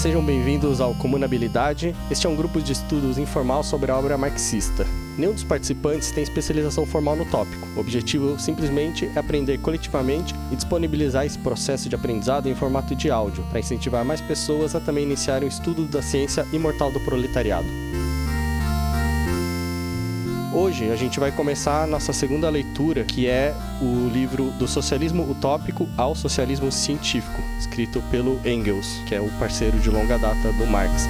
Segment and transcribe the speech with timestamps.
[0.00, 1.94] Sejam bem-vindos ao Comunabilidade.
[2.10, 4.86] Este é um grupo de estudos informal sobre a obra marxista.
[5.18, 7.68] Nenhum dos participantes tem especialização formal no tópico.
[7.76, 13.10] O objetivo simplesmente é aprender coletivamente e disponibilizar esse processo de aprendizado em formato de
[13.10, 17.68] áudio, para incentivar mais pessoas a também iniciarem o estudo da ciência imortal do proletariado.
[20.52, 25.30] Hoje a gente vai começar a nossa segunda leitura, que é o livro Do Socialismo
[25.30, 30.66] Utópico ao Socialismo Científico, escrito pelo Engels, que é o parceiro de longa data do
[30.66, 31.06] Marx.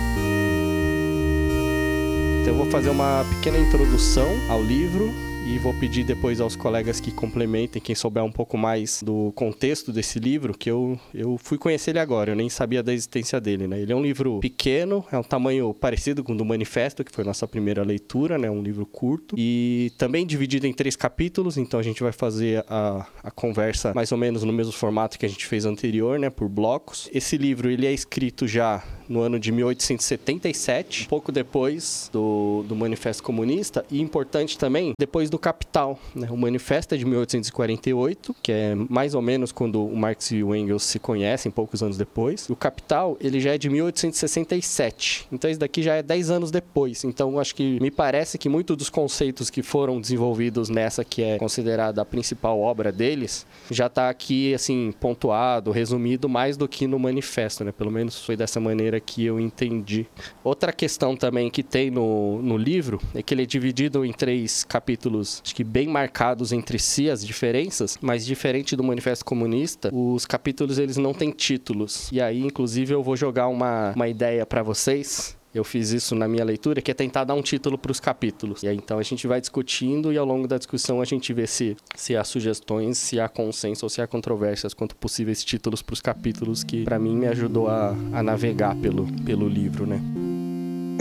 [2.42, 5.10] Então eu vou fazer uma pequena introdução ao livro
[5.50, 9.92] e vou pedir depois aos colegas que complementem, quem souber um pouco mais do contexto
[9.92, 13.66] desse livro, que eu, eu fui conhecer ele agora, eu nem sabia da existência dele,
[13.66, 13.80] né?
[13.80, 17.24] Ele é um livro pequeno, é um tamanho parecido com o do Manifesto, que foi
[17.24, 18.48] nossa primeira leitura, né?
[18.48, 23.04] Um livro curto e também dividido em três capítulos, então a gente vai fazer a,
[23.20, 26.30] a conversa mais ou menos no mesmo formato que a gente fez anterior, né?
[26.30, 27.10] Por blocos.
[27.12, 33.24] Esse livro, ele é escrito já no ano de 1877, pouco depois do, do Manifesto
[33.24, 35.98] Comunista, e importante também, depois do Capital.
[36.14, 36.28] Né?
[36.30, 40.54] O Manifesto é de 1848, que é mais ou menos quando o Marx e o
[40.54, 42.48] Engels se conhecem, poucos anos depois.
[42.48, 47.02] O Capital, ele já é de 1867, então isso daqui já é 10 anos depois.
[47.02, 51.36] Então, acho que me parece que muitos dos conceitos que foram desenvolvidos nessa, que é
[51.36, 56.98] considerada a principal obra deles, já está aqui, assim, pontuado, resumido, mais do que no
[56.98, 57.72] Manifesto, né?
[57.72, 60.06] Pelo menos foi dessa maneira que eu entendi.
[60.44, 64.64] Outra questão também que tem no, no livro é que ele é dividido em três
[64.64, 70.26] capítulos, acho que bem marcados entre si as diferenças, mas diferente do Manifesto Comunista, os
[70.26, 72.10] capítulos eles não têm títulos.
[72.12, 76.28] E aí, inclusive, eu vou jogar uma, uma ideia para vocês eu fiz isso na
[76.28, 78.62] minha leitura, que é tentar dar um título para os capítulos.
[78.62, 81.46] E aí, então a gente vai discutindo e ao longo da discussão a gente vê
[81.46, 85.94] se, se há sugestões, se há consenso ou se há controvérsias quanto possíveis títulos para
[85.94, 90.00] os capítulos, que para mim me ajudou a, a navegar pelo, pelo livro, né?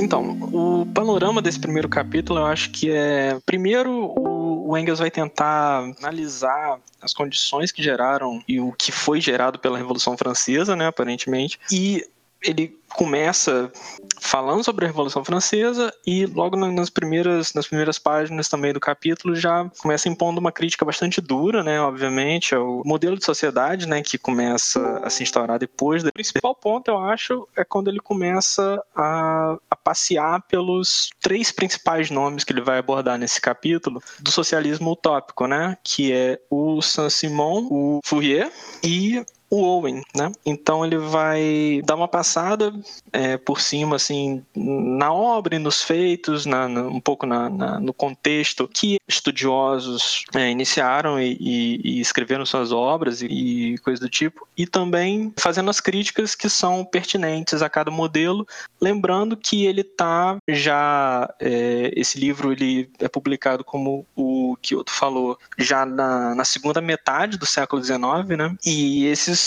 [0.02, 3.38] Então, o panorama desse primeiro capítulo eu acho que é.
[3.46, 9.60] Primeiro, o Engels vai tentar analisar as condições que geraram e o que foi gerado
[9.60, 12.06] pela Revolução Francesa, né, aparentemente, e
[12.42, 13.72] ele começa
[14.20, 19.36] falando sobre a Revolução Francesa e logo nas primeiras, nas primeiras páginas também do capítulo
[19.36, 24.18] já começa impondo uma crítica bastante dura, né, obviamente, ao modelo de sociedade, né, que
[24.18, 26.04] começa a se instaurar depois.
[26.04, 32.10] O principal ponto, eu acho, é quando ele começa a, a passear pelos três principais
[32.10, 37.68] nomes que ele vai abordar nesse capítulo do socialismo utópico, né, que é o Saint-Simon,
[37.70, 38.52] o Fourier
[38.84, 40.32] e o Owen, né?
[40.46, 42.74] Então ele vai dar uma passada
[43.12, 47.50] é, por cima, assim, na obra e nos feitos, na, na, um pouco na,
[47.80, 54.02] no contexto que estudiosos é, iniciaram e, e, e, escreveram suas obras e, e coisa
[54.02, 58.48] do tipo, e também fazendo as críticas que são pertinentes a cada modelo,
[58.80, 65.38] lembrando que ele tá já é, esse livro ele é publicado como o Kyoto falou
[65.58, 68.56] já na, na segunda metade do século XIX, né?
[68.66, 69.39] E esses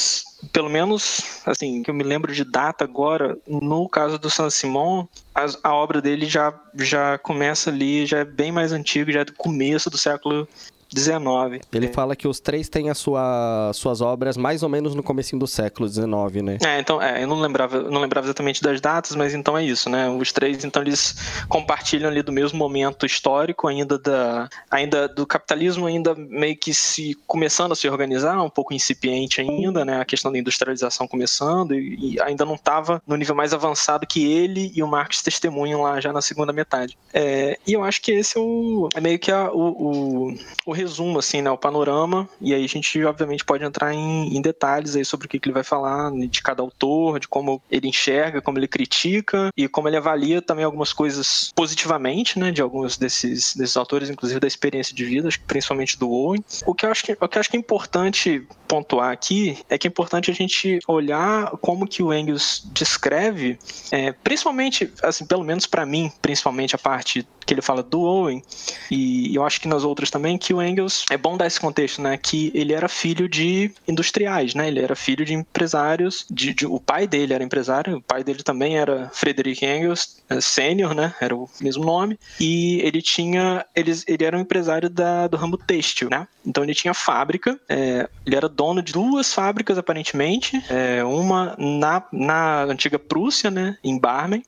[0.52, 5.06] pelo menos, assim, que eu me lembro de data agora, no caso do San Simon,
[5.34, 9.24] a, a obra dele já, já começa ali, já é bem mais antigo, já é
[9.24, 10.48] do começo do século
[10.92, 11.60] 19.
[11.72, 11.88] Ele é.
[11.88, 15.46] fala que os três têm as sua, suas obras mais ou menos no começo do
[15.46, 16.58] século 19, né?
[16.64, 19.88] É, então, é, eu não lembrava, não lembrava exatamente das datas, mas então é isso,
[19.88, 20.08] né?
[20.10, 21.14] Os três, então, eles
[21.48, 27.16] compartilham ali do mesmo momento histórico, ainda da, ainda do capitalismo, ainda meio que se
[27.26, 30.00] começando a se organizar, um pouco incipiente ainda, né?
[30.00, 34.30] A questão da industrialização começando e, e ainda não estava no nível mais avançado que
[34.30, 36.96] ele e o Marx testemunham lá já na segunda metade.
[37.12, 40.72] É, e eu acho que esse é, o, é meio que a, o, o, o
[40.82, 44.96] resumo, assim, né, o panorama, e aí a gente, obviamente, pode entrar em, em detalhes
[44.96, 48.42] aí sobre o que, que, ele vai falar de cada autor, de como ele enxerga,
[48.42, 53.54] como ele critica e como ele avalia também algumas coisas positivamente, né, de alguns desses,
[53.54, 56.44] desses autores, inclusive da experiência de vida, principalmente do Owen.
[56.66, 59.76] O que eu acho que, o que, eu acho que é importante pontuar aqui é
[59.76, 63.58] que é importante a gente olhar como que o Engels descreve,
[63.90, 68.42] é, principalmente, assim, pelo menos para mim, principalmente a parte que ele fala do Owen,
[68.90, 70.71] e eu acho que nas outras também, que o Engels,
[71.10, 74.94] é bom dar esse contexto, né, que ele era filho de industriais, né, ele era
[74.94, 79.10] filho de empresários, de, de o pai dele era empresário, o pai dele também era
[79.12, 84.36] Frederick Engels, é, sênior, né, era o mesmo nome, e ele tinha, ele, ele era
[84.36, 88.82] um empresário da, do ramo têxtil, né, então ele tinha fábrica, é, ele era dono
[88.82, 94.42] de duas fábricas aparentemente, é, uma na, na antiga Prússia, né, em Barmen,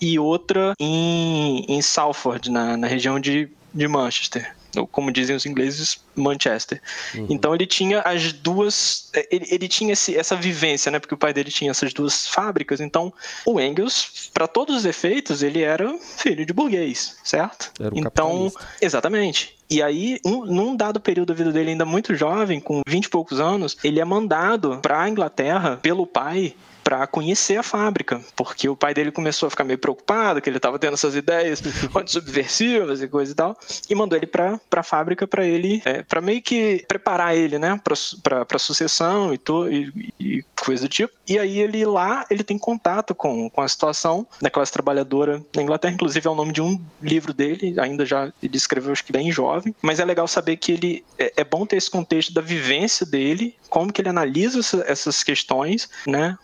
[0.00, 4.54] e outra em, em Salford, na, na região de, de Manchester.
[4.90, 6.80] Como dizem os ingleses, Manchester.
[7.14, 7.26] Uhum.
[7.30, 10.98] Então ele tinha as duas, ele, ele tinha esse, essa vivência, né?
[10.98, 12.80] Porque o pai dele tinha essas duas fábricas.
[12.80, 13.12] Então
[13.46, 17.72] o Engels, para todos os efeitos, ele era filho de burguês, certo?
[17.80, 19.56] Era um então, exatamente.
[19.68, 23.08] E aí, um, num dado período da vida dele, ainda muito jovem, com 20 e
[23.08, 26.54] poucos anos, ele é mandado para a Inglaterra pelo pai
[26.84, 30.58] para conhecer a fábrica, porque o pai dele começou a ficar meio preocupado, que ele
[30.58, 31.62] estava tendo essas ideias
[32.06, 33.58] subversivas e coisa e tal,
[33.88, 37.80] e mandou ele para a fábrica para ele, é, para meio que preparar ele, né,
[38.22, 41.12] para a sucessão e, to, e, e, coisa do tipo.
[41.26, 45.62] E aí ele lá, ele tem contato com, com a situação da classe trabalhadora na
[45.62, 49.12] Inglaterra, inclusive é o nome de um livro dele, ainda já ele escreveu acho que
[49.12, 52.42] bem jovem, mas é legal saber que ele é, é bom ter esse contexto da
[52.42, 56.36] vivência dele, como que ele analisa essas questões, né?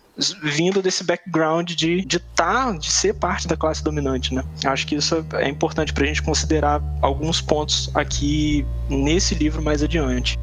[0.43, 4.44] Vindo desse background de de, tá, de ser parte da classe dominante, né?
[4.64, 9.82] Acho que isso é importante para a gente considerar alguns pontos aqui nesse livro mais
[9.82, 10.38] adiante.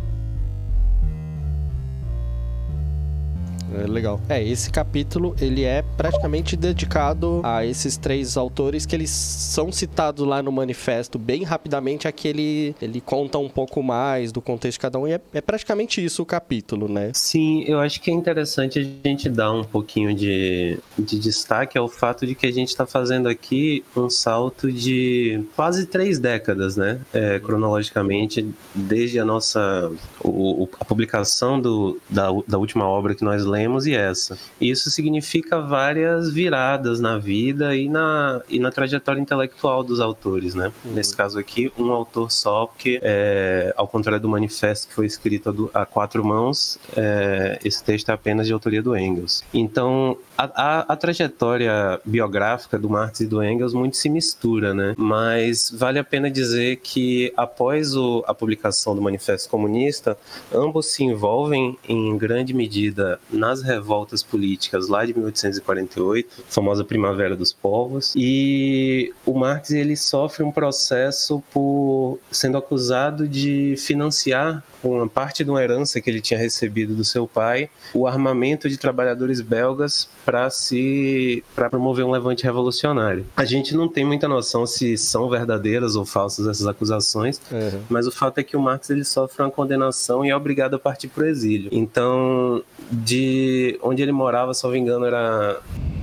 [3.83, 4.19] É legal.
[4.29, 10.25] É, esse capítulo, ele é praticamente dedicado a esses três autores que eles são citados
[10.25, 14.79] lá no manifesto bem rapidamente, aqui ele, ele conta um pouco mais do contexto de
[14.79, 17.11] cada um e é, é praticamente isso o capítulo, né?
[17.13, 21.87] Sim, eu acho que é interessante a gente dar um pouquinho de, de destaque ao
[21.87, 26.99] fato de que a gente está fazendo aqui um salto de quase três décadas, né?
[27.13, 29.91] É, cronologicamente, desde a nossa
[30.23, 34.37] o, a publicação do, da, da última obra que nós lemos e essa.
[34.59, 40.71] Isso significa várias viradas na vida e na, e na trajetória intelectual dos autores, né?
[40.85, 40.93] Uhum.
[40.93, 45.69] Nesse caso aqui, um autor só, porque é, ao contrário do manifesto que foi escrito
[45.73, 49.43] a, quatro mãos, é, esse texto é apenas de autoria do Engels.
[49.53, 54.93] Então, a, a, a, trajetória biográfica do Marx e do Engels muito se mistura, né?
[54.97, 60.17] Mas vale a pena dizer que após o, a publicação do Manifesto Comunista,
[60.53, 67.53] ambos se envolvem em grande medida nas revoltas políticas lá de 1848, famosa Primavera dos
[67.53, 75.43] Povos, e o Marx ele sofre um processo por sendo acusado de financiar uma parte
[75.43, 80.09] de uma herança que ele tinha recebido do seu pai, o armamento de trabalhadores belgas
[80.25, 83.25] para se para promover um levante revolucionário.
[83.35, 87.81] A gente não tem muita noção se são verdadeiras ou falsas essas acusações, uhum.
[87.89, 90.79] mas o fato é que o Marx ele sofre uma condenação e é obrigado a
[90.79, 91.69] partir para o exílio.
[91.71, 93.36] Então, de
[93.81, 95.59] onde ele morava, se não me engano, era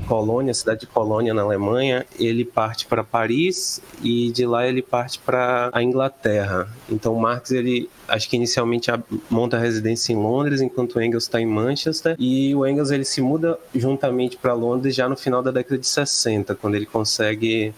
[0.06, 5.19] Colônia, cidade de Colônia, na Alemanha, ele parte para Paris e de lá ele parte
[5.19, 6.69] para a Inglaterra.
[6.90, 8.91] Então Marx ele acho que inicialmente
[9.31, 13.05] monta a residência em Londres, enquanto o Engels está em Manchester, e o Engels ele
[13.05, 17.75] se muda juntamente para Londres já no final da década de 60, quando ele consegue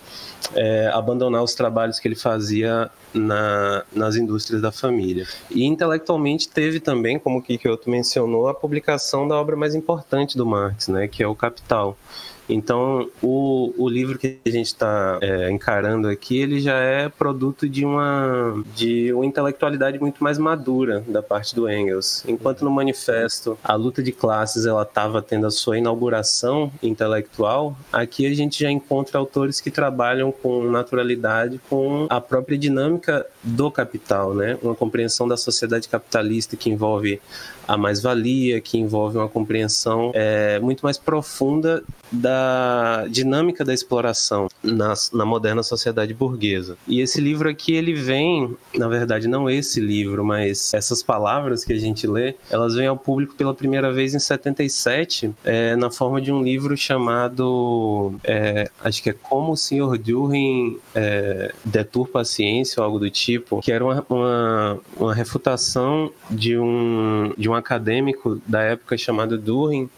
[0.55, 5.26] é, abandonar os trabalhos que ele fazia na, nas indústrias da família.
[5.50, 10.46] E intelectualmente teve também, como o Kikyoto mencionou, a publicação da obra mais importante do
[10.46, 11.96] Marx, né, que é o Capital.
[12.48, 17.69] Então, o, o livro que a gente está é, encarando aqui, ele já é produto
[17.69, 22.25] de uma, de uma intelectualidade muito mais madura da parte do Engels.
[22.26, 28.26] Enquanto no manifesto a luta de classes ela estava tendo a sua inauguração intelectual, aqui
[28.26, 34.34] a gente já encontra autores que trabalham com naturalidade com a própria dinâmica do capital,
[34.34, 34.58] né?
[34.60, 37.20] Uma compreensão da sociedade capitalista que envolve
[37.66, 44.94] a mais-valia, que envolve uma compreensão é, muito mais profunda da dinâmica da exploração na,
[45.12, 46.76] na moderna sociedade burguesa.
[46.87, 51.73] E esse livro aqui, ele vem, na verdade, não esse livro, mas essas palavras que
[51.73, 56.20] a gente lê, elas vêm ao público pela primeira vez em 77, é, na forma
[56.20, 59.99] de um livro chamado, é, acho que é Como o Sr.
[59.99, 66.12] Düring é, Deturpa a Ciência, ou algo do tipo, que era uma, uma, uma refutação
[66.31, 69.88] de um, de um acadêmico da época chamado Düring,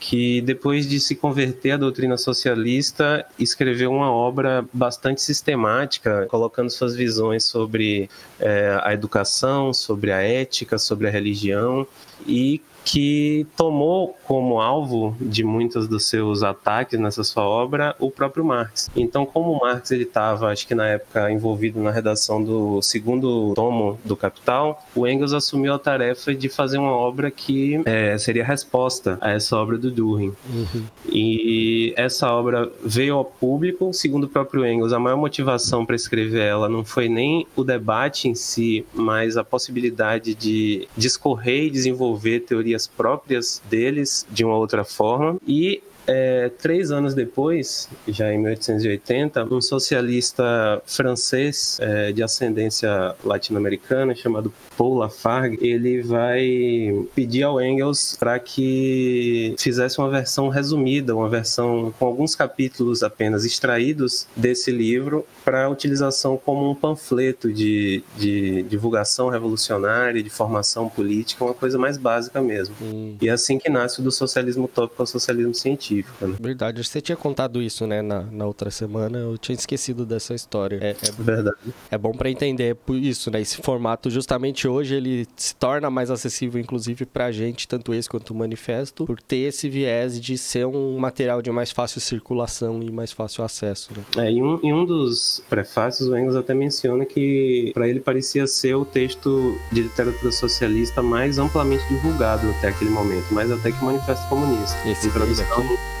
[0.00, 6.96] que depois de se converter à doutrina socialista, escreveu uma obra bastante sistemática, colocando suas
[6.96, 11.86] visões sobre é, a educação, sobre a ética, sobre a religião
[12.26, 18.44] e que tomou como alvo de muitos dos seus ataques nessa sua obra o próprio
[18.44, 18.90] Marx.
[18.94, 23.54] Então, como o Marx ele estava, acho que na época envolvido na redação do segundo
[23.54, 28.44] tomo do Capital, o Engels assumiu a tarefa de fazer uma obra que é, seria
[28.44, 30.32] resposta a essa obra do Düring.
[30.48, 30.84] Uhum.
[31.08, 36.40] E essa obra veio ao público, segundo o próprio Engels, a maior motivação para escrever
[36.40, 42.40] ela não foi nem o debate em si, mas a possibilidade de discorrer e desenvolver
[42.40, 45.38] teorias próprias deles de uma outra forma.
[45.46, 54.14] E é, três anos depois, já em 1880, um socialista francês é, de ascendência latino-americana
[54.14, 61.28] chamado Paul Lafargue, ele vai pedir ao Engels para que fizesse uma versão resumida, uma
[61.28, 68.62] versão com alguns capítulos apenas extraídos desse livro para utilização como um panfleto de, de
[68.64, 72.74] divulgação revolucionária, de formação política, uma coisa mais básica mesmo.
[72.80, 73.16] Hum.
[73.20, 75.89] E é assim que nasce do socialismo utópico ao socialismo científico.
[76.20, 76.36] Né?
[76.40, 80.78] Verdade, você tinha contado isso, né, na, na outra semana, eu tinha esquecido dessa história.
[80.80, 81.56] É, é Verdade.
[81.90, 86.60] É bom para entender isso, né, esse formato justamente hoje ele se torna mais acessível,
[86.60, 90.98] inclusive, pra gente, tanto esse quanto o manifesto, por ter esse viés de ser um
[90.98, 93.90] material de mais fácil circulação e mais fácil acesso.
[93.96, 94.26] Né?
[94.26, 98.46] É, em um, em um dos prefácios, o Engels até menciona que para ele parecia
[98.46, 103.80] ser o texto de literatura socialista mais amplamente divulgado até aquele momento, mais até que
[103.80, 104.76] o Manifesto Comunista.
[104.88, 105.46] Esse em tradução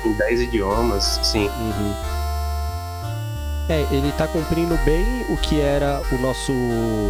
[0.04, 1.48] em 10 idiomas, sim.
[1.48, 1.94] Uhum.
[3.68, 6.52] É, ele está cumprindo bem o que era o nosso,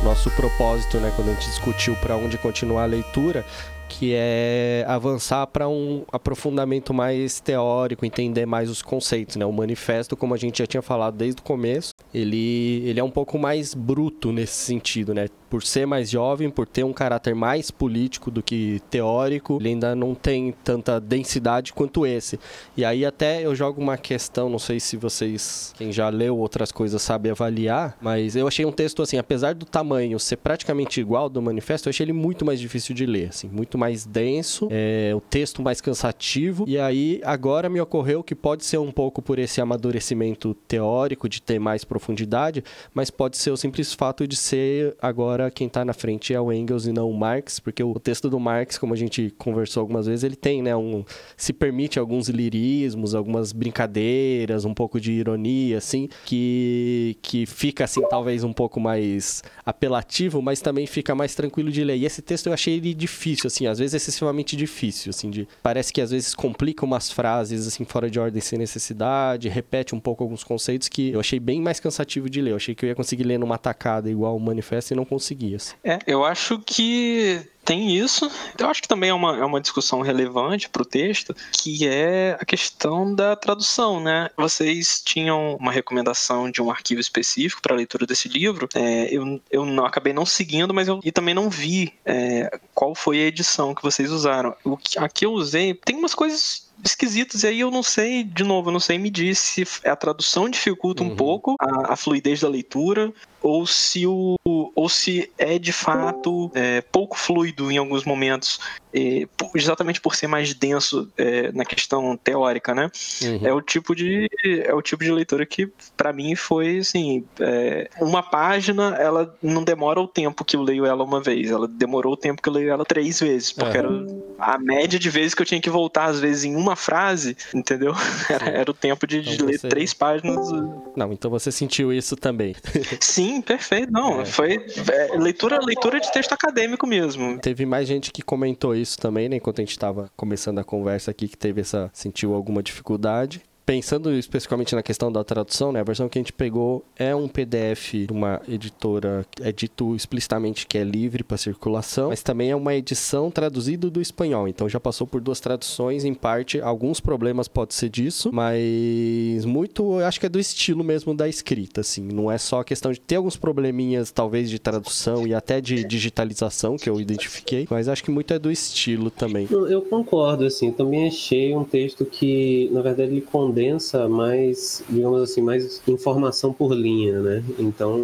[0.05, 1.11] nosso propósito, né?
[1.17, 3.47] Quando a gente discutiu para onde continuar a leitura,
[3.91, 9.45] que é avançar para um aprofundamento mais teórico, entender mais os conceitos, né?
[9.45, 13.11] O manifesto, como a gente já tinha falado desde o começo, ele, ele é um
[13.11, 15.27] pouco mais bruto nesse sentido, né?
[15.51, 19.97] Por ser mais jovem, por ter um caráter mais político do que teórico, ele ainda
[19.97, 22.39] não tem tanta densidade quanto esse.
[22.77, 26.71] E aí até eu jogo uma questão, não sei se vocês, quem já leu outras
[26.71, 31.29] coisas, sabe avaliar, mas eu achei um texto assim, apesar do tamanho ser praticamente igual
[31.29, 35.13] do manifesto, eu achei ele muito mais difícil de ler, assim, muito mais denso, é,
[35.17, 36.67] o texto mais cansativo.
[36.69, 41.41] E aí agora me ocorreu que pode ser um pouco por esse amadurecimento teórico, de
[41.41, 45.95] ter mais profundidade, mas pode ser o simples fato de ser agora quem está na
[45.95, 48.97] frente é o Engels e não o Marx, porque o texto do Marx, como a
[48.97, 51.05] gente conversou algumas vezes, ele tem, né, um
[51.37, 58.03] se permite alguns lirismos, algumas brincadeiras, um pouco de ironia, assim, que que fica assim
[58.09, 61.97] talvez um pouco mais apelativo, mas também fica mais tranquilo de ler.
[61.97, 65.93] E esse texto eu achei ele difícil, assim, às vezes excessivamente difícil, assim, de parece
[65.93, 70.23] que às vezes complica umas frases assim fora de ordem sem necessidade, repete um pouco
[70.23, 72.53] alguns conceitos que eu achei bem mais cansativo de ler.
[72.53, 75.57] Eu achei que eu ia conseguir ler numa tacada igual o manifesto e não conseguia.
[75.57, 75.75] Assim.
[75.85, 78.31] É, eu acho que tem isso.
[78.59, 82.37] Eu acho que também é uma, é uma discussão relevante para o texto, que é
[82.41, 84.31] a questão da tradução, né?
[84.37, 88.69] Vocês tinham uma recomendação de um arquivo específico para a leitura desse livro.
[88.75, 92.95] É, eu, eu não acabei não seguindo, mas eu e também não vi é, qual
[92.95, 94.55] foi a edição que vocês usaram.
[94.65, 97.43] O que, a que eu usei tem umas coisas esquisitos.
[97.43, 101.03] E aí eu não sei, de novo, eu não sei me se a tradução dificulta
[101.03, 101.11] uhum.
[101.11, 106.51] um pouco a, a, fluidez da leitura, ou se, o, ou se é de fato
[106.55, 108.61] é, pouco fluido em alguns momentos,
[108.93, 112.91] é, exatamente por ser mais denso é, na questão teórica, né?
[113.23, 113.41] Uhum.
[113.47, 114.29] É o tipo de
[114.65, 119.63] é o tipo de leitura que para mim foi assim, é, uma página, ela não
[119.63, 122.53] demora o tempo que eu leio ela uma vez, ela demorou o tempo que eu
[122.53, 124.07] leio ela três vezes, porque uhum.
[124.39, 127.37] era a média de vezes que eu tinha que voltar às vezes em uma frase,
[127.55, 127.95] entendeu?
[128.31, 130.51] Era, era o tempo de, então de ler três páginas.
[130.95, 132.55] Não, então você sentiu isso também.
[133.01, 133.93] Sim, Sim, perfeito.
[133.93, 134.25] Não, é.
[134.25, 134.57] foi
[134.93, 137.39] é, leitura, leitura de texto acadêmico mesmo.
[137.39, 139.37] Teve mais gente que comentou isso também, né?
[139.37, 141.91] Enquanto a gente estava começando a conversa aqui, que teve essa.
[141.93, 146.33] sentiu alguma dificuldade pensando especificamente na questão da tradução, né, a versão que a gente
[146.33, 152.09] pegou é um PDF de uma editora, é dito explicitamente que é livre para circulação,
[152.09, 154.49] mas também é uma edição traduzida do espanhol.
[154.49, 160.01] Então já passou por duas traduções, em parte, alguns problemas pode ser disso, mas muito,
[160.01, 162.03] acho que é do estilo mesmo da escrita, assim.
[162.03, 165.85] Não é só a questão de ter alguns probleminhas, talvez, de tradução e até de
[165.85, 169.47] digitalização, que eu identifiquei, mas acho que muito é do estilo também.
[169.49, 170.73] Eu concordo, assim.
[170.73, 176.53] Também achei um texto que, na verdade, ele condena condensa mais, digamos assim, mais informação
[176.53, 177.45] por linha, né?
[177.59, 178.01] Então,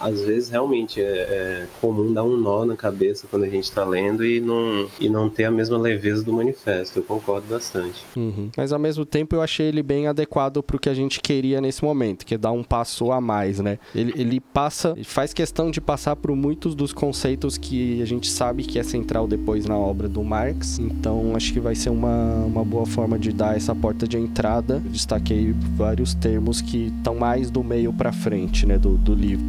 [0.00, 3.84] às vezes, realmente é, é comum dar um nó na cabeça quando a gente está
[3.84, 7.00] lendo e não, e não ter a mesma leveza do manifesto.
[7.00, 8.04] Eu concordo bastante.
[8.16, 8.50] Uhum.
[8.56, 11.60] Mas, ao mesmo tempo, eu achei ele bem adequado para o que a gente queria
[11.60, 13.78] nesse momento, que é dar um passo a mais, né?
[13.94, 18.62] Ele, ele passa, faz questão de passar por muitos dos conceitos que a gente sabe
[18.62, 20.78] que é central depois na obra do Marx.
[20.78, 24.80] Então, acho que vai ser uma, uma boa forma de dar essa porta de entrada
[25.00, 29.44] destaquei vários termos que estão mais do meio para frente, né, do, do livro.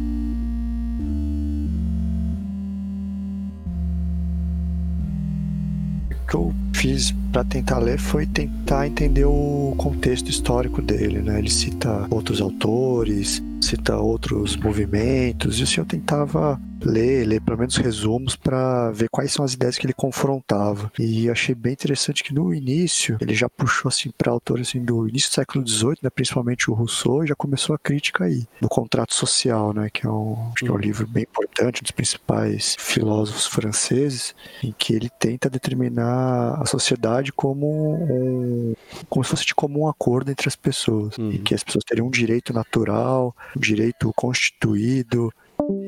[6.10, 11.38] O que eu fiz para tentar ler foi tentar entender o contexto histórico dele, né?
[11.38, 17.76] Ele cita outros autores, cita outros movimentos, e assim eu tentava ler, ler pelo menos
[17.76, 20.90] resumos para ver quais são as ideias que ele confrontava.
[20.98, 25.08] E achei bem interessante que no início ele já puxou assim para autores assim, do
[25.08, 29.14] início do século XVIII, né, principalmente o Rousseau, já começou a crítica aí do contrato
[29.14, 30.80] social, né, que é um, acho que é um uhum.
[30.80, 37.32] livro bem importante, um dos principais filósofos franceses, em que ele tenta determinar a sociedade
[37.32, 38.74] como um
[39.08, 41.30] como se fosse de comum acordo entre as pessoas, uhum.
[41.32, 45.32] e que as pessoas teriam um direito natural, um direito constituído,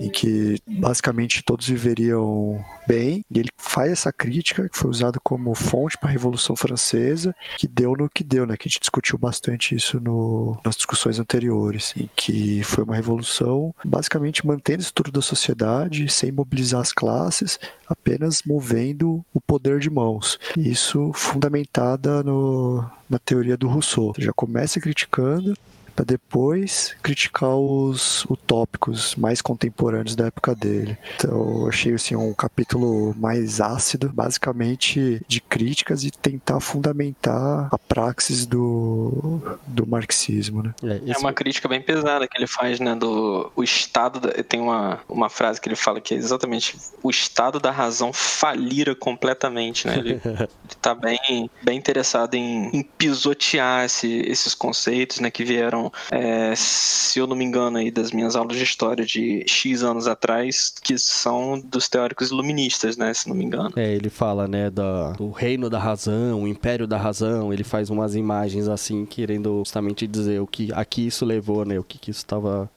[0.01, 5.55] em que basicamente todos viveriam bem, e ele faz essa crítica que foi usada como
[5.55, 8.57] fonte para a Revolução Francesa, que deu no que deu, né?
[8.57, 13.75] Que a gente discutiu bastante isso no, nas discussões anteriores, em que foi uma revolução
[13.85, 19.91] basicamente mantendo a estrutura da sociedade, sem mobilizar as classes, apenas movendo o poder de
[19.91, 20.39] mãos.
[20.57, 24.15] Isso fundamentada no, na teoria do Rousseau.
[24.19, 25.55] Já começa criticando
[25.95, 30.99] para depois criticar os utópicos mais contemporâneos da época dele.
[31.17, 37.79] Então, eu achei assim um capítulo mais ácido, basicamente de críticas e tentar fundamentar a
[37.79, 40.75] praxis do, do marxismo, né?
[40.83, 44.61] É, é uma crítica bem pesada que ele faz, né, do o estado da, tem
[44.61, 49.87] uma, uma frase que ele fala que é exatamente o estado da razão falira completamente,
[49.87, 49.99] né?
[49.99, 50.49] Ele, ele
[50.81, 57.19] tá bem bem interessado em, em pisotear esse, esses conceitos, né, que vieram é, se
[57.19, 60.99] eu não me engano, aí das minhas aulas de história de X anos atrás, que
[60.99, 63.13] são dos teóricos iluministas, né?
[63.15, 63.73] Se não me engano.
[63.77, 67.91] É, ele fala, né, da, do reino da razão, o império da razão, ele faz
[67.91, 71.79] umas imagens assim, querendo justamente dizer o que aqui isso levou, né?
[71.79, 72.71] O que, que isso estava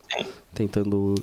[0.54, 1.16] tentando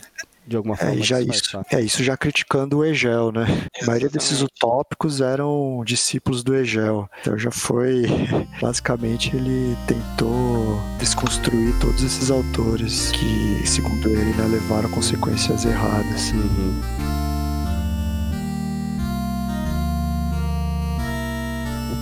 [0.47, 0.95] de alguma forma.
[0.95, 3.43] É, já isso, é isso já criticando o Hegel, né?
[3.43, 3.83] Exatamente.
[3.83, 7.09] A maioria desses utópicos eram discípulos do Hegel.
[7.21, 8.05] Então já foi,
[8.61, 16.33] basicamente, ele tentou desconstruir todos esses autores que, segundo ele, né, levaram consequências erradas.
[16.33, 17.15] Uhum.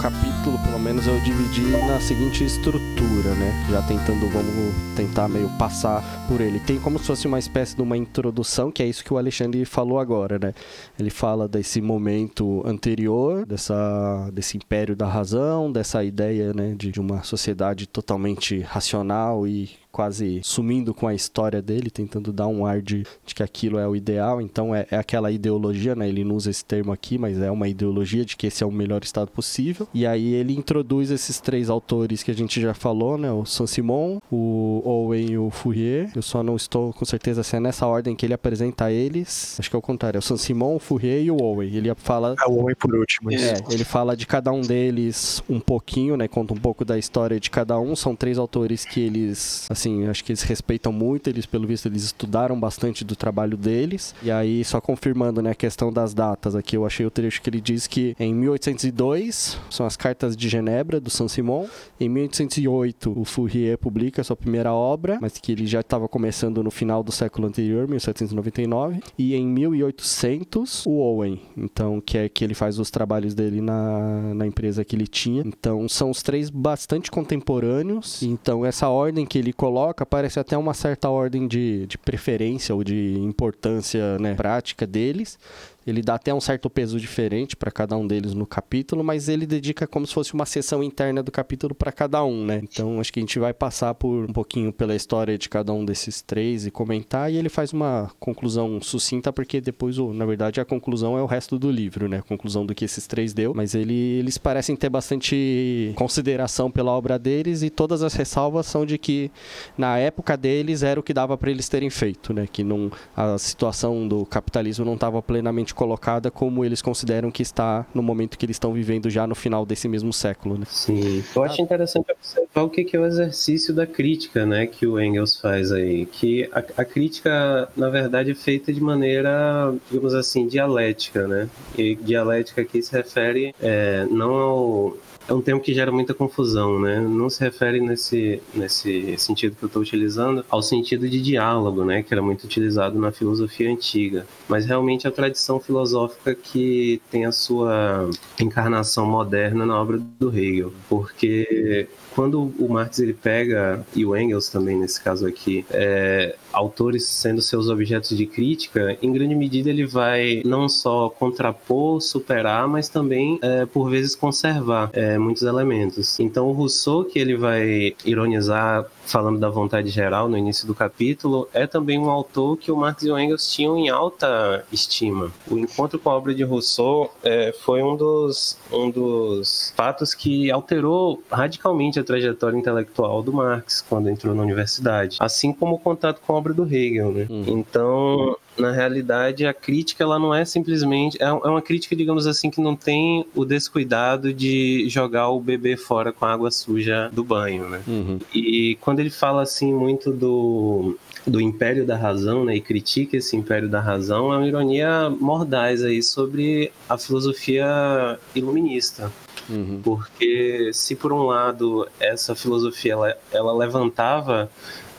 [0.02, 3.66] capítulo, pelo menos eu dividi na seguinte estrutura, né?
[3.70, 6.58] Já tentando, vamos tentar meio passar por ele.
[6.58, 9.64] Tem como se fosse uma espécie de uma introdução, que é isso que o Alexandre
[9.64, 10.52] falou agora, né?
[10.98, 17.00] Ele fala desse momento anterior, dessa, desse império da razão, dessa ideia, né, de, de
[17.00, 22.80] uma sociedade totalmente racional e quase sumindo com a história dele, tentando dar um ar
[22.80, 24.40] de, de que aquilo é o ideal.
[24.40, 26.08] Então é, é, aquela ideologia, né?
[26.08, 28.72] Ele não usa esse termo aqui, mas é uma ideologia de que esse é o
[28.72, 29.86] melhor estado possível.
[29.92, 33.30] E aí ele introduz esses três autores que a gente já falou, né?
[33.30, 36.10] O Saint-Simon, o Owen e o Fourier.
[36.14, 39.56] Eu só não estou com certeza se é nessa ordem que ele apresenta eles.
[39.58, 40.18] Acho que é o contrário.
[40.18, 41.74] É o Saint-Simon, o Fourier e o Owen.
[41.74, 42.34] Ele fala...
[42.44, 43.32] É o Owen por último.
[43.32, 46.26] É, ele fala de cada um deles um pouquinho, né?
[46.26, 47.94] Conta um pouco da história de cada um.
[47.94, 51.86] São três autores que eles, assim, assim, acho que eles respeitam muito, eles, pelo visto,
[51.86, 54.14] eles estudaram bastante do trabalho deles.
[54.22, 57.50] E aí, só confirmando, né, a questão das datas aqui, eu achei o trecho que
[57.50, 61.66] ele diz que em 1802 são as cartas de Genebra, do Saint-Simon.
[61.98, 66.70] Em 1808, o Fourier publica sua primeira obra, mas que ele já estava começando no
[66.70, 69.00] final do século anterior, 1799.
[69.18, 74.34] E em 1800, o Owen, então, que é que ele faz os trabalhos dele na,
[74.34, 75.42] na empresa que ele tinha.
[75.46, 78.22] Então, são os três bastante contemporâneos.
[78.22, 82.84] Então, essa ordem que ele coloca parece até uma certa ordem de, de preferência ou
[82.84, 85.38] de importância né, prática deles.
[85.86, 89.46] Ele dá até um certo peso diferente para cada um deles no capítulo, mas ele
[89.46, 92.60] dedica como se fosse uma sessão interna do capítulo para cada um, né?
[92.62, 95.84] Então acho que a gente vai passar por um pouquinho pela história de cada um
[95.84, 100.64] desses três e comentar, e ele faz uma conclusão sucinta, porque depois, na verdade, a
[100.64, 102.18] conclusão é o resto do livro, né?
[102.18, 106.92] A conclusão do que esses três deu, mas ele, eles parecem ter bastante consideração pela
[106.92, 109.30] obra deles e todas as ressalvas são de que
[109.76, 112.46] na época deles era o que dava para eles terem feito, né?
[112.50, 117.86] Que não, a situação do capitalismo não estava plenamente colocada como eles consideram que está
[117.94, 120.66] no momento que eles estão vivendo já no final desse mesmo século, né?
[120.68, 121.22] Sim.
[121.34, 125.36] Eu acho interessante observar o que é o exercício da crítica, né, que o Engels
[125.36, 131.26] faz aí, que a, a crítica, na verdade, é feita de maneira, digamos assim, dialética,
[131.26, 131.48] né?
[131.76, 134.96] E dialética aqui se refere é, não ao
[135.28, 137.00] é um termo que gera muita confusão, né?
[137.00, 142.02] Não se refere nesse, nesse sentido que eu estou utilizando ao sentido de diálogo, né?
[142.02, 147.32] Que era muito utilizado na filosofia antiga, mas realmente a tradição filosófica que tem a
[147.32, 154.16] sua encarnação moderna na obra do Hegel, porque quando o Marx ele pega, e o
[154.16, 159.70] Engels também nesse caso aqui, é, autores sendo seus objetos de crítica, em grande medida
[159.70, 164.90] ele vai não só contrapor, superar, mas também, é, por vezes, conservar.
[164.92, 166.18] É, muitos elementos.
[166.20, 171.48] Então o Rousseau, que ele vai ironizar falando da vontade geral no início do capítulo,
[171.52, 175.30] é também um autor que o Marx e o Engels tinham em alta estima.
[175.50, 180.50] O encontro com a obra de Rousseau é, foi um dos, um dos fatos que
[180.50, 186.20] alterou radicalmente a trajetória intelectual do Marx quando entrou na universidade, assim como o contato
[186.26, 187.12] com a obra do Hegel.
[187.12, 187.26] Né?
[187.28, 187.44] Uhum.
[187.46, 191.20] Então, na realidade, a crítica ela não é simplesmente.
[191.22, 195.76] É, é uma crítica, digamos assim, que não tem o descuidado de jogar o bebê
[195.76, 197.82] fora com a água suja do banho, né?
[197.86, 198.18] Uhum.
[198.34, 203.36] E quando ele fala assim muito do, do império da razão, né, e critica esse
[203.36, 209.10] império da razão, é uma ironia mordaz aí sobre a filosofia iluminista.
[209.48, 209.80] Uhum.
[209.82, 214.50] Porque se por um lado essa filosofia ela, ela levantava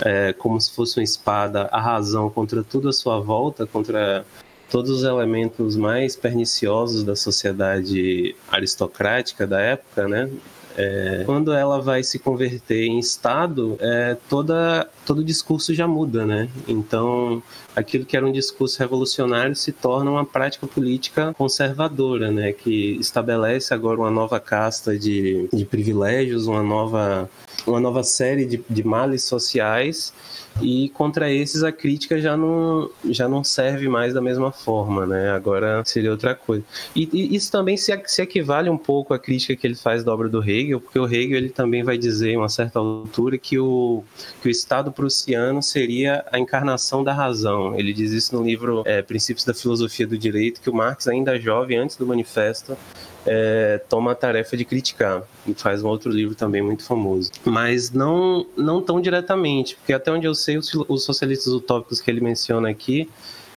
[0.01, 4.25] é, como se fosse uma espada a razão contra tudo à sua volta, contra
[4.69, 10.29] todos os elementos mais perniciosos da sociedade aristocrática da época, né?
[10.75, 16.25] É, quando ela vai se converter em Estado, é, toda, todo o discurso já muda,
[16.25, 16.49] né?
[16.67, 17.43] Então,
[17.75, 22.51] aquilo que era um discurso revolucionário se torna uma prática política conservadora, né?
[22.51, 27.29] Que estabelece agora uma nova casta de, de privilégios, uma nova
[27.65, 30.13] uma nova série de, de males sociais
[30.61, 35.31] e contra esses a crítica já não, já não serve mais da mesma forma, né?
[35.31, 36.63] Agora seria outra coisa.
[36.95, 40.13] E, e, isso também se, se equivale um pouco à crítica que ele faz da
[40.13, 43.57] obra do Hegel, porque o Hegel ele também vai dizer, em uma certa altura, que
[43.57, 44.03] o,
[44.41, 47.77] que o Estado prussiano seria a encarnação da razão.
[47.77, 51.39] Ele diz isso no livro é, Princípios da Filosofia do Direito, que o Marx, ainda
[51.39, 52.77] jovem, antes do Manifesto,
[53.25, 57.31] é, toma a tarefa de criticar e faz um outro livro também muito famoso.
[57.45, 62.09] Mas não, não tão diretamente, porque até onde eu sei, os, os socialistas utópicos que
[62.09, 63.09] ele menciona aqui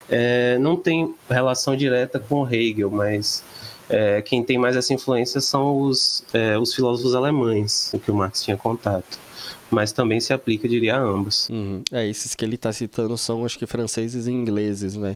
[0.10, 3.43] é, não tem relação direta com Hegel, mas
[3.89, 8.15] é, quem tem mais essa influência são os, é, os filósofos alemães, o que o
[8.15, 9.19] Marx tinha contato.
[9.69, 11.49] Mas também se aplica, eu diria, a ambos.
[11.49, 11.82] Uhum.
[11.91, 15.13] É, esses que ele está citando são, acho que, franceses e ingleses, né?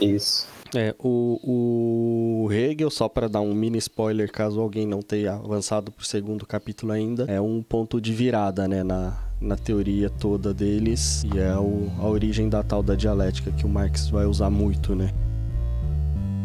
[0.00, 0.48] Isso.
[0.74, 5.90] É, o, o Hegel, só para dar um mini spoiler, caso alguém não tenha avançado
[5.90, 10.54] para o segundo capítulo ainda, é um ponto de virada, né, na, na teoria toda
[10.54, 14.50] deles, e é o, a origem da tal da dialética que o Marx vai usar
[14.50, 15.12] muito, né.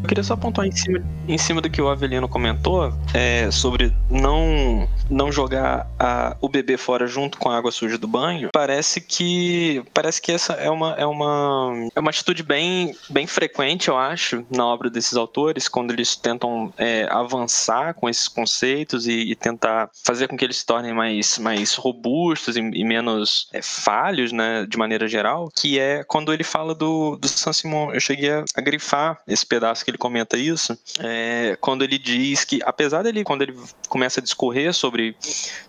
[0.05, 3.91] Eu queria só pontuar em cima, em cima do que o Avelino comentou é, sobre
[4.07, 8.49] não, não jogar a, o bebê fora junto com a água suja do banho.
[8.53, 13.87] Parece que parece que essa é uma, é uma, é uma atitude bem, bem frequente,
[13.87, 19.31] eu acho, na obra desses autores, quando eles tentam é, avançar com esses conceitos e,
[19.31, 23.59] e, tentar fazer com que eles se tornem mais, mais robustos e, e menos é,
[23.59, 27.91] falhos, né, de maneira geral, que é quando ele fala do, do Saint-Simon.
[27.91, 32.43] Eu cheguei a, a grifar esse pedaço que ele comenta isso, é, quando ele diz
[32.43, 35.15] que, apesar dele, quando ele começa a discorrer sobre,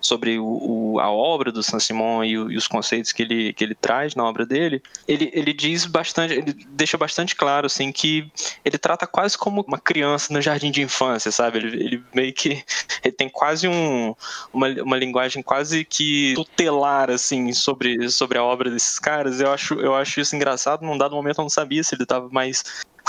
[0.00, 3.74] sobre o, o a obra do Saint-Simon e, e, os conceitos que ele, que ele
[3.74, 8.30] traz na obra dele, ele, ele diz bastante, ele deixa bastante claro, assim, que
[8.64, 11.58] ele trata quase como uma criança no jardim de infância, sabe?
[11.58, 12.64] Ele, ele meio que,
[13.04, 14.14] ele tem quase um,
[14.52, 19.40] uma, uma linguagem quase que tutelar, assim, sobre, sobre a obra desses caras.
[19.40, 22.28] Eu acho, eu acho isso engraçado, num dado momento eu não sabia se ele estava
[22.30, 22.64] mais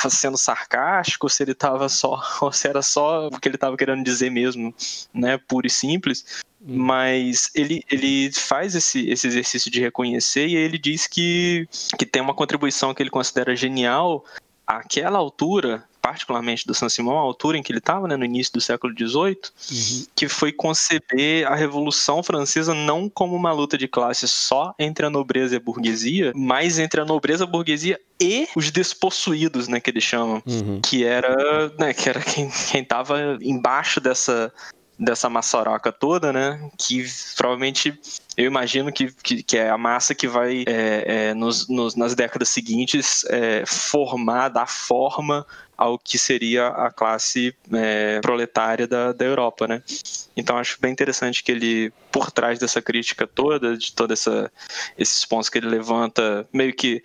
[0.09, 4.03] sendo sarcástico, se ele tava só, ou se era só o que ele tava querendo
[4.03, 4.73] dizer mesmo,
[5.13, 6.43] né, puro e simples.
[6.61, 6.77] Hum.
[6.77, 12.21] Mas ele, ele faz esse, esse exercício de reconhecer e ele diz que, que tem
[12.21, 14.25] uma contribuição que ele considera genial
[14.65, 18.61] àquela altura particularmente do Saint-Simon, a altura em que ele estava, né, no início do
[18.61, 19.37] século XVIII,
[19.71, 20.05] uhum.
[20.15, 25.09] que foi conceber a Revolução Francesa não como uma luta de classe só entre a
[25.09, 29.89] nobreza e a burguesia, mas entre a nobreza, a burguesia e os despossuídos, né, que
[29.89, 30.79] eles chamam, uhum.
[30.81, 34.53] que era, né, que era quem, quem tava embaixo dessa
[34.99, 36.69] dessa maçaroca toda, né?
[36.77, 37.99] Que provavelmente
[38.35, 42.15] eu imagino que, que, que é a massa que vai é, é, nos, nos, nas
[42.15, 45.45] décadas seguintes é, formar, dar forma
[45.77, 49.83] ao que seria a classe é, proletária da, da Europa, né?
[50.35, 54.51] Então acho bem interessante que ele, por trás dessa crítica toda, de toda essa
[54.97, 57.03] esses pontos que ele levanta, meio que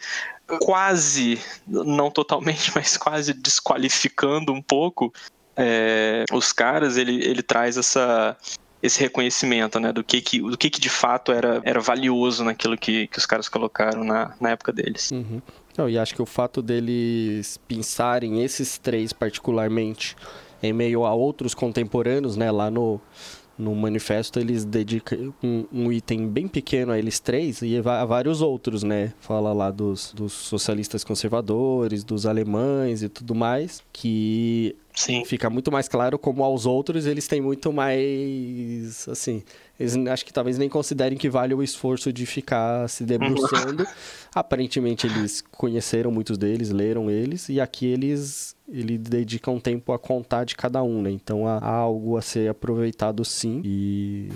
[0.61, 5.13] quase, não totalmente, mas quase desqualificando um pouco
[5.57, 8.37] é, os caras, ele, ele traz essa
[8.83, 12.77] esse reconhecimento, né, do que que, do que, que de fato era, era valioso naquilo
[12.77, 15.13] que, que os caras colocaram na, na época deles.
[15.13, 15.41] Uhum.
[15.77, 20.17] Não, e acho que o fato deles pensarem esses três particularmente
[20.63, 23.01] em meio a outros contemporâneos, né, lá no,
[23.59, 28.41] no manifesto eles dedicam um, um, item bem pequeno a eles três e a vários
[28.41, 29.13] outros, né?
[29.21, 35.25] Fala lá dos, dos socialistas conservadores, dos alemães e tudo mais, que Sim.
[35.25, 39.09] Fica muito mais claro como aos outros eles têm muito mais.
[39.09, 39.43] Assim.
[39.81, 43.87] Eles acho que talvez nem considerem que vale o esforço de ficar se debruçando.
[44.35, 49.99] Aparentemente eles conheceram muitos deles, leram eles, e aqui eles ele dedica um tempo a
[49.99, 51.11] contar de cada um, né?
[51.11, 53.61] Então há, há algo a ser aproveitado sim.
[53.65, 54.29] E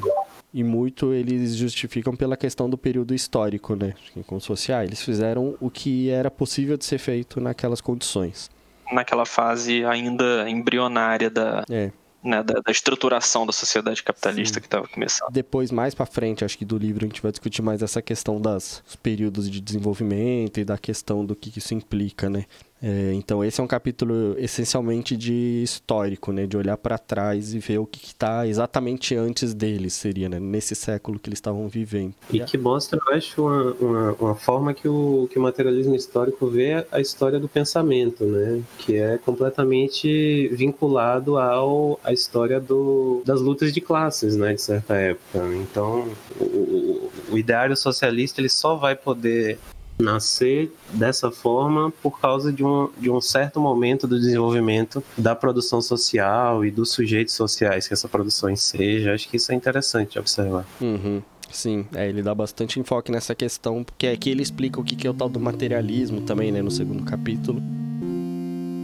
[0.57, 3.93] e muito eles justificam pela questão do período histórico, né?
[4.27, 8.51] Como se fosse, ah, eles fizeram o que era possível de ser feito naquelas condições.
[8.93, 11.91] Naquela fase ainda embrionária da, É.
[12.23, 14.61] né, da, da estruturação da sociedade capitalista Sim.
[14.61, 15.31] que estava começando.
[15.33, 18.41] Depois, mais pra frente, acho que do livro a gente vai discutir mais essa questão
[18.41, 22.45] das dos períodos de desenvolvimento e da questão do que isso implica, né?
[22.87, 26.47] É, então esse é um capítulo essencialmente de histórico, né?
[26.47, 30.39] De olhar pra trás e ver o que está exatamente antes deles, seria, né?
[30.39, 32.15] Nesse século que eles estavam vivendo.
[32.31, 36.47] E que mostra, eu acho, uma, uma, uma forma que o, que o materialismo histórico
[36.47, 38.63] vê a história do pensamento, né?
[38.79, 44.55] Que é completamente vinculado ao, à história do, das lutas de classes, né?
[44.55, 45.41] De certa época.
[45.57, 49.59] Então, o, o, o ideário socialista ele só vai poder
[49.99, 55.81] nascer dessa forma por causa de um, de um certo momento do desenvolvimento da produção
[55.81, 59.15] social e dos sujeitos sociais que essa produção enseja.
[59.15, 60.67] Acho que isso é interessante observar.
[60.81, 61.23] Uhum.
[61.51, 65.07] Sim, é, ele dá bastante enfoque nessa questão, porque aqui ele explica o que que
[65.07, 67.63] é o tal do materialismo também, né, no segundo capítulo.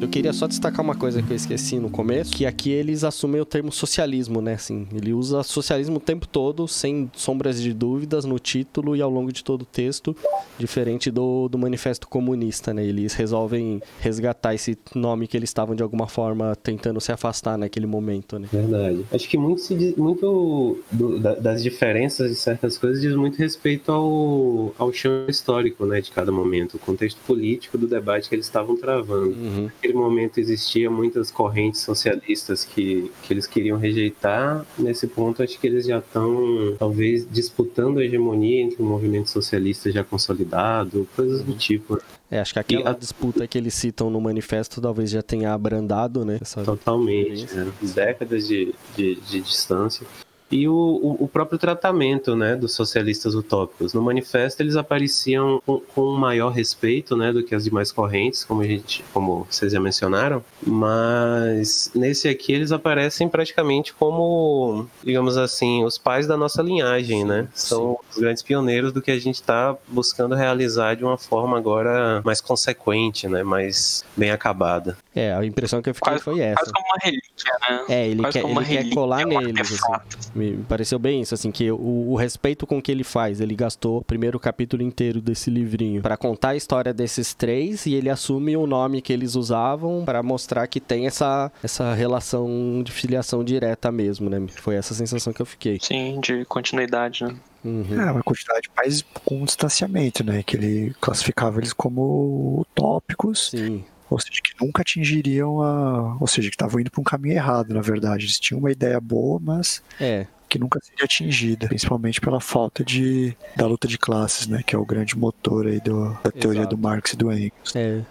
[0.02, 3.40] Eu queria só destacar uma coisa que eu esqueci no começo, que aqui eles assumem
[3.40, 4.54] o termo socialismo, né?
[4.54, 9.08] Assim, ele usa socialismo o tempo todo, sem sombras de dúvidas, no título e ao
[9.08, 10.14] longo de todo o texto,
[10.58, 12.84] diferente do, do Manifesto Comunista, né?
[12.84, 17.86] Eles resolvem resgatar esse nome que eles estavam de alguma forma tentando se afastar naquele
[17.86, 18.48] momento, né?
[18.52, 19.06] Verdade.
[19.12, 23.92] Acho que muito, se muito do- da- das diferenças de certas coisas diz muito respeito
[23.92, 28.46] ao, ao chão histórico, né, de cada momento, o contexto político do debate que eles
[28.46, 29.30] estavam travando.
[29.30, 29.70] Uhum.
[29.92, 34.64] Naquele momento existia muitas correntes socialistas que, que eles queriam rejeitar.
[34.78, 39.90] Nesse ponto, acho que eles já estão, talvez, disputando a hegemonia entre o movimento socialista
[39.92, 42.00] já consolidado, coisas do tipo.
[42.30, 46.24] É, acho que aquela a- disputa que eles citam no manifesto talvez já tenha abrandado,
[46.24, 46.38] né?
[46.40, 46.62] Essa...
[46.62, 47.70] Totalmente, né?
[47.94, 50.06] décadas de, de, de distância.
[50.52, 53.94] E o, o, o próprio tratamento né, dos socialistas utópicos.
[53.94, 58.60] No manifesto eles apareciam com, com maior respeito né, do que as demais correntes, como,
[58.60, 65.84] a gente, como vocês já mencionaram, mas nesse aqui eles aparecem praticamente como, digamos assim,
[65.84, 67.48] os pais da nossa linhagem, né?
[67.54, 72.20] São os grandes pioneiros do que a gente está buscando realizar de uma forma agora
[72.24, 74.96] mais consequente, né, mais bem acabada.
[75.14, 76.56] É, a impressão que eu fiquei Quase, foi essa.
[76.56, 76.98] quase como uma
[77.44, 77.84] né?
[77.88, 80.28] É, ele quase quer, ele quer colar um neles, assim.
[80.34, 83.98] Me pareceu bem isso, assim, que o, o respeito com que ele faz, ele gastou
[83.98, 88.56] o primeiro capítulo inteiro desse livrinho pra contar a história desses três e ele assume
[88.56, 93.90] o nome que eles usavam pra mostrar que tem essa, essa relação de filiação direta
[93.90, 94.44] mesmo, né?
[94.56, 95.78] Foi essa sensação que eu fiquei.
[95.80, 97.34] Sim, de continuidade, né?
[97.64, 98.00] Uhum.
[98.00, 100.42] É, uma quantidade mais com distanciamento, né?
[100.42, 103.84] Que ele classificava eles como utópicos, Sim.
[104.12, 106.16] Ou seja, que nunca atingiriam a.
[106.20, 108.24] Ou seja, que estavam indo para um caminho errado, na verdade.
[108.26, 113.34] Eles tinham uma ideia boa, mas É, que nunca seria atingida, principalmente pela falta de,
[113.56, 114.62] da luta de classes, né?
[114.64, 116.76] Que é o grande motor aí do, da teoria Exato.
[116.76, 117.74] do Marx e do Engels.
[117.74, 118.02] é.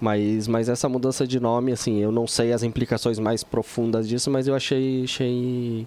[0.00, 4.30] Mas, mas essa mudança de nome, assim, eu não sei as implicações mais profundas disso,
[4.30, 5.86] mas eu achei, achei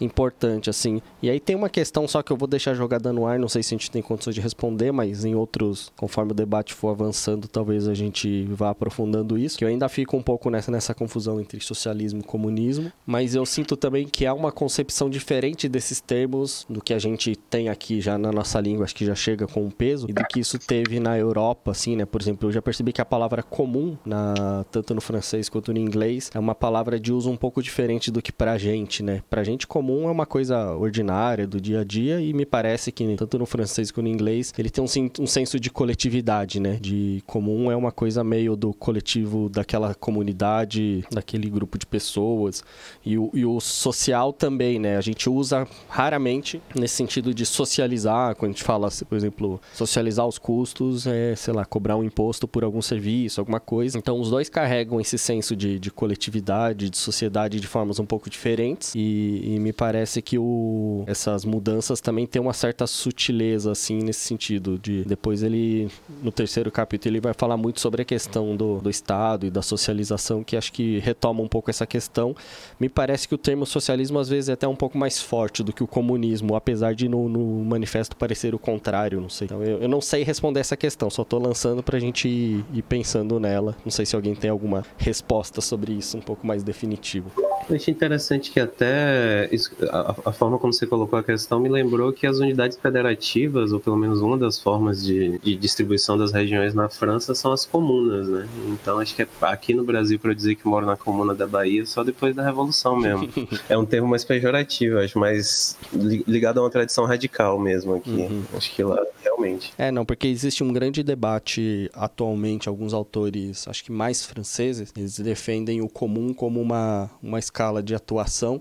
[0.00, 1.00] importante, assim.
[1.22, 3.62] E aí tem uma questão só que eu vou deixar jogada no ar, não sei
[3.62, 7.48] se a gente tem condições de responder, mas em outros, conforme o debate for avançando,
[7.48, 11.40] talvez a gente vá aprofundando isso, que eu ainda fico um pouco nessa, nessa confusão
[11.40, 16.66] entre socialismo e comunismo, mas eu sinto também que há uma concepção diferente desses termos
[16.68, 19.64] do que a gente tem aqui já na nossa língua, acho que já chega com
[19.64, 22.04] um peso, e do que isso teve na Europa, assim, né?
[22.04, 25.78] Por exemplo, eu já percebi que a palavra comum, na, tanto no francês quanto no
[25.78, 29.22] inglês, é uma palavra de uso um pouco diferente do que pra gente, né?
[29.28, 33.16] Pra gente, comum é uma coisa ordinária do dia a dia, e me parece que
[33.16, 36.78] tanto no francês quanto no inglês, ele tem um, um senso de coletividade, né?
[36.80, 42.62] De comum é uma coisa meio do coletivo daquela comunidade, daquele grupo de pessoas,
[43.04, 44.96] e o, e o social também, né?
[44.96, 50.26] A gente usa raramente nesse sentido de socializar, quando a gente fala, por exemplo, socializar
[50.26, 53.98] os custos, é, sei lá, cobrar um imposto por algum serviço, alguma coisa.
[53.98, 58.28] Então, os dois carregam esse senso de, de coletividade, de sociedade de formas um pouco
[58.28, 63.98] diferentes, e, e me parece que o, essas mudanças também tem uma certa sutileza, assim,
[63.98, 64.78] nesse sentido.
[64.78, 65.90] de Depois ele,
[66.22, 69.60] no terceiro capítulo, ele vai falar muito sobre a questão do, do Estado e da
[69.60, 72.34] socialização, que acho que retoma um pouco essa questão.
[72.80, 75.72] Me parece que o termo socialismo, às vezes, é até um pouco mais forte do
[75.72, 79.46] que o comunismo, apesar de no, no manifesto parecer o contrário, não sei.
[79.46, 82.64] Então, eu, eu não sei responder essa questão, só estou lançando para a gente ir,
[82.72, 83.76] ir pensando nela.
[83.84, 87.30] Não sei se alguém tem alguma resposta sobre isso um pouco mais definitiva.
[87.68, 91.68] Eu achei interessante que até isso, a, a, forma como você colocou a questão me
[91.68, 96.32] lembrou que as unidades federativas, ou pelo menos uma das formas de, de distribuição das
[96.32, 98.48] regiões na França, são as comunas, né?
[98.68, 101.86] Então acho que é aqui no Brasil, para dizer que moro na comuna da Bahia,
[101.86, 103.28] só depois da Revolução mesmo.
[103.68, 108.10] é um termo mais pejorativo, acho, mais ligado a uma tradição radical mesmo aqui.
[108.10, 108.42] Uhum.
[108.56, 109.72] Acho que lá realmente.
[109.78, 115.18] É, não, porque existe um grande debate atualmente, alguns autores, acho que mais franceses, eles
[115.18, 118.60] defendem o comum como uma, uma escala de atuação.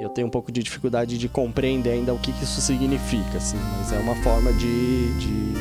[0.00, 3.92] Eu tenho um pouco de dificuldade de compreender ainda o que, isso significa, assim, mas
[3.92, 5.52] é uma forma de, de,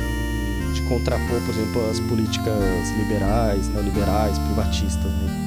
[0.73, 5.12] de contrapor, por exemplo, as políticas liberais, neoliberais, privatistas.
[5.12, 5.45] Né?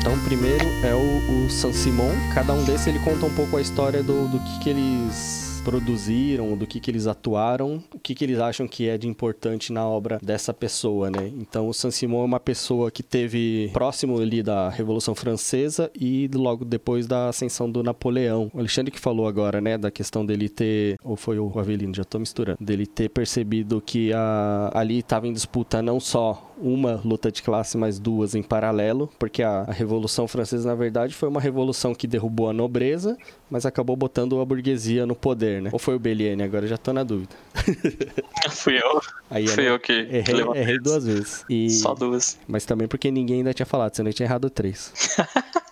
[0.00, 2.12] Então, primeiro é o, o Saint-Simon.
[2.34, 6.56] Cada um desses ele conta um pouco a história do, do que, que eles produziram,
[6.56, 9.86] do que, que eles atuaram, o que, que eles acham que é de importante na
[9.86, 11.30] obra dessa pessoa, né?
[11.38, 16.64] Então, o Saint-Simon é uma pessoa que teve próximo ali da Revolução Francesa e logo
[16.64, 18.50] depois da ascensão do Napoleão.
[18.54, 22.04] O Alexandre que falou agora, né, da questão dele ter, ou foi o Avelino, já
[22.04, 27.32] tô misturando, dele ter percebido que a, ali estava em disputa não só uma luta
[27.32, 31.40] de classe, mas duas em paralelo, porque a, a, Revolução Francesa, na verdade, foi uma
[31.40, 33.16] revolução que derrubou a nobreza,
[33.50, 35.70] mas acabou botando a burguesia no poder, né?
[35.72, 36.42] Ou foi o Belliene?
[36.42, 37.34] Agora já tô na dúvida.
[38.50, 39.00] Fui eu.
[39.30, 41.44] Aí, Fui eu que errei, errei duas vezes.
[41.48, 41.70] E...
[41.70, 42.38] Só duas.
[42.46, 44.92] Mas também porque ninguém ainda tinha falado, você não tinha errado três.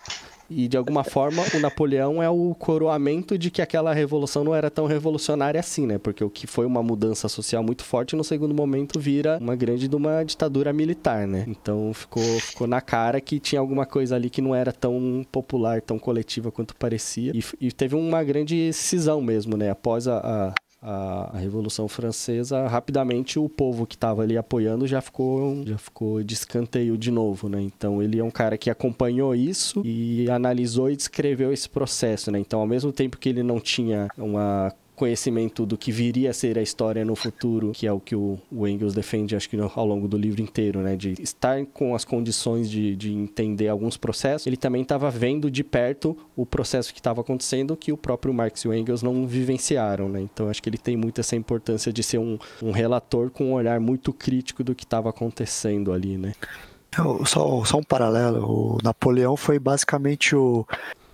[0.51, 4.71] E de alguma forma o Napoleão é o coroamento de que aquela revolução não era
[4.71, 5.99] tão revolucionária assim, né?
[5.99, 9.89] Porque o que foi uma mudança social muito forte no segundo momento vira uma grande
[9.89, 11.45] de uma ditadura militar, né?
[11.47, 15.83] Então ficou, ficou na cara que tinha alguma coisa ali que não era tão popular,
[15.83, 17.33] tão coletiva quanto parecia.
[17.35, 19.71] E, e teve uma grande cisão mesmo, né?
[19.71, 25.01] Após a, a a, a, Revolução Francesa, rapidamente o povo que estava ali apoiando já
[25.01, 27.61] ficou, já ficou de escanteio de novo, né?
[27.61, 32.39] Então ele é um cara que acompanhou isso e analisou e descreveu esse processo, né?
[32.39, 36.59] Então ao mesmo tempo que ele não tinha uma conhecimento do que viria a ser
[36.59, 39.87] a história no futuro, que é o que o, o Engels defende, acho que ao
[39.87, 40.97] longo do livro inteiro, né?
[40.97, 44.47] De estar com as condições de, de entender alguns processos.
[44.47, 48.63] Ele também estava vendo de perto o processo que estava acontecendo, que o próprio Marx
[48.63, 50.21] e o Engels não vivenciaram, né?
[50.21, 53.53] Então acho que ele tem muito essa importância de ser um, um relator com um
[53.53, 56.35] olhar muito crítico do que estava acontecendo ali, né?
[57.27, 60.67] Só, só um paralelo, o Napoleão foi basicamente o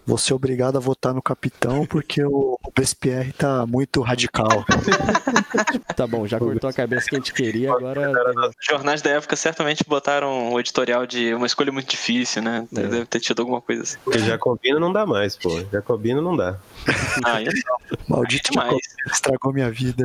[0.07, 4.65] você é obrigado a votar no capitão porque o BSPR tá muito radical.
[5.97, 8.11] tá bom, já cortou a cabeça que a gente queria, agora.
[8.49, 12.67] Os jornais da época certamente botaram o editorial de uma escolha muito difícil, né?
[12.73, 12.81] É.
[12.81, 13.99] Deve ter tido alguma coisa assim.
[14.05, 15.51] Porque Jacobino não dá mais, pô.
[15.73, 16.59] Jacobino não dá.
[17.25, 18.17] Ah, isso não.
[18.17, 20.05] Maldito Jacobino estragou minha vida.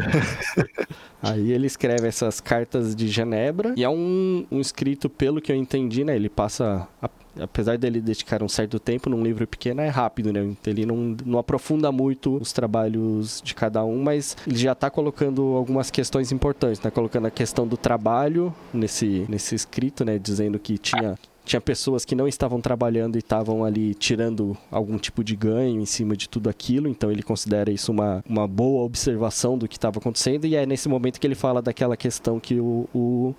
[1.22, 5.56] Aí ele escreve essas cartas de Genebra e é um, um escrito, pelo que eu
[5.56, 6.16] entendi, né?
[6.16, 7.10] Ele passa a
[7.40, 10.44] apesar dele dedicar um certo tempo num livro pequeno, é rápido, né?
[10.44, 14.90] Então, ele não, não aprofunda muito os trabalhos de cada um, mas ele já está
[14.90, 16.92] colocando algumas questões importantes, né?
[16.92, 20.18] Colocando a questão do trabalho nesse, nesse escrito, né?
[20.20, 21.18] Dizendo que tinha
[21.50, 25.86] tinha pessoas que não estavam trabalhando e estavam ali tirando algum tipo de ganho em
[25.86, 29.98] cima de tudo aquilo, então ele considera isso uma, uma boa observação do que estava
[29.98, 33.34] acontecendo, e é nesse momento que ele fala daquela questão que o, o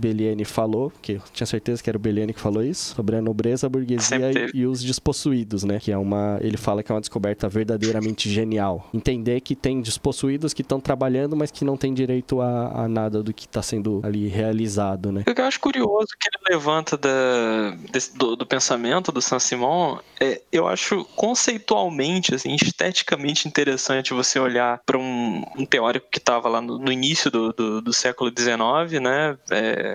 [0.00, 3.22] Beliene falou, que eu tinha certeza que era o Beliene que falou isso, sobre a
[3.22, 5.78] nobreza, a burguesia e, e, os despossuídos, né?
[5.78, 6.38] Que é uma.
[6.40, 8.88] Ele fala que é uma descoberta verdadeiramente genial.
[8.94, 13.22] Entender que tem despossuídos que estão trabalhando, mas que não têm direito a, a nada
[13.22, 15.24] do que está sendo ali realizado, né?
[15.26, 19.98] O que eu acho curioso que ele levanta da, desse, do, do, pensamento do Saint-Simon,
[20.20, 26.48] é, eu acho conceitualmente, assim, esteticamente interessante você olhar para um, um, teórico que estava
[26.48, 29.36] lá no, no início do, do, do século XIX, né?
[29.50, 29.89] É,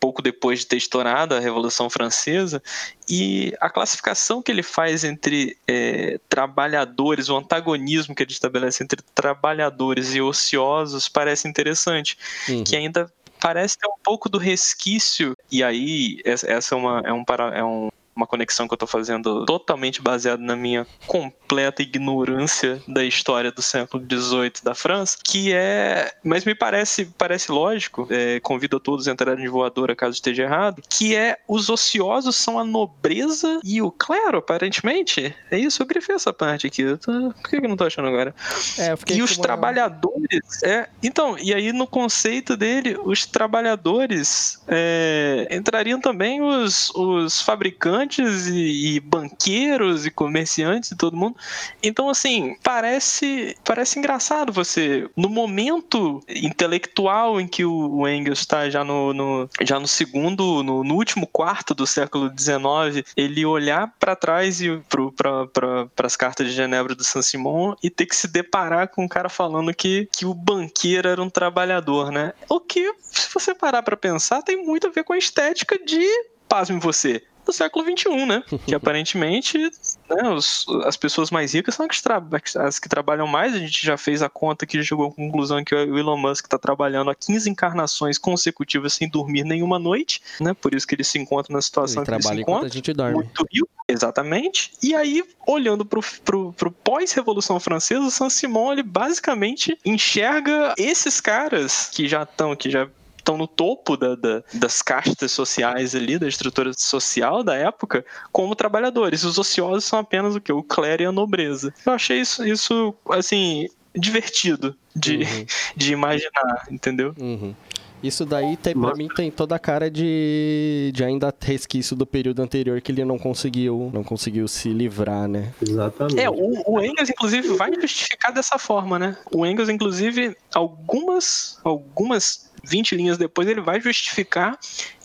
[0.00, 2.62] pouco depois de ter estourado a Revolução Francesa,
[3.06, 9.02] e a classificação que ele faz entre é, trabalhadores, o antagonismo que ele estabelece entre
[9.14, 12.16] trabalhadores e ociosos parece interessante,
[12.48, 12.64] uhum.
[12.64, 17.24] que ainda parece ter um pouco do resquício, e aí essa é, uma, é, um,
[17.54, 23.02] é um uma conexão que eu tô fazendo totalmente baseada na minha completa ignorância da
[23.02, 28.76] história do século XVIII da França, que é, mas me parece parece lógico, é, convido
[28.76, 32.64] a todos a entrarem de voadora caso esteja errado, que é os ociosos são a
[32.64, 35.34] nobreza e o clero, aparentemente.
[35.50, 36.96] É isso, eu grifei essa parte aqui.
[36.98, 37.32] Tô...
[37.32, 38.34] Por que eu não tô achando agora?
[38.78, 40.62] É, e os trabalhadores.
[40.62, 48.09] É, então, e aí no conceito dele, os trabalhadores é, entrariam também os, os fabricantes
[48.18, 51.36] e, e, banqueiros e comerciantes e todo mundo.
[51.82, 58.84] Então, assim, parece, parece engraçado você, no momento intelectual em que o, Engels está já
[58.84, 64.16] no, no, já no segundo, no, no, último quarto do século XIX, ele olhar para
[64.16, 64.80] trás e
[65.16, 69.28] para as cartas de Genebra do Saint-Simon e ter que se deparar com um cara
[69.28, 72.32] falando que, que o banqueiro era um trabalhador, né?
[72.48, 76.06] O que, se você parar para pensar, tem muito a ver com a estética de,
[76.48, 78.42] pasme você, do século XXI, né?
[78.66, 83.54] Que aparentemente né, os, as pessoas mais ricas são as que, as que trabalham mais.
[83.54, 86.58] A gente já fez a conta que chegou à conclusão que o Elon Musk está
[86.58, 90.54] trabalhando há 15 encarnações consecutivas sem dormir nenhuma noite, né?
[90.54, 92.66] Por isso que ele se encontra na situação ele que ele se encontra.
[92.66, 93.14] A gente dorme.
[93.14, 94.72] Muito rico, exatamente.
[94.82, 102.06] E aí, olhando para o pós-revolução francesa, o Saint-Simon ele basicamente enxerga esses caras que
[102.06, 102.88] já estão, que já
[103.20, 108.54] estão no topo da, da, das castas sociais ali, da estrutura social da época, como
[108.54, 109.24] trabalhadores.
[109.24, 110.52] Os ociosos são apenas o que?
[110.52, 111.72] O clero e a nobreza.
[111.84, 115.46] Eu achei isso, isso assim, divertido de, uhum.
[115.76, 117.14] de imaginar, entendeu?
[117.18, 117.54] Uhum.
[118.02, 122.40] Isso daí, tem, pra mim, tem toda a cara de, de ainda resquício do período
[122.40, 125.52] anterior que ele não conseguiu, não conseguiu se livrar, né?
[125.60, 126.18] Exatamente.
[126.18, 129.16] É, o, o Engels, inclusive, vai justificar dessa forma, né?
[129.30, 134.58] O Engels, inclusive, algumas, algumas 20 linhas depois, ele vai justificar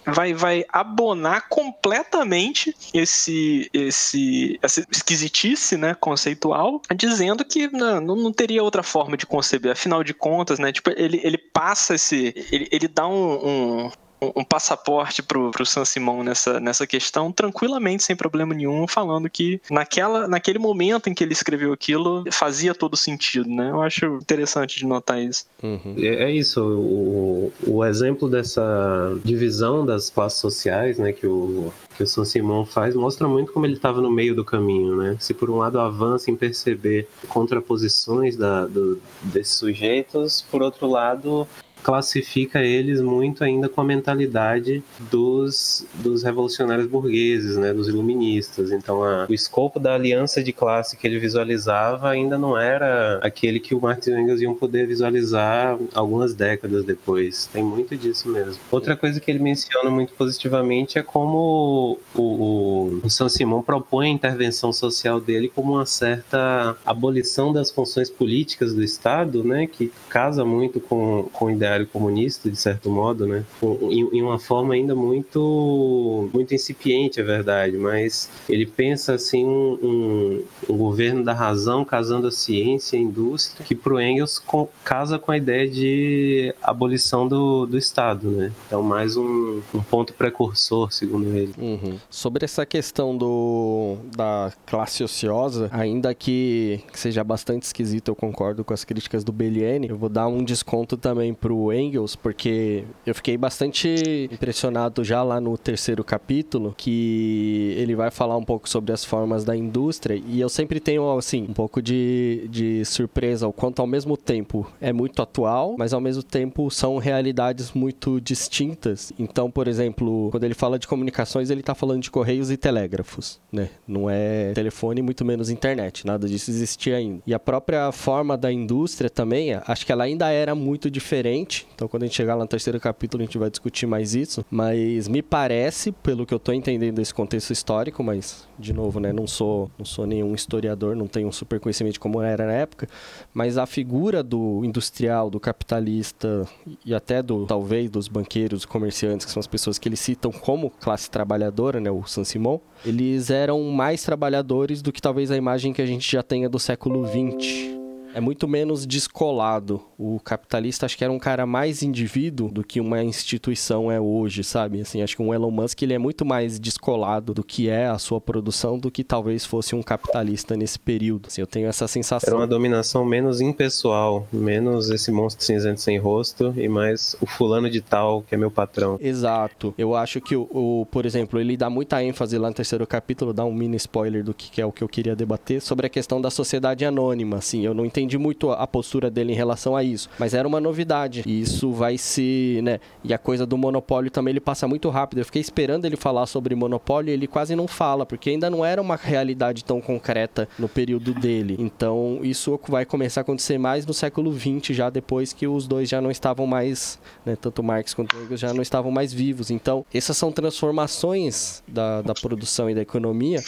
[0.05, 8.63] vai, vai abonar completamente esse, esse essa esquisitice né, conceitual, dizendo que não, não teria
[8.63, 9.71] outra forma de conceber.
[9.71, 12.33] Afinal de contas, né, tipo, ele, ele passa esse.
[12.51, 13.91] Ele, ele dá um, um
[14.21, 19.61] um passaporte pro, pro San Simão nessa, nessa questão, tranquilamente, sem problema nenhum, falando que
[19.69, 23.69] naquela, naquele momento em que ele escreveu aquilo, fazia todo sentido, né?
[23.69, 25.45] Eu acho interessante de notar isso.
[25.61, 25.95] Uhum.
[25.97, 32.03] É, é, isso, o, o exemplo dessa divisão das classes sociais, né, que o, que
[32.03, 35.17] o San Simão faz, mostra muito como ele estava no meio do caminho, né?
[35.19, 41.47] Se por um lado avança em perceber contraposições da, do, desses sujeitos, por outro lado
[41.85, 48.71] classifica eles muito ainda com a mentalidade dos, dos revolucionários burgueses, né, dos iluministas.
[48.71, 53.59] Então, a, o escopo da aliança de classe que ele visualizava ainda não era aquele
[53.59, 57.47] que o Marx e o Engels iam poder visualizar algumas décadas depois.
[57.53, 58.59] Tem muito disso mesmo.
[58.71, 64.07] Outra coisa que ele menciona muito positivamente é como o, o, o San Simão propõe
[64.07, 69.91] a intervenção social dele como uma certa abolição das funções políticas do Estado, né, que
[70.09, 73.43] casa muito com, com o ideário comunista, de certo modo, né?
[73.61, 80.77] Em, uma forma ainda muito, muito incipiente, é verdade, mas ele pensa assim um, um,
[80.77, 84.41] governo da razão casando a ciência e a indústria, que para o Engels
[84.83, 88.51] casa com a ideia de abolição do, do Estado, né?
[88.67, 91.53] Então, mais um, um ponto precursor, segundo ele.
[91.57, 91.97] Uhum.
[92.09, 98.63] Sobre essa questão do, da classe ociosa, ainda que, que seja bastante esquisito, eu concordo
[98.63, 103.13] com as críticas do Belliene, eu vou dar um desconto também pro Engels, porque eu
[103.15, 108.91] fiquei bastante impressionado já lá no terceiro capítulo, que ele vai falar um pouco sobre
[108.91, 113.53] as formas da indústria, e eu sempre tenho, assim, um pouco de, de surpresa, o
[113.53, 119.13] quanto ao mesmo tempo é muito atual, mas ao mesmo tempo são realidades muito distintas.
[119.17, 123.39] Então, por exemplo, quando ele fala de comunicações, ele está falando de correios e telégrafos,
[123.51, 123.69] né?
[123.87, 127.21] Não é telefone, muito menos internet, nada disso existia ainda.
[127.25, 131.87] E a própria forma da indústria também, acho que ela ainda era muito diferente então,
[131.87, 134.45] quando a gente chegar lá no terceiro capítulo, a gente vai discutir mais isso.
[134.49, 139.13] Mas me parece, pelo que eu estou entendendo desse contexto histórico, mas, de novo, né,
[139.13, 142.53] não sou, não sou nenhum historiador, não tenho um super conhecimento de como era na
[142.53, 142.87] época,
[143.33, 146.47] mas a figura do industrial, do capitalista
[146.85, 150.69] e até do, talvez, dos banqueiros, comerciantes, que são as pessoas que eles citam como
[150.69, 155.81] classe trabalhadora, né, o Saint-Simon, eles eram mais trabalhadores do que talvez a imagem que
[155.81, 157.84] a gente já tenha do século XX
[158.15, 159.81] é muito menos descolado.
[159.97, 164.41] O capitalista acho que era um cara mais indivíduo do que uma instituição é hoje,
[164.41, 164.79] sabe?
[164.79, 167.97] Assim, acho que um Elon Musk ele é muito mais descolado do que é a
[167.97, 171.27] sua produção do que talvez fosse um capitalista nesse período.
[171.27, 172.29] Assim, eu tenho essa sensação.
[172.29, 177.69] Era uma dominação menos impessoal, menos esse monstro cinzento sem rosto e mais o fulano
[177.69, 178.97] de tal que é meu patrão.
[179.01, 179.73] Exato.
[179.77, 183.33] Eu acho que o, o por exemplo, ele dá muita ênfase lá no terceiro capítulo,
[183.33, 185.89] dá um mini spoiler do que, que é o que eu queria debater sobre a
[185.89, 187.37] questão da sociedade anônima.
[187.37, 190.59] Assim, eu não entendi muito a postura dele em relação a isso, mas era uma
[190.59, 191.23] novidade.
[191.25, 192.79] E isso vai se, né?
[193.03, 195.19] E a coisa do monopólio também ele passa muito rápido.
[195.19, 198.63] Eu fiquei esperando ele falar sobre monopólio, e ele quase não fala, porque ainda não
[198.63, 201.55] era uma realidade tão concreta no período dele.
[201.59, 205.89] Então, isso vai começar a acontecer mais no século XX, já depois que os dois
[205.89, 209.49] já não estavam mais, né, tanto Marx quanto Engels já não estavam mais vivos.
[209.49, 213.41] Então, essas são transformações da, da produção e da economia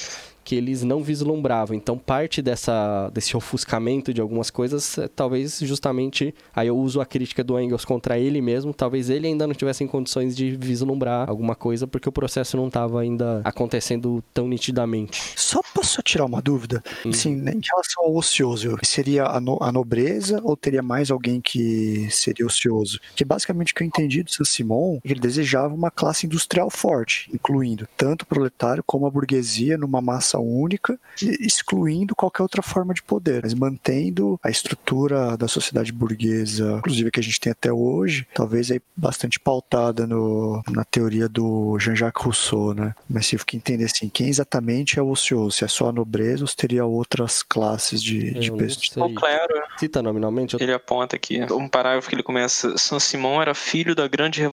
[0.47, 1.75] que eles não vislumbravam.
[1.75, 7.05] Então, parte dessa, desse ofuscamento de algumas coisas, é, talvez justamente, aí eu uso a
[7.05, 11.29] crítica do Engels contra ele mesmo, talvez ele ainda não tivesse em condições de vislumbrar
[11.29, 15.33] alguma coisa, porque o processo não estava ainda acontecendo tão nitidamente.
[15.35, 16.81] Só posso tirar uma dúvida?
[17.05, 17.09] Hum.
[17.09, 21.41] Assim, né, em relação ao ocioso, seria a, no, a, nobreza ou teria mais alguém
[21.41, 23.01] que seria ocioso?
[23.17, 27.85] Que basicamente o que eu entendi do Saint-Simon, ele desejava uma classe industrial forte, incluindo
[27.97, 33.41] tanto o proletário como a burguesia numa massa única, excluindo qualquer outra forma de poder,
[33.43, 38.71] mas mantendo a estrutura da sociedade burguesa, inclusive que a gente tem até hoje, talvez
[38.71, 42.93] aí bastante pautada no, na teoria do Jean-Jacques Rousseau, né?
[43.09, 45.51] Mas se eu ficar entender assim, quem exatamente é o ocioso?
[45.51, 49.11] Se é só a nobreza ou se teria outras classes de, de pessoas?
[49.11, 49.63] O clero.
[49.77, 50.57] Cita nominalmente?
[50.59, 54.49] Ele aponta aqui, um parágrafo que ele começa, São Simão era filho da grande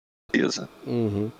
[0.86, 1.30] Uhum.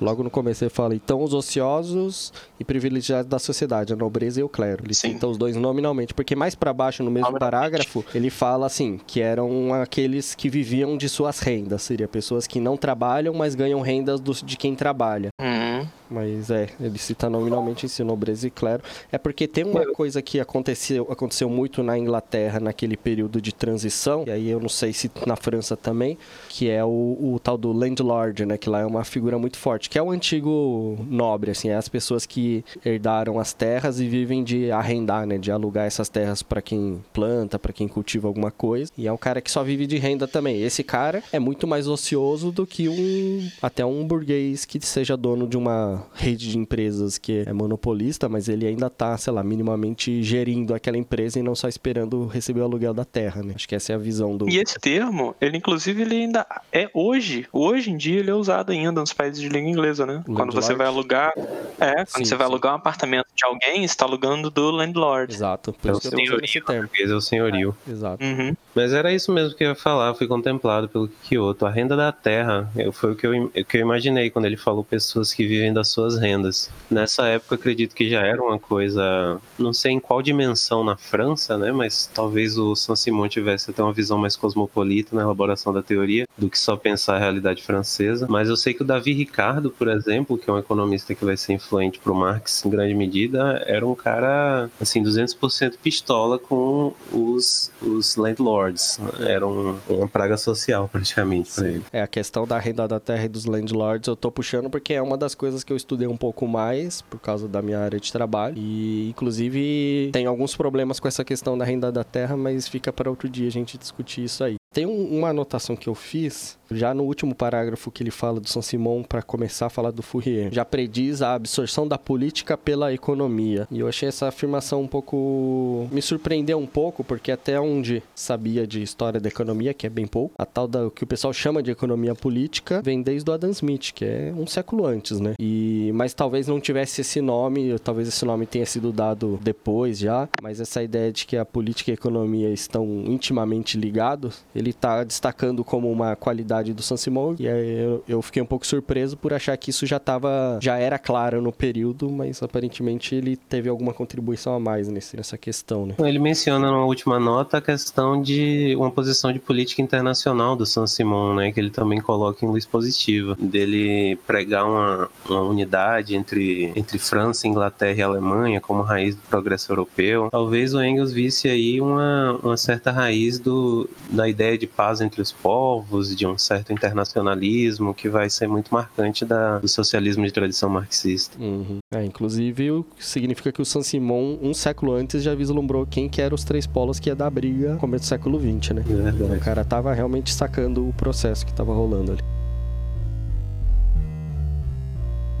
[0.00, 4.42] Logo no começo ele fala, então os ociosos e privilegiados da sociedade, a nobreza e
[4.42, 4.84] o clero.
[4.84, 5.12] Ele Sim.
[5.12, 9.20] cita os dois nominalmente, porque mais para baixo no mesmo parágrafo, ele fala assim, que
[9.20, 14.20] eram aqueles que viviam de suas rendas, seria pessoas que não trabalham, mas ganham rendas
[14.20, 15.28] do, de quem trabalha.
[15.40, 15.86] Uhum.
[16.10, 18.82] Mas é, ele cita nominalmente esse nobreza e clero.
[19.12, 24.24] É porque tem uma coisa que aconteceu, aconteceu muito na Inglaterra naquele período de transição,
[24.26, 26.18] e aí eu não sei se na França também,
[26.48, 28.56] que é o, o tal do landlord, né?
[28.56, 31.88] Que lá é uma figura muito forte, que é o antigo nobre, assim, é as
[31.88, 35.38] pessoas que herdaram as terras e vivem de arrendar, né?
[35.38, 38.90] De alugar essas terras para quem planta, para quem cultiva alguma coisa.
[38.96, 40.62] E é um cara que só vive de renda também.
[40.62, 45.46] Esse cara é muito mais ocioso do que um até um burguês que seja dono
[45.46, 50.22] de uma rede de empresas que é monopolista, mas ele ainda está, sei lá, minimamente
[50.22, 53.54] gerindo aquela empresa e não só esperando receber o aluguel da terra, né?
[53.54, 54.48] Acho que essa é a visão do.
[54.48, 58.72] E esse termo, ele inclusive ele ainda é hoje, hoje em dia ele é usado
[58.72, 60.14] ainda nos países de língua inglesa, né?
[60.14, 60.34] Landlord.
[60.34, 61.32] Quando você vai alugar,
[61.78, 62.52] é, quando sim, você vai sim.
[62.52, 65.34] alugar um apartamento de alguém, está alugando do landlord.
[65.34, 65.72] Exato.
[65.72, 66.88] Por é eu tô esse termo.
[66.98, 67.76] É o senhorio.
[67.86, 68.24] É, exato.
[68.24, 68.54] Uhum.
[68.74, 71.66] Mas era isso mesmo que eu ia falar, fui contemplado pelo Kyoto.
[71.66, 74.84] A renda da terra foi o que eu, o que eu imaginei quando ele falou
[74.84, 76.70] pessoas que vivem das suas rendas.
[76.90, 81.56] Nessa época, acredito que já era uma coisa, não sei em qual dimensão na França,
[81.56, 81.72] né?
[81.72, 86.48] Mas talvez o Saint-Simon tivesse até uma visão mais cosmopolita na elaboração da teoria do
[86.48, 88.09] que só pensar a realidade francesa.
[88.28, 91.36] Mas eu sei que o Davi Ricardo, por exemplo, que é um economista que vai
[91.36, 96.92] ser influente para o Marx em grande medida, era um cara, assim, 200% pistola com
[97.12, 98.98] os, os landlords.
[99.20, 101.84] Era um, uma praga social, praticamente, para ele.
[101.92, 105.02] É, a questão da renda da terra e dos landlords eu tô puxando porque é
[105.02, 108.12] uma das coisas que eu estudei um pouco mais por causa da minha área de
[108.12, 108.56] trabalho.
[108.56, 113.10] E, inclusive, tem alguns problemas com essa questão da renda da terra, mas fica para
[113.10, 114.56] outro dia a gente discutir isso aí.
[114.72, 118.48] Tem um, uma anotação que eu fiz já no último parágrafo que ele fala do
[118.48, 120.52] São Simão para começar a falar do Fourier.
[120.52, 123.66] Já prediz a absorção da política pela economia.
[123.70, 128.66] E eu achei essa afirmação um pouco me surpreendeu um pouco, porque até onde sabia
[128.66, 131.62] de história da economia, que é bem pouco, a tal da que o pessoal chama
[131.62, 135.34] de economia política vem desde o Adam Smith, que é um século antes, né?
[135.38, 140.28] E mas talvez não tivesse esse nome, talvez esse nome tenha sido dado depois já,
[140.42, 145.04] mas essa ideia de que a política e a economia estão intimamente ligados ele está
[145.04, 149.32] destacando como uma qualidade do San Simão e eu, eu fiquei um pouco surpreso por
[149.32, 153.92] achar que isso já tava, já era claro no período, mas aparentemente ele teve alguma
[153.92, 155.94] contribuição a mais nesse, nessa questão, né?
[155.98, 160.86] Ele menciona na última nota a questão de uma posição de política internacional do San
[160.86, 166.72] Simão, né, que ele também coloca em luz positiva, dele pregar uma, uma unidade entre,
[166.76, 170.28] entre França, Inglaterra e Alemanha como raiz do progresso europeu.
[170.30, 175.20] Talvez o Engels visse aí uma, uma certa raiz do, da ideia de paz entre
[175.20, 180.32] os povos, de um certo internacionalismo que vai ser muito marcante da, do socialismo de
[180.32, 181.38] tradição marxista.
[181.40, 181.78] Uhum.
[181.94, 186.42] É, inclusive, significa que o Saint-Simon, um século antes, já vislumbrou quem que eram os
[186.42, 188.84] três polos que ia dar briga no começo do século XX, né?
[188.88, 189.36] É verdade.
[189.36, 192.39] O cara tava realmente sacando o processo que tava rolando ali.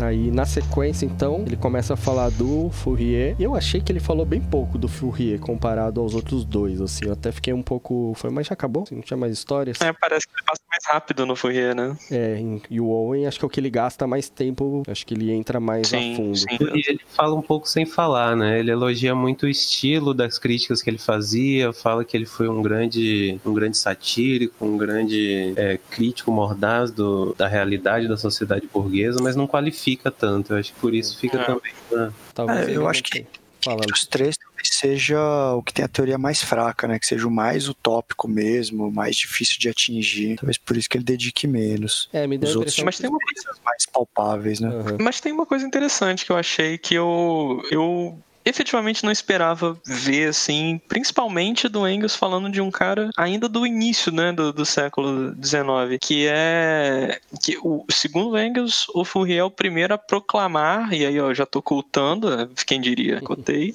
[0.02, 3.34] Aí na sequência, então, ele começa a falar do Fourier.
[3.38, 7.06] E eu achei que ele falou bem pouco do Fourier comparado aos outros dois, assim.
[7.06, 8.12] Eu até fiquei um pouco.
[8.16, 8.84] Foi, mas já acabou?
[8.84, 9.80] Assim, não tinha mais histórias?
[9.80, 11.96] É, parece que ele passa mais rápido no Fourier, né?
[12.10, 12.40] É,
[12.70, 14.82] e o Owen, acho que é o que ele gasta mais tempo.
[14.88, 16.36] Acho que ele entra mais Sim, a fundo.
[16.36, 16.46] sim.
[16.74, 18.58] E ele fala um pouco sem falar, né?
[18.58, 22.62] Ele elogia muito o estilo das críticas que ele fazia, fala que ele foi um
[22.62, 29.20] grande, um grande satírico, um grande é, crítico mordaz do, da realidade da sociedade burguesa,
[29.22, 30.52] mas não qualifica tanto.
[30.52, 31.44] Eu acho que por isso fica É.
[31.44, 31.72] também.
[31.90, 32.12] né?
[32.34, 33.26] Talvez É, eu acho que
[33.62, 33.92] Falando.
[33.92, 35.20] Os três, talvez seja
[35.54, 36.98] o que tem a teoria mais fraca, né?
[36.98, 40.36] Que seja o mais utópico mesmo, o mais difícil de atingir.
[40.36, 42.08] Talvez por isso que ele dedique menos.
[42.10, 42.78] É, me deu Os outros.
[42.82, 44.68] Mas tem uma Coisas mais palpáveis, né?
[44.68, 44.96] Aham.
[45.00, 50.28] Mas tem uma coisa interessante que eu achei que eu, eu efetivamente não esperava ver,
[50.28, 55.34] assim, principalmente do Engels falando de um cara ainda do início, né, do, do século
[55.42, 61.04] XIX, que é que o segundo Engels, o Fourier é o primeiro a proclamar, e
[61.04, 63.74] aí ó, já tô ocultando, quem diria, cotei,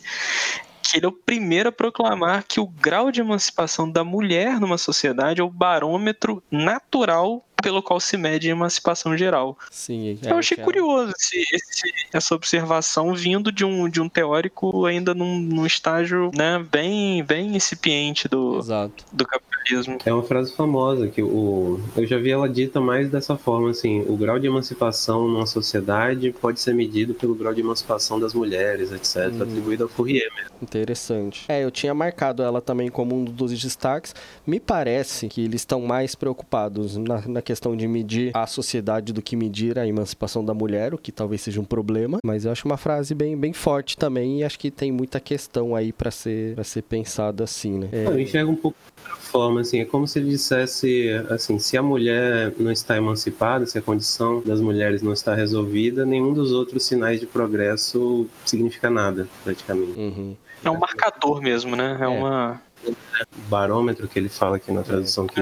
[0.82, 4.78] que ele é o primeiro a proclamar que o grau de emancipação da mulher numa
[4.78, 9.58] sociedade é o barômetro natural pelo qual se mede a emancipação geral.
[9.72, 14.08] Sim, é, Eu achei é- curioso esse- esse- essa observação vindo de um, de um
[14.10, 19.04] teórico ainda num, num estágio né, bem, bem incipiente do, Exato.
[19.12, 19.98] do capitalismo.
[20.06, 24.02] É uma frase famosa que o, eu já vi ela dita mais dessa forma, assim,
[24.08, 28.92] o grau de emancipação numa sociedade pode ser medido pelo grau de emancipação das mulheres,
[28.92, 29.42] etc., Uhum.
[29.42, 30.52] atribuído ao Fourier mesmo.
[30.62, 31.46] Interessante.
[31.48, 34.14] É, eu tinha marcado ela também como um dos destaques.
[34.46, 39.22] Me parece que eles estão mais preocupados na, na questão de medir a sociedade do
[39.22, 42.18] que medir a emancipação da mulher, o que talvez seja um problema.
[42.26, 45.76] Mas eu acho uma frase bem, bem forte também e acho que tem muita questão
[45.76, 47.90] aí pra ser, pra ser pensada assim, né?
[47.92, 51.60] É, Eu enxergo um pouco de outra forma, assim, é como se ele dissesse, assim,
[51.60, 56.34] se a mulher não está emancipada, se a condição das mulheres não está resolvida, nenhum
[56.34, 59.98] dos outros sinais de progresso significa nada, praticamente.
[59.98, 60.36] uhum.
[60.64, 61.96] É um marcador mesmo, né?
[62.02, 62.08] É, É.
[62.08, 62.60] uma.
[62.90, 65.42] O barômetro que ele fala aqui na tradução que,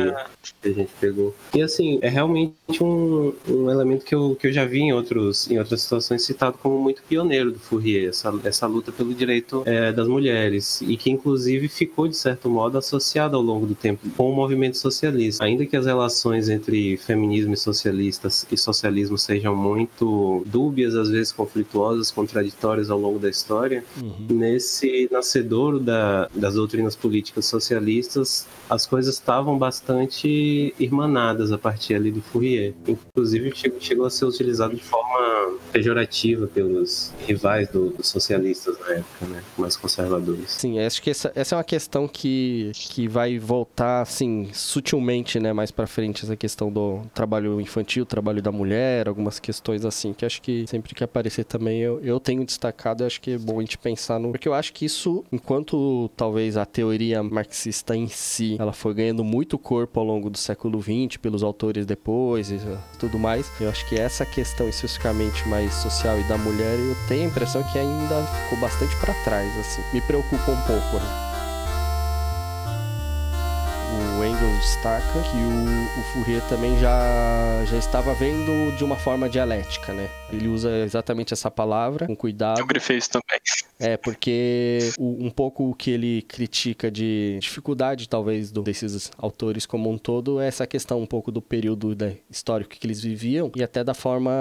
[0.62, 1.36] que a gente pegou.
[1.54, 5.50] E assim, é realmente um, um elemento que eu, que eu já vi em, outros,
[5.50, 9.92] em outras situações citado como muito pioneiro do Fourier, essa, essa luta pelo direito é,
[9.92, 14.30] das mulheres, e que inclusive ficou, de certo modo, associada ao longo do tempo com
[14.32, 15.44] o movimento socialista.
[15.44, 21.32] Ainda que as relações entre feminismo e socialistas e socialismo sejam muito dúbias, às vezes
[21.32, 24.28] conflituosas, contraditórias ao longo da história, Uhum.
[24.30, 32.12] nesse nascedouro da, das doutrinas políticas socialistas, as coisas estavam bastante irmanadas a partir ali
[32.12, 32.74] do Fourier.
[32.88, 39.26] Inclusive chegou, a ser utilizado de forma pejorativa pelos rivais do- dos socialistas na época,
[39.28, 39.44] né?
[39.58, 40.52] Mais conservadores.
[40.52, 45.54] Sim, acho que essa, essa é uma questão que, que vai voltar, assim, sutilmente, né,
[45.54, 50.26] mais pra frente, essa questão do trabalho infantil, trabalho da mulher, algumas questões assim, que
[50.26, 53.62] acho que sempre que aparecer também eu, eu tenho destacado, acho que é bom a
[53.62, 54.32] gente pensar no...
[54.32, 59.24] Porque eu acho que isso, enquanto talvez a teoria marxista em si, ela foi ganhando
[59.24, 63.70] muito corpo ao longo do século XX, pelos autores depois e uh, tudo mais, eu
[63.70, 67.78] acho que essa questão especificamente mais social e da mulher, eu tenho a impressão que
[67.78, 69.82] ainda ficou bastante pra trás, assim.
[69.94, 71.24] Me preocupa um pouco, né?
[74.18, 79.30] O Engels destaca que o, o Fourier também já, já estava vendo de uma forma
[79.30, 80.10] dialética, né?
[80.34, 82.60] Ele usa exatamente essa palavra, com cuidado.
[82.60, 83.40] Eu grifei isso também.
[83.80, 89.66] É, porque o- um pouco o que ele critica de dificuldade, talvez, do- desses autores
[89.66, 93.52] como um todo, é essa questão um pouco do período né, histórico que eles viviam
[93.56, 94.32] e até da forma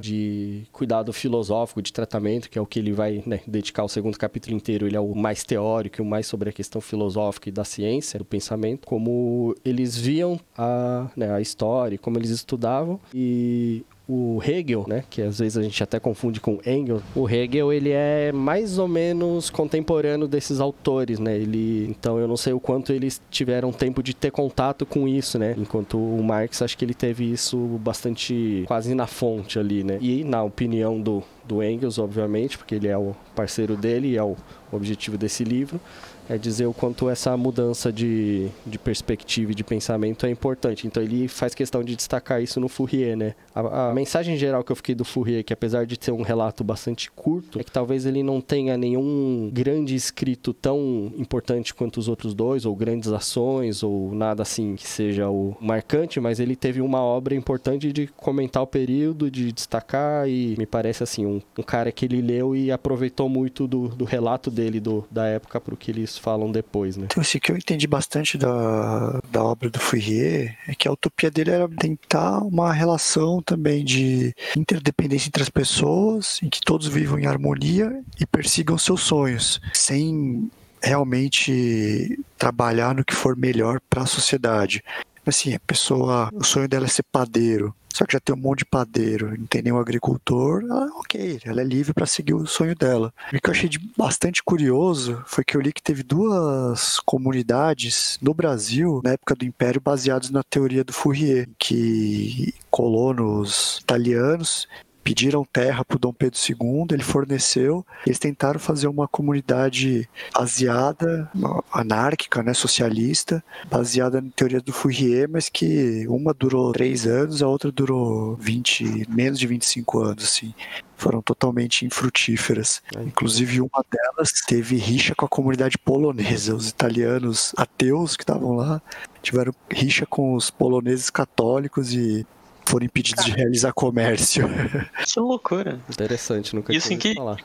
[0.00, 4.16] de cuidado filosófico, de tratamento, que é o que ele vai né, dedicar o segundo
[4.18, 4.86] capítulo inteiro.
[4.86, 8.24] Ele é o mais teórico, o mais sobre a questão filosófica e da ciência, do
[8.24, 15.04] pensamento, como eles viam a, né, a história, como eles estudavam e o Hegel, né,
[15.10, 18.88] que às vezes a gente até confunde com Engels, o Hegel ele é mais ou
[18.88, 21.36] menos contemporâneo desses autores, né?
[21.36, 25.38] Ele, então eu não sei o quanto eles tiveram tempo de ter contato com isso,
[25.38, 25.54] né?
[25.58, 29.98] Enquanto o Marx acho que ele teve isso bastante quase na fonte ali, né?
[30.00, 34.22] E na opinião do do Engels, obviamente, porque ele é o parceiro dele e é
[34.22, 34.36] o
[34.70, 35.80] objetivo desse livro
[36.28, 40.86] é dizer o quanto essa mudança de, de perspectiva e de pensamento é importante.
[40.86, 43.34] Então ele faz questão de destacar isso no Fourier, né?
[43.54, 46.62] A, a, mensagem geral que eu fiquei do Fourier, que apesar de ter um relato
[46.62, 52.08] bastante curto, é que talvez ele não tenha nenhum grande escrito tão importante quanto os
[52.08, 56.80] outros dois, ou grandes ações, ou nada assim que seja o marcante, mas ele teve
[56.80, 61.62] uma obra importante de comentar o período, de destacar, e me parece assim, um, um
[61.62, 65.74] cara que ele leu e aproveitou muito do, do relato dele do, da época para
[65.74, 67.06] o que eles falam depois, né?
[67.10, 70.92] Então, assim, o que eu entendi bastante da, da obra do Fourier é que a
[70.92, 76.88] utopia dele era tentar uma relação também de interdependência entre as pessoas, em que todos
[76.88, 80.50] vivam em harmonia e persigam seus sonhos, sem
[80.82, 84.82] realmente trabalhar no que for melhor para a sociedade.
[85.28, 87.74] Assim, a pessoa, o sonho dela é ser padeiro.
[87.92, 91.60] Só que já tem um monte de padeiro, não tem nenhum agricultor, ela, ok, ela
[91.60, 93.12] é livre para seguir o sonho dela.
[93.32, 98.32] O que eu achei bastante curioso foi que eu li que teve duas comunidades no
[98.32, 104.68] Brasil, na época do Império, baseadas na teoria do Fourier, que colonos italianos
[105.08, 107.84] pediram terra para o Dom Pedro II, ele forneceu.
[108.04, 111.30] Eles tentaram fazer uma comunidade baseada,
[111.72, 117.48] anárquica, né, socialista, baseada na teoria do Fourier, mas que uma durou três anos, a
[117.48, 120.52] outra durou 20, menos de 25 anos, assim
[120.98, 122.82] foram totalmente infrutíferas.
[123.06, 126.56] Inclusive, uma delas teve rixa com a comunidade polonesa.
[126.56, 128.82] Os italianos ateus que estavam lá
[129.22, 132.26] tiveram rixa com os poloneses católicos e
[132.68, 133.34] foram impedidos Cara.
[133.34, 134.48] de realizar comércio.
[135.06, 135.80] Que loucura.
[135.88, 137.38] Interessante, nunca Isso em que falar.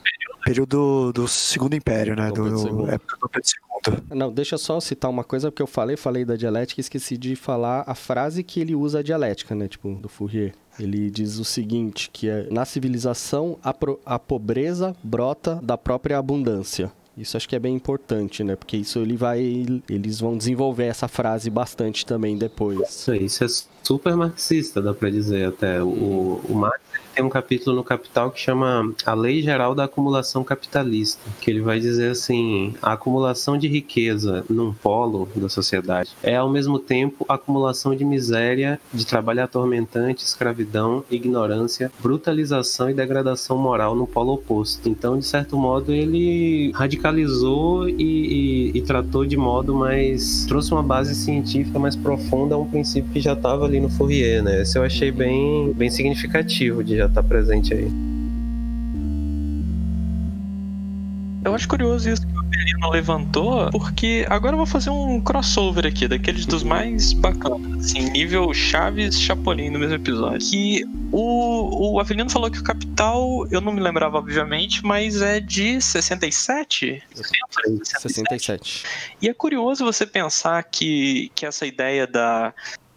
[0.43, 2.29] Período do Segundo Império, né?
[2.29, 3.49] Do, do época do Pedro
[3.87, 4.17] II.
[4.17, 7.17] Não, deixa eu só citar uma coisa, porque eu falei, falei da dialética e esqueci
[7.17, 9.67] de falar a frase que ele usa a dialética, né?
[9.67, 10.53] Tipo, do Fourier.
[10.77, 16.17] Ele diz o seguinte, que é, na civilização a, pro, a pobreza brota da própria
[16.17, 16.91] abundância.
[17.15, 18.55] Isso acho que é bem importante, né?
[18.55, 19.39] Porque isso ele vai.
[19.87, 22.79] Eles vão desenvolver essa frase bastante também depois.
[22.89, 23.47] Isso, isso é
[23.83, 25.81] super marxista, dá pra dizer até.
[25.83, 26.82] O, o Marx
[27.13, 31.61] tem um capítulo no Capital que chama A Lei Geral da Acumulação Capitalista, que ele
[31.61, 37.25] vai dizer assim: a acumulação de riqueza num polo da sociedade é ao mesmo tempo
[37.29, 44.33] a acumulação de miséria, de trabalho atormentante, escravidão, ignorância, brutalização e degradação moral no polo
[44.33, 44.89] oposto.
[44.89, 50.45] Então, de certo modo, ele radicalizou e, e, e tratou de modo mais.
[50.45, 54.43] trouxe uma base científica mais profunda a um princípio que já estava ali no Fourier,
[54.43, 54.61] né?
[54.61, 57.91] Esse eu achei bem, bem significativo de já tá presente aí.
[61.43, 65.85] Eu acho curioso isso que o Berino levantou, porque agora eu vou fazer um crossover
[65.85, 70.49] aqui, daqueles dos mais bacanas, assim, nível Chaves Chapolin no mesmo episódio.
[70.49, 75.41] Que o, o Avelino falou que o Capital, eu não me lembrava, obviamente, mas é
[75.41, 77.03] de 67?
[77.13, 78.01] 67.
[78.01, 78.83] 67.
[79.21, 82.53] E é curioso você pensar que, que essa ideia da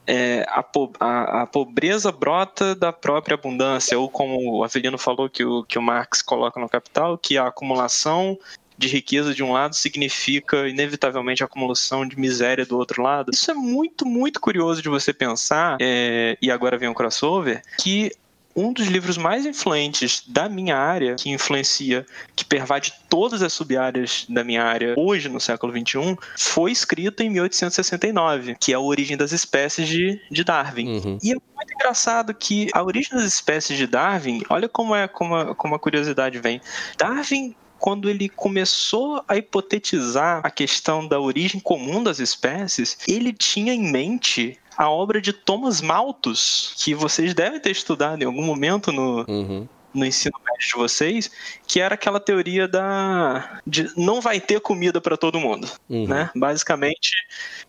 [0.07, 0.65] é, a,
[1.01, 5.79] a, a, pobreza brota da própria abundância, ou como o Avelino falou que o, que
[5.79, 8.39] o Marx coloca no Capital, que a acumulação
[8.79, 13.31] de riqueza de um lado significa inevitavelmente a acumulação de miséria do outro lado.
[13.33, 18.13] Isso é muito, muito curioso de você pensar, é, e agora vem um crossover, que
[18.57, 24.25] um dos livros mais influentes da minha área, que influencia, que pervade todas as sub-áreas
[24.29, 29.17] da minha área hoje, no século XXI, foi escrito em 1869, que é a Origem
[29.17, 30.89] das Espécies de, de Darwin.
[30.89, 31.19] Uhum.
[31.23, 35.37] E é muito engraçado que a origem das espécies de Darwin, olha como, é, como,
[35.37, 36.61] a, como a curiosidade vem.
[36.97, 43.75] Darwin quando ele começou a hipotetizar a questão da origem comum das espécies, ele tinha
[43.75, 48.93] em mente a obra de Thomas Malthus, que vocês devem ter estudado em algum momento
[48.93, 49.69] no, uhum.
[49.95, 51.31] no ensino médio de vocês,
[51.67, 56.07] que era aquela teoria da de não vai ter comida para todo mundo, uhum.
[56.07, 56.31] né?
[56.37, 57.11] Basicamente,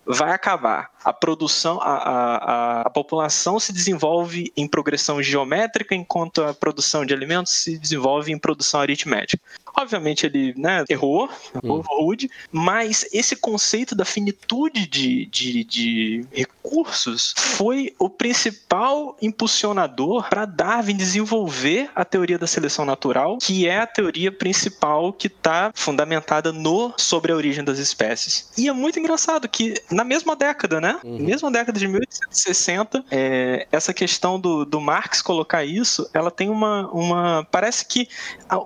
[0.05, 0.91] vai acabar.
[1.03, 7.13] A produção, a, a, a população se desenvolve em progressão geométrica, enquanto a produção de
[7.13, 9.41] alimentos se desenvolve em produção aritmética.
[9.77, 11.29] Obviamente ele né, errou,
[11.63, 11.83] errou hum.
[11.87, 20.45] rude, mas esse conceito da finitude de, de, de recursos foi o principal impulsionador para
[20.45, 26.51] Darwin desenvolver a teoria da seleção natural, que é a teoria principal que está fundamentada
[26.51, 28.51] no sobre a origem das espécies.
[28.57, 30.99] E é muito engraçado que na mesma década, né?
[31.03, 31.19] Uhum.
[31.19, 36.89] Mesma década de 1860, é, essa questão do, do Marx colocar isso, ela tem uma,
[36.91, 38.07] uma parece que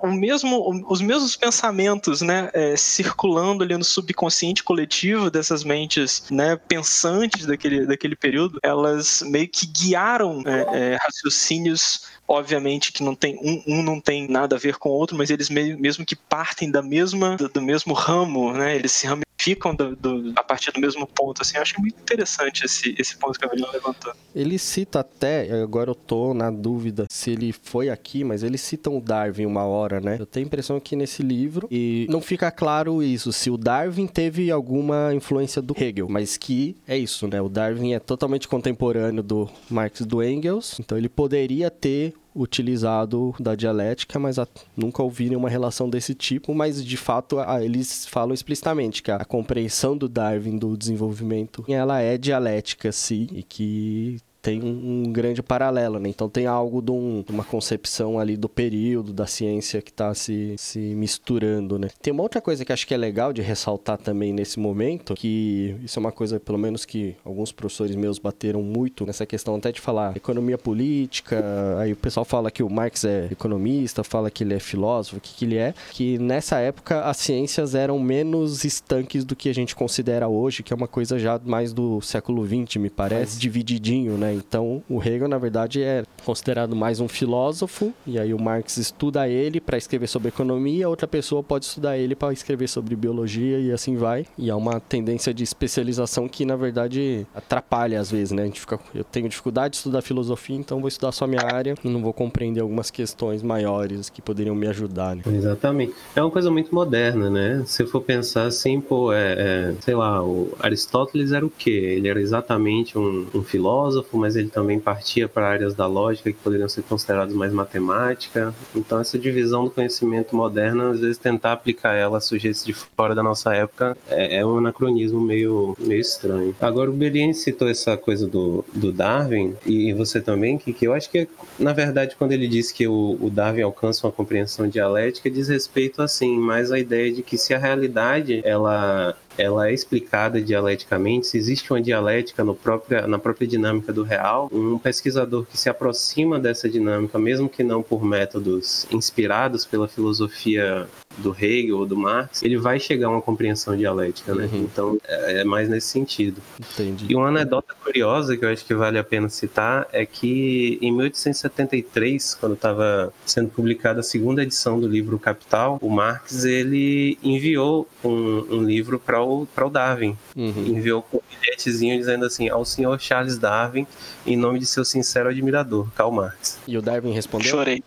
[0.01, 6.23] o mesmo os os mesmos pensamentos, né, é, circulando ali no subconsciente coletivo dessas mentes,
[6.29, 13.13] né, pensantes daquele, daquele período, elas meio que guiaram é, é, raciocínios obviamente que não
[13.13, 16.15] tem um, um, não tem nada a ver com o outro, mas eles mesmo que
[16.15, 18.75] partem da mesma do, do mesmo ramo, né?
[18.75, 19.05] Eles se
[19.41, 21.41] ficam do, do, a partir do mesmo ponto.
[21.41, 24.13] Assim, eu acho muito interessante esse, esse ponto que a Avelino levantou.
[24.35, 28.97] Ele cita até, agora eu tô na dúvida se ele foi aqui, mas eles citam
[28.97, 30.17] o Darwin uma hora, né?
[30.19, 34.07] Eu tenho a impressão que nesse livro, e não fica claro isso, se o Darwin
[34.07, 37.41] teve alguma influência do Hegel, mas que é isso, né?
[37.41, 43.35] O Darwin é totalmente contemporâneo do Marx e do Engels, então ele poderia ter utilizado
[43.39, 48.05] da dialética, mas a, nunca ouvi nenhuma relação desse tipo, mas de fato a, eles
[48.05, 53.43] falam explicitamente que a, a compreensão do Darwin do desenvolvimento, ela é dialética, sim, e
[53.43, 56.09] que tem um, grande paralelo, né?
[56.09, 60.13] Então tem algo de, um, de, uma concepção ali do período, da ciência que está
[60.13, 61.89] se, se misturando, né?
[62.01, 65.75] Tem uma outra coisa que acho que é legal de ressaltar também nesse momento, que
[65.83, 69.71] isso é uma coisa, pelo menos, que alguns professores meus bateram muito nessa questão até
[69.71, 71.43] de falar economia política,
[71.79, 75.21] aí o pessoal fala que o Marx é economista, fala que ele é filósofo, o
[75.21, 79.53] que, que ele é, que nessa época as ciências eram menos estanques do que a
[79.53, 84.17] gente considera hoje, que é uma coisa já mais do século XX, me parece, divididinho,
[84.17, 84.30] né?
[84.33, 89.27] Então, o Hegel, na verdade, é considerado mais um filósofo, e aí o Marx estuda
[89.27, 93.71] ele para escrever sobre economia, outra pessoa pode estudar ele para escrever sobre biologia e
[93.71, 94.25] assim vai.
[94.37, 98.43] E há uma tendência de especialização que, na verdade, atrapalha às vezes, né?
[98.43, 101.75] A gente fica, eu tenho dificuldade de estudar filosofia, então vou estudar só minha área
[101.83, 105.15] e não vou compreender algumas questões maiores que poderiam me ajudar.
[105.15, 105.23] Né?
[105.27, 105.93] Exatamente.
[106.15, 107.63] É uma coisa muito moderna, né?
[107.65, 111.95] Se for pensar assim, pô, é, é, sei lá, o Aristóteles era o quê?
[111.97, 116.37] Ele era exatamente um, um filósofo, mas ele também partia para áreas da lógica que
[116.37, 118.53] poderiam ser consideradas mais matemática.
[118.75, 123.15] Então, essa divisão do conhecimento moderno, às vezes tentar aplicar ela a sujeitos de fora
[123.15, 126.55] da nossa época é, é um anacronismo meio, meio estranho.
[126.61, 130.93] Agora, o Berien citou essa coisa do, do Darwin, e você também, que, que eu
[130.93, 135.31] acho que, na verdade, quando ele diz que o, o Darwin alcança uma compreensão dialética,
[135.31, 140.41] diz respeito, assim, mais à ideia de que se a realidade ela ela é explicada
[140.41, 145.57] dialeticamente, se existe uma dialética no própria, na própria dinâmica do real, um pesquisador que
[145.57, 150.87] se aproxima dessa dinâmica, mesmo que não por métodos inspirados pela filosofia
[151.17, 154.49] do Hegel ou do Marx, ele vai chegar a uma compreensão dialética, né?
[154.51, 154.61] Uhum.
[154.61, 156.41] Então é, é mais nesse sentido.
[156.59, 157.05] Entendi.
[157.09, 160.91] E uma anedota curiosa que eu acho que vale a pena citar é que em
[160.91, 167.87] 1873, quando estava sendo publicada a segunda edição do livro Capital, o Marx ele enviou
[168.03, 170.17] um, um livro para o, o Darwin.
[170.35, 170.65] Uhum.
[170.67, 173.85] Enviou com um bilhetezinho dizendo assim: ao senhor Charles Darwin,
[174.25, 176.59] em nome de seu sincero admirador, Karl Marx.
[176.67, 177.49] E o Darwin respondeu?
[177.49, 177.83] Chorei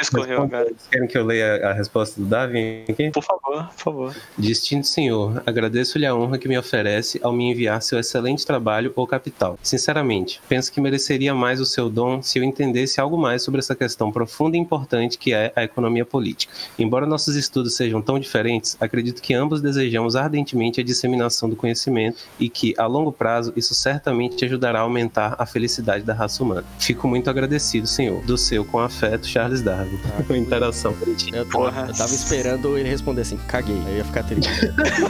[0.00, 0.72] lágrima escorreu, cara.
[0.90, 3.10] Querem que eu leia a resposta do Davi aqui?
[3.10, 4.16] Por favor, por favor.
[4.38, 9.06] Distinto senhor, agradeço-lhe a honra que me oferece ao me enviar seu excelente trabalho ou
[9.06, 9.58] capital.
[9.62, 13.74] Sinceramente, penso que mereceria mais o seu dom se eu entendesse algo mais sobre essa
[13.74, 16.52] questão profunda e importante que é a economia política.
[16.78, 22.18] Embora nossos estudos sejam tão diferentes, acredito que ambos desejamos ardentemente a disseminação do conhecimento
[22.38, 26.64] e que, a longo prazo, isso certamente ajudará a aumentar a felicidade da raça humana.
[26.78, 28.22] Fico muito agradecido, senhor.
[28.22, 29.89] Do seu, com afeto, Charles Darwin.
[30.06, 30.94] Ah, uma interação
[31.32, 31.86] Eu, Porra.
[31.88, 33.80] eu tava esperando ele responder assim, caguei.
[33.86, 34.50] Aí ia ficar triste.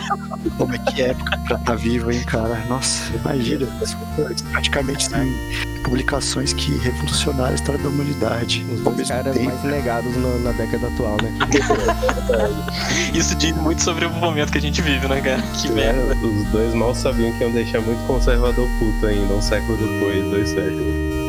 [0.57, 2.65] Como é que época pra estar tá vivo, hein, cara?
[2.69, 3.67] Nossa, imagina.
[4.53, 5.33] Praticamente tem
[5.85, 8.65] publicações que revolucionaram a história da humanidade.
[8.73, 9.47] Os dois caras tempo.
[9.47, 11.33] mais negados no, na década atual, né?
[13.15, 15.43] Isso diz muito sobre o momento que a gente vive, né, cara?
[15.61, 16.15] Que é, merda.
[16.17, 20.49] Os dois mal sabiam que iam deixar muito conservador puto ainda, um século depois, dois
[20.51, 21.20] séculos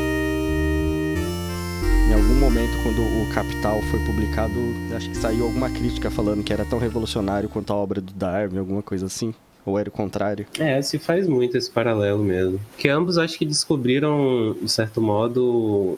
[2.61, 4.53] momento, quando o Capital foi publicado,
[4.95, 8.59] acho que saiu alguma crítica falando que era tão revolucionário quanto a obra do Darwin,
[8.59, 9.33] alguma coisa assim.
[9.65, 10.45] Ou era o contrário?
[10.59, 12.59] É, se faz muito esse paralelo mesmo.
[12.77, 15.97] Que ambos acho que descobriram, de certo modo,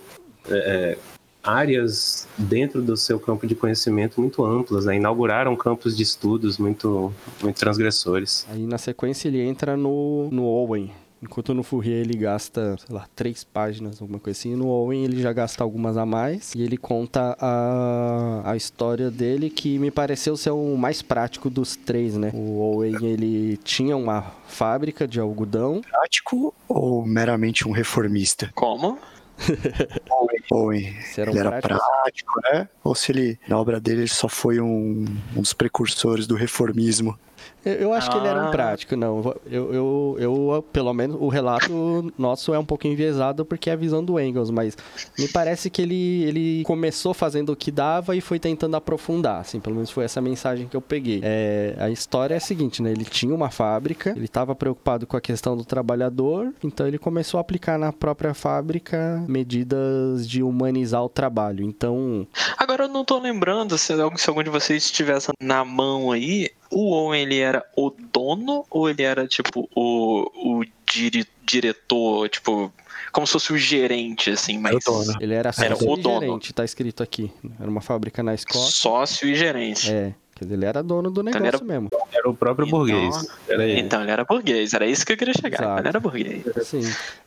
[0.50, 0.98] é, é,
[1.44, 4.96] áreas dentro do seu campo de conhecimento muito amplas, né?
[4.96, 8.46] inauguraram campos de estudos muito, muito transgressores.
[8.50, 10.92] Aí na sequência ele entra no, no Owen,
[11.24, 14.56] Enquanto no Fourier ele gasta, sei lá, três páginas, alguma coisa assim.
[14.56, 16.54] No Owen ele já gasta algumas a mais.
[16.54, 21.78] E ele conta a, a história dele, que me pareceu ser o mais prático dos
[21.78, 22.30] três, né?
[22.34, 25.82] O Owen, ele tinha uma fábrica de algodão.
[25.90, 28.52] Prático ou meramente um reformista?
[28.54, 29.00] Como?
[30.52, 30.94] Owen.
[31.18, 32.68] Era um ele era prático, né?
[32.84, 35.06] Ou se ele, na obra dele, ele só foi um,
[35.36, 37.18] um dos precursores do reformismo.
[37.66, 38.52] Eu, acho que ele era um Ah.
[38.52, 39.36] prático, não.
[39.46, 43.76] Eu, eu, eu, pelo menos, o relato nosso é um pouco enviesado porque é a
[43.76, 44.78] visão do Engels, mas
[45.18, 49.60] me parece que ele, ele começou fazendo o que dava e foi tentando aprofundar, assim,
[49.60, 51.22] pelo menos foi essa mensagem que eu peguei.
[51.24, 52.92] É, a história é a seguinte, né?
[52.92, 57.38] Ele tinha uma fábrica, ele estava preocupado com a questão do trabalhador, então ele começou
[57.38, 61.64] a aplicar na própria fábrica medidas de humanizar o trabalho.
[61.64, 66.12] Então, Agora eu não tô lembrando se, algum- se algum de vocês estivesse na mão
[66.12, 66.50] aí.
[66.74, 72.72] O Owen ele era o dono ou ele era tipo o, o dire- diretor, tipo,
[73.12, 74.72] como se fosse o gerente, assim, mas.
[74.74, 75.18] Era o dono.
[75.22, 76.20] ele era Era sócio o e dono.
[76.22, 77.32] gerente, tá escrito aqui.
[77.60, 78.72] Era uma fábrica na Escócia.
[78.72, 79.92] Sócio e gerente.
[79.92, 81.90] É, quer dizer, ele era dono do Então negócio ele mesmo.
[82.12, 83.28] Era o próprio Então- burguês.
[83.48, 83.80] Era ele.
[83.82, 85.62] Então ele era burguês, era isso que eu queria chegar.
[85.64, 85.82] Exato.
[85.82, 86.44] Ele era burguês.
[86.64, 86.82] Sim.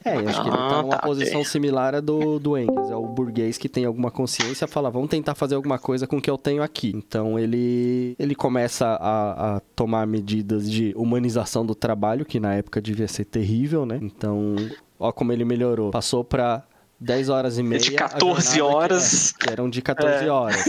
[0.04, 1.44] É, eu acho que ele Ah, tá numa tá, posição ok.
[1.50, 2.90] similar à do, do Engels.
[2.90, 6.20] É o burguês que tem alguma consciência fala, vamos tentar fazer alguma coisa com o
[6.22, 6.92] que eu tenho aqui.
[6.94, 12.80] Então ele, ele começa a, a tomar medidas de humanização do trabalho, que na época
[12.80, 13.98] devia ser terrível, né?
[14.02, 14.54] Então,
[14.98, 15.90] ó como ele melhorou.
[15.90, 16.62] Passou pra
[16.98, 17.80] 10 horas e meia.
[17.80, 19.34] De a 14 jornada que- horas.
[19.40, 20.28] é, que eram de 14 É.
[20.30, 20.64] horas.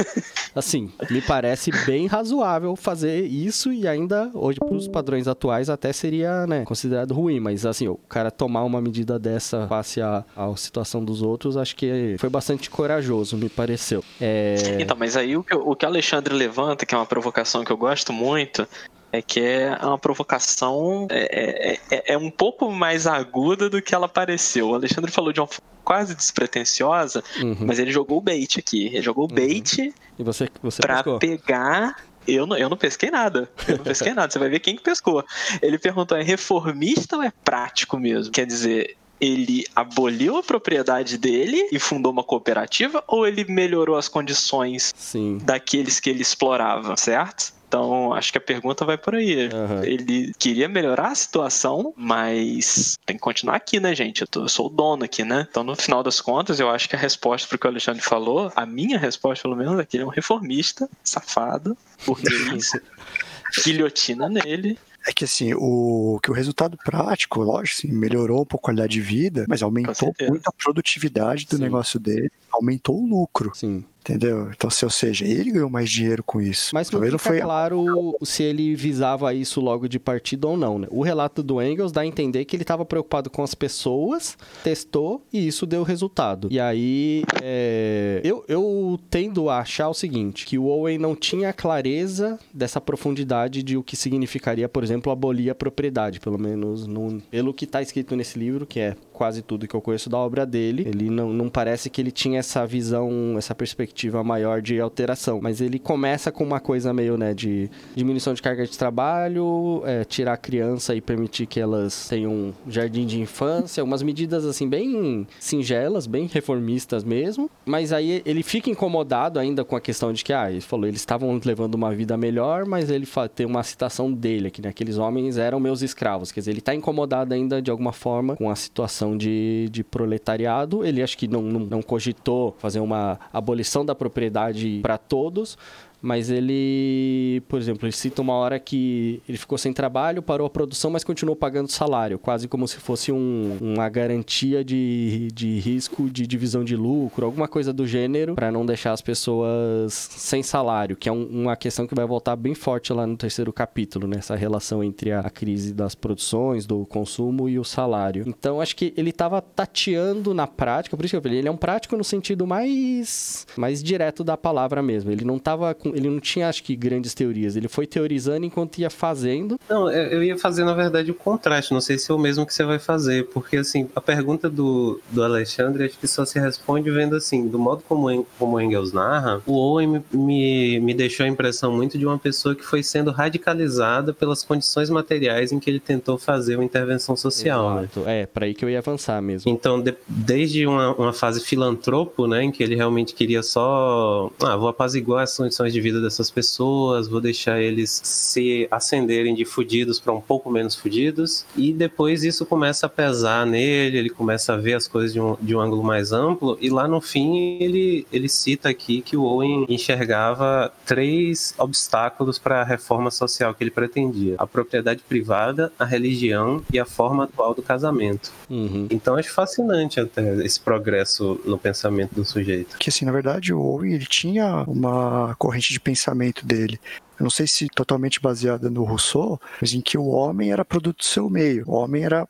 [0.55, 6.47] Assim, me parece bem razoável fazer isso e ainda, hoje, pros padrões atuais, até seria,
[6.47, 7.39] né, considerado ruim.
[7.39, 11.75] Mas, assim, o cara tomar uma medida dessa face à, à situação dos outros, acho
[11.75, 14.03] que foi bastante corajoso, me pareceu.
[14.19, 14.55] É...
[14.79, 17.71] Então, mas aí o que, o que o Alexandre levanta, que é uma provocação que
[17.71, 18.67] eu gosto muito,
[19.11, 23.95] é que é uma provocação é, é, é- é um pouco mais aguda do que
[23.95, 24.69] ela pareceu.
[24.69, 27.55] O Alexandre falou de uma forma quase despretensiosa, Uhum.
[27.61, 28.87] mas ele jogou o bait aqui.
[28.87, 31.19] Ele jogou o bait E você, você pra pescou?
[31.19, 31.95] pegar.
[32.27, 33.49] Eu não, eu não pesquei nada.
[33.67, 34.29] Eu não pesquei nada.
[34.31, 35.23] Você vai ver quem que pescou.
[35.61, 38.33] Ele perguntou: é reformista ou é prático mesmo?
[38.33, 38.97] Quer dizer.
[39.19, 45.39] Ele aboliu a propriedade dele e fundou uma cooperativa ou ele melhorou as condições Sim.
[45.43, 47.55] daqueles que ele explorava, certo?
[47.67, 49.49] Então, acho que a pergunta vai por aí.
[49.51, 49.83] Aham.
[49.83, 54.21] Ele queria melhorar a situação, mas tem que continuar aqui, né, gente?
[54.21, 55.45] Eu, tô- eu sou o dono aqui, né?
[55.49, 58.49] Então, no final das contas, eu acho que a resposta pro que o Alexandre falou,
[58.55, 62.71] a minha resposta, pelo menos, é que ele é um reformista, safado, burguês,
[63.65, 64.77] guilhotina nele.
[65.07, 68.91] É que assim, o que o resultado prático, lógico, assim, melhorou um pouco a qualidade
[68.91, 71.61] de vida, mas aumentou muito a produtividade do Sim.
[71.61, 73.85] negócio dele, aumentou o lucro, Sim.
[74.07, 74.49] Entendeu?
[74.55, 76.71] Então, se, ou seja, ele ganhou mais dinheiro com isso.
[76.73, 80.87] Mas Talvez não foi claro se ele visava isso logo de partida ou não, né?
[80.89, 85.25] O relato do Engels dá a entender que ele estava preocupado com as pessoas, testou
[85.31, 86.47] e isso deu resultado.
[86.49, 91.51] E aí, é, eu, eu tendo a achar o seguinte, que o Owen não tinha
[91.51, 97.21] clareza dessa profundidade de o que significaria, por exemplo, abolir a propriedade, pelo menos no,
[97.29, 100.45] pelo que está escrito nesse livro, que é quase tudo que eu conheço da obra
[100.45, 100.83] dele.
[100.87, 105.39] Ele não, não parece que ele tinha essa visão, essa perspectiva maior de alteração.
[105.41, 110.03] Mas ele começa com uma coisa meio, né, de diminuição de carga de trabalho, é,
[110.03, 114.69] tirar a criança e permitir que elas tenham um jardim de infância, umas medidas assim
[114.69, 117.49] bem singelas, bem reformistas mesmo.
[117.65, 121.01] Mas aí ele fica incomodado ainda com a questão de que, ah, ele falou, eles
[121.01, 124.69] estavam levando uma vida melhor, mas ele tem uma citação dele aqui, né?
[124.69, 126.31] Aqueles homens eram meus escravos.
[126.31, 130.83] Quer dizer, ele tá incomodado ainda de alguma forma com a situação de, de proletariado.
[130.83, 135.57] Ele acho que não, não, não cogitou fazer uma abolição da propriedade para todos.
[136.01, 140.49] Mas ele, por exemplo, ele cita uma hora que ele ficou sem trabalho, parou a
[140.49, 146.09] produção, mas continuou pagando salário, quase como se fosse um- uma garantia de, de risco
[146.09, 150.95] de divisão de lucro, alguma coisa do gênero, para não deixar as pessoas sem salário,
[150.95, 154.17] que é um- uma questão que vai voltar bem forte lá no terceiro capítulo, né?
[154.19, 158.23] Essa relação entre a, a crise das produções, do consumo e o salário.
[158.27, 161.51] Então, acho que ele estava tateando na prática, por isso que eu falei, ele é
[161.51, 165.11] um prático no sentido mais, mais direto da palavra mesmo.
[165.11, 167.55] Ele não tava com, ele não tinha, acho que, grandes teorias.
[167.55, 169.59] Ele foi teorizando enquanto ia fazendo.
[169.69, 171.73] Não, eu ia fazer, na verdade, o contraste.
[171.73, 173.25] Não sei se é o mesmo que você vai fazer.
[173.27, 177.59] Porque, assim, a pergunta do, do Alexandre acho que só se responde vendo, assim, do
[177.59, 182.17] modo como, como Engels narra, o Owen me, me, deixou a impressão muito de uma
[182.17, 187.15] pessoa que foi sendo radicalizada pelas condições materiais em que ele tentou fazer uma intervenção
[187.15, 187.81] social, né?
[187.83, 188.09] Exato.
[188.09, 189.51] É, para aí que eu ia avançar mesmo.
[189.51, 194.55] Então, de- desde uma, uma fase filantropo, né, em que ele realmente queria só, ah,
[194.55, 199.99] vou apaziguar as condições de vida dessas pessoas, vou deixar eles se ascenderem de fudidos
[199.99, 204.57] para um pouco menos fudidos, e depois isso começa a pesar nele, ele começa a
[204.57, 208.05] ver as coisas de um, de um ângulo mais amplo, e lá no fim ele,
[208.11, 213.71] ele cita aqui que o Owen enxergava três obstáculos para a reforma social que ele
[213.71, 218.31] pretendia: a propriedade privada, a religião e a forma atual do casamento.
[218.49, 218.87] Uhum.
[218.89, 222.77] Então acho fascinante até esse progresso no pensamento do sujeito.
[222.77, 226.79] que assim, na verdade, o Owen ele tinha uma corrente de pensamento dele
[227.19, 230.99] eu não sei se totalmente baseada no Rousseau, mas em que o homem era produto
[230.99, 232.27] do seu meio, o homem era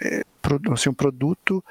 [0.00, 0.22] é,
[0.72, 1.64] assim, um produto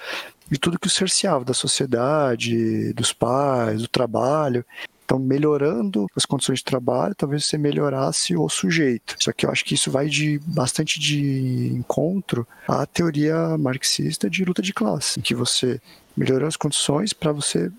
[0.50, 4.66] de tudo que o cerceava, da sociedade, dos pais, do trabalho.
[5.06, 9.16] Então, melhorando as condições de trabalho, talvez você melhorasse o sujeito.
[9.20, 14.44] Só que eu acho que isso vai de bastante de encontro à teoria marxista de
[14.46, 15.82] luta de classe, em que você
[16.20, 17.72] melhorar as condições para você,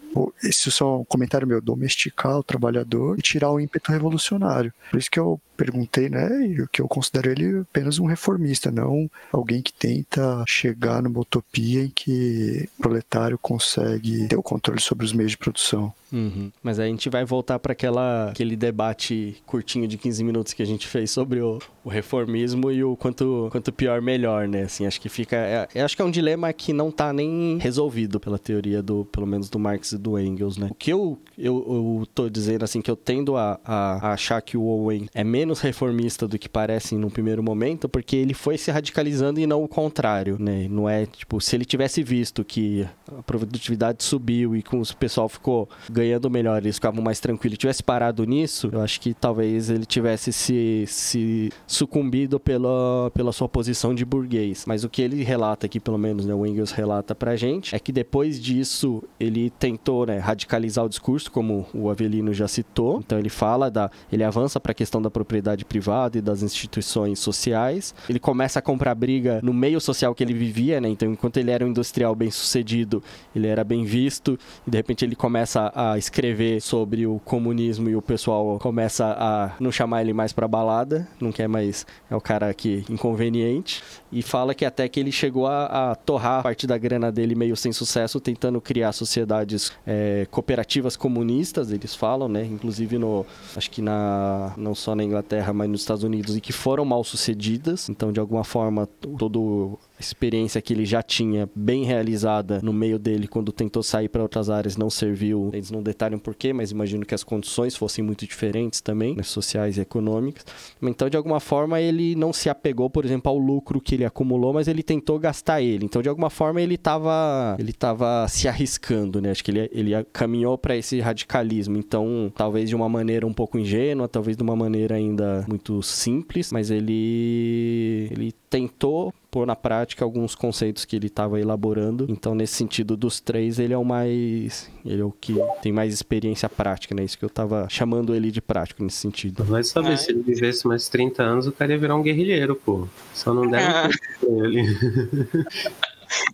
[0.42, 4.72] esse é só um comentário meu, domesticar o trabalhador e tirar o ímpeto revolucionário.
[4.90, 9.10] Por isso que eu perguntei, né, e que eu considero ele apenas um reformista, não
[9.30, 15.04] alguém que tenta chegar numa utopia em que o proletário consegue ter o controle sobre
[15.04, 15.92] os meios de produção.
[16.12, 16.50] Uhum.
[16.62, 20.86] Mas a gente vai voltar para aquele debate curtinho de 15 minutos que a gente
[20.86, 24.62] fez sobre o, o, reformismo e o quanto, quanto pior, melhor, né?
[24.62, 25.36] Assim, acho que fica.
[25.36, 29.26] É, acho que é um dilema que não tá nem resolvido pela teoria do, pelo
[29.26, 30.68] menos do Marx e do Engels, né?
[30.70, 34.40] O que eu, eu, eu tô dizendo, assim, que eu tendo a, a, a achar
[34.42, 38.56] que o Owen é menos reformista do que parece no primeiro momento, porque ele foi
[38.56, 40.68] se radicalizando e não o contrário, né?
[40.68, 42.86] Não é, tipo, se ele tivesse visto que
[43.18, 47.82] a produtividade subiu e com o pessoal ficou ganhando melhor, eles ficavam mais tranquilos, tivesse
[47.82, 53.94] parado nisso, eu acho que talvez ele tivesse se, se sucumbido pela, pela sua posição
[53.94, 54.64] de burguês.
[54.66, 57.78] Mas o que ele relata aqui, pelo menos, né, o Engels relata pra gente, é
[57.78, 62.98] que depois disso ele tentou né, radicalizar o discurso, como o Avelino já citou.
[62.98, 63.90] Então ele fala da.
[64.12, 67.94] ele avança para a questão da propriedade privada e das instituições sociais.
[68.08, 70.88] Ele começa a comprar briga no meio social que ele vivia, né?
[70.88, 73.02] Então, enquanto ele era um industrial bem sucedido,
[73.34, 77.96] ele era bem visto, e de repente ele começa a escrever sobre o comunismo e
[77.96, 82.20] o pessoal começa a não chamar ele mais para balada, não quer mais, é o
[82.20, 83.82] cara aqui inconveniente,
[84.12, 87.56] e fala que até que ele chegou a, a torrar parte da grana dele meio
[87.56, 92.44] sem sucesso, tentando criar sociedades é, cooperativas comunistas, eles falam, né?
[92.44, 93.24] Inclusive no,
[93.56, 97.04] acho que na, não só na Inglaterra, mas nos Estados Unidos, e que foram mal
[97.04, 102.98] sucedidas, então de alguma forma todo experiência que ele já tinha bem realizada no meio
[102.98, 105.50] dele quando tentou sair para outras áreas não serviu.
[105.52, 109.76] Eles não detalham porquê, mas imagino que as condições fossem muito diferentes também, né, sociais
[109.76, 110.44] e econômicas.
[110.82, 114.52] Então, de alguma forma, ele não se apegou, por exemplo, ao lucro que ele acumulou,
[114.52, 115.84] mas ele tentou gastar ele.
[115.84, 119.30] Então, de alguma forma, ele estava ele tava se arriscando, né?
[119.30, 121.76] Acho que ele, ele caminhou para esse radicalismo.
[121.76, 126.52] Então, talvez de uma maneira um pouco ingênua, talvez de uma maneira ainda muito simples,
[126.52, 132.06] mas ele ele tentou pôr na prática alguns conceitos que ele estava elaborando.
[132.08, 134.70] Então, nesse sentido, dos três, ele é o mais.
[134.84, 137.04] Ele é o que tem mais experiência prática, né?
[137.04, 139.44] Isso que eu estava chamando ele de prático nesse sentido.
[139.44, 139.96] Vai saber, é.
[139.96, 142.88] se ele vivesse mais 30 anos, o cara ia virar um guerrilheiro, pô.
[143.14, 145.46] Só não deram tempo pra ele.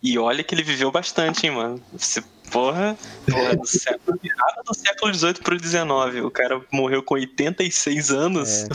[0.03, 1.83] E olha que ele viveu bastante, hein, mano.
[1.93, 2.97] Você, porra,
[3.31, 6.25] porra do século, virada do século XVIII pro XIX.
[6.25, 8.65] O cara morreu com 86 anos.
[8.65, 8.67] É.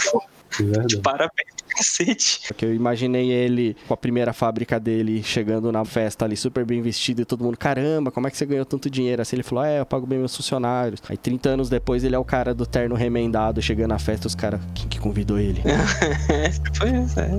[0.86, 2.42] De parabéns cacete.
[2.48, 6.82] Porque eu imaginei ele com a primeira fábrica dele chegando na festa ali super bem
[6.82, 9.22] vestido e todo mundo, caramba, como é que você ganhou tanto dinheiro?
[9.22, 11.02] Assim ele falou, é, eu pago bem meus funcionários.
[11.10, 14.36] Aí 30 anos depois ele é o cara do terno remendado chegando na festa, os
[14.36, 15.62] caras, quem que convidou ele?
[16.78, 17.32] pois é.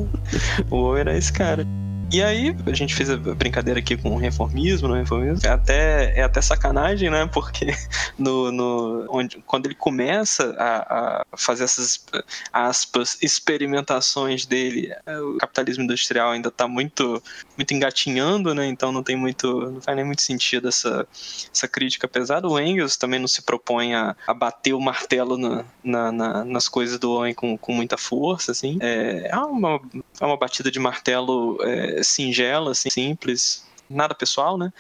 [0.70, 1.66] O era esse cara.
[2.12, 5.48] E aí, a gente fez a brincadeira aqui com reformismo, no reformismo.
[5.48, 7.26] É até, é até sacanagem, né?
[7.32, 7.68] Porque
[8.18, 12.04] no, no, onde, quando ele começa a, a fazer essas,
[12.52, 17.22] aspas, experimentações dele, é, o capitalismo industrial ainda está muito,
[17.56, 18.66] muito engatinhando, né?
[18.66, 21.08] Então não tem muito, não faz nem muito sentido essa,
[21.50, 22.46] essa crítica pesada.
[22.46, 26.68] O Engels também não se propõe a, a bater o martelo na, na, na, nas
[26.68, 28.76] coisas do homem com, com muita força, assim.
[28.82, 29.80] É, é, uma,
[30.20, 34.72] é uma batida de martelo é, singela, assim, simples, nada pessoal, né?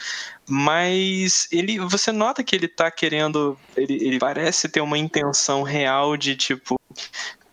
[0.48, 6.16] Mas ele, você nota que ele tá querendo, ele, ele parece ter uma intenção real
[6.16, 6.76] de tipo,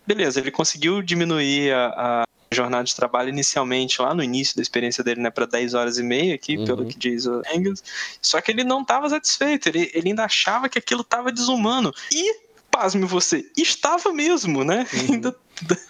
[0.06, 5.04] beleza, ele conseguiu diminuir a, a jornada de trabalho inicialmente lá no início da experiência
[5.04, 6.64] dele, né, para 10 horas e meia aqui, uhum.
[6.64, 7.82] pelo que diz o Engels.
[8.20, 11.92] Só que ele não estava satisfeito, ele, ele ainda achava que aquilo estava desumano.
[12.12, 14.86] E, pasme você, estava mesmo, né?
[14.92, 15.14] Uhum.
[15.14, 15.80] Ainda 10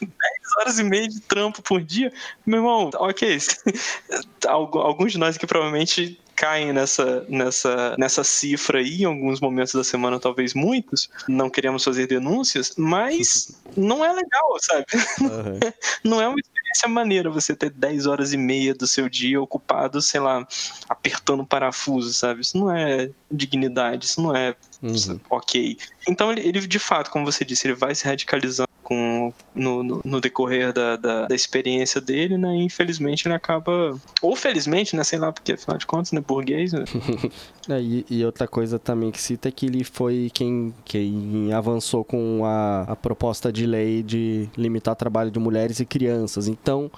[0.59, 2.13] horas e meia de trampo por dia.
[2.45, 3.39] Meu irmão, ok.
[4.47, 9.85] Alguns de nós aqui provavelmente caem nessa, nessa, nessa cifra aí em alguns momentos da
[9.85, 11.11] semana, talvez muitos.
[11.29, 14.87] Não queremos fazer denúncias, mas não é legal, sabe?
[15.21, 15.61] Uhum.
[16.03, 16.41] Não é uma
[16.71, 20.47] experiência maneira você ter 10 horas e meia do seu dia ocupado, sei lá,
[20.89, 22.41] apertando parafuso, sabe?
[22.41, 25.21] Isso não é dignidade, isso não é uhum.
[25.29, 25.77] ok.
[26.09, 30.01] Então ele, ele, de fato, como você disse, ele vai se radicalizando com, no, no,
[30.05, 32.57] no decorrer da, da, da, experiência dele, né?
[32.57, 33.97] E infelizmente ele acaba.
[34.21, 35.05] Ou felizmente, né?
[35.05, 36.21] Sei lá, porque afinal de contas, né?
[36.21, 36.73] Burguês.
[36.73, 36.83] Né?
[37.71, 42.03] é, e, e, outra coisa também que cita é que ele foi quem, quem avançou
[42.03, 46.49] com a, a proposta de lei de limitar o trabalho de mulheres e crianças.
[46.49, 46.91] Então,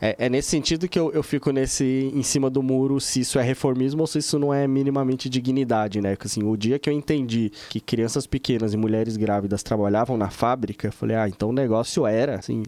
[0.00, 3.38] é, é, nesse sentido que eu, eu fico nesse em cima do muro se isso
[3.38, 6.10] é reformismo ou se isso não é minimamente dignidade, né?
[6.14, 10.30] Porque assim, o dia que eu entendi que crianças pequenas e mulheres grávidas trabalhavam na
[10.30, 12.62] fábrica, eu falei, ah, então o negócio era, assim,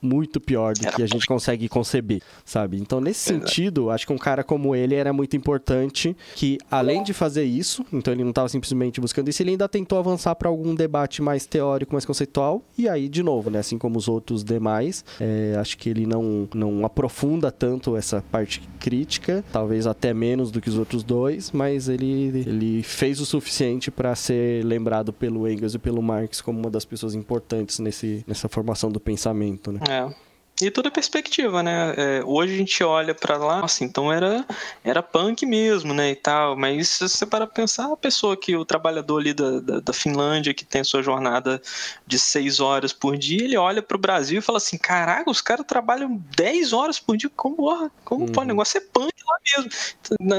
[0.00, 2.78] muito pior do que a gente consegue conceber, sabe?
[2.78, 7.12] Então, nesse sentido, acho que um cara como ele era muito importante que, além de
[7.12, 10.74] fazer isso, então ele não estava simplesmente buscando isso, ele ainda tentou avançar para algum
[10.74, 13.58] debate mais teórico, mais conceitual, e aí, de novo, né?
[13.58, 18.62] Assim como os outros demais, é, acho que ele não, não aprofunda tanto essa parte
[18.78, 23.90] crítica, talvez até menos do que os outros dois, mas ele, ele fez o suficiente
[23.90, 28.48] para ser lembrado pelo Engels e pelo Marx como uma das pessoas importantes nesse, nessa
[28.48, 29.80] formação do pensamento, né?
[29.88, 30.27] É.
[30.60, 31.94] E tudo é perspectiva, né?
[31.96, 34.44] É, hoje a gente olha para lá, assim, então era,
[34.82, 36.10] era punk mesmo, né?
[36.10, 36.56] E tal.
[36.56, 40.52] Mas se você para pensar, a pessoa que, o trabalhador ali da, da, da, Finlândia,
[40.52, 41.62] que tem a sua jornada
[42.06, 45.40] de seis horas por dia, ele olha para o Brasil e fala assim: caraca, os
[45.40, 48.32] caras trabalham 10 horas por dia, como, como uhum.
[48.32, 48.46] pode?
[48.46, 49.70] O negócio é punk lá mesmo.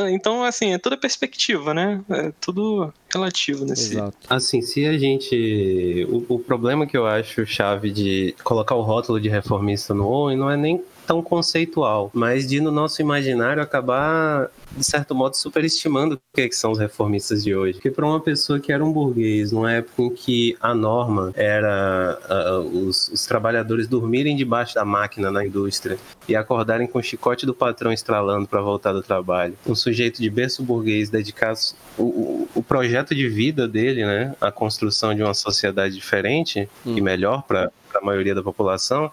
[0.10, 2.02] Então, assim, é toda perspectiva, né?
[2.10, 3.94] É tudo relativo nesse.
[3.94, 4.18] Exato.
[4.30, 6.06] Assim, se a gente.
[6.10, 10.38] O, o problema que eu acho chave de colocar o rótulo de reformista no Owen
[10.38, 16.14] não é nem tão conceitual, mas de no nosso imaginário acabar, de certo modo, superestimando
[16.14, 17.74] o que, é que são os reformistas de hoje.
[17.74, 22.16] Porque para uma pessoa que era um burguês, numa época em que a norma era
[22.30, 27.44] uh, os, os, trabalhadores dormirem debaixo da máquina na indústria e acordarem com o chicote
[27.44, 31.56] do patrão estralando para voltar do trabalho, um sujeito de berço burguês dedicar
[31.98, 36.96] o, o, o, projeto de vida dele, né, à construção de uma sociedade diferente hum.
[36.96, 39.12] e melhor para a maioria da população,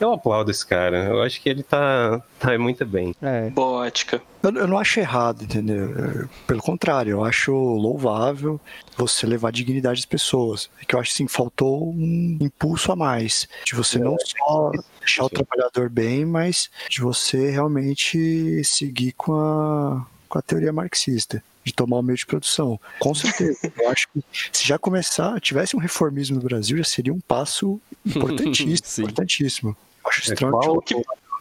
[0.00, 1.04] eu aplaudo esse cara.
[1.04, 3.14] Eu acho que ele tá, tá muito bem.
[3.20, 3.50] É.
[3.50, 4.22] Boa ótica.
[4.42, 6.28] Eu, eu, não acho errado, entendeu?
[6.46, 8.60] Pelo contrário, eu acho louvável
[8.96, 10.70] você levar a dignidade das pessoas.
[10.80, 13.48] É que eu acho assim, faltou um impulso a mais.
[13.64, 14.70] De você não só
[15.00, 21.42] deixar o trabalhador bem, mas de você realmente seguir com a, com a teoria marxista
[21.68, 22.80] de tomar o meio de produção.
[22.98, 23.72] Com certeza.
[23.78, 24.22] Eu acho que
[24.52, 29.06] se já começar, tivesse um reformismo no Brasil, já seria um passo importantíssimo.
[29.06, 29.76] importantíssimo.
[30.04, 30.52] Acho é, estranho.
[30.52, 30.94] Qual, que...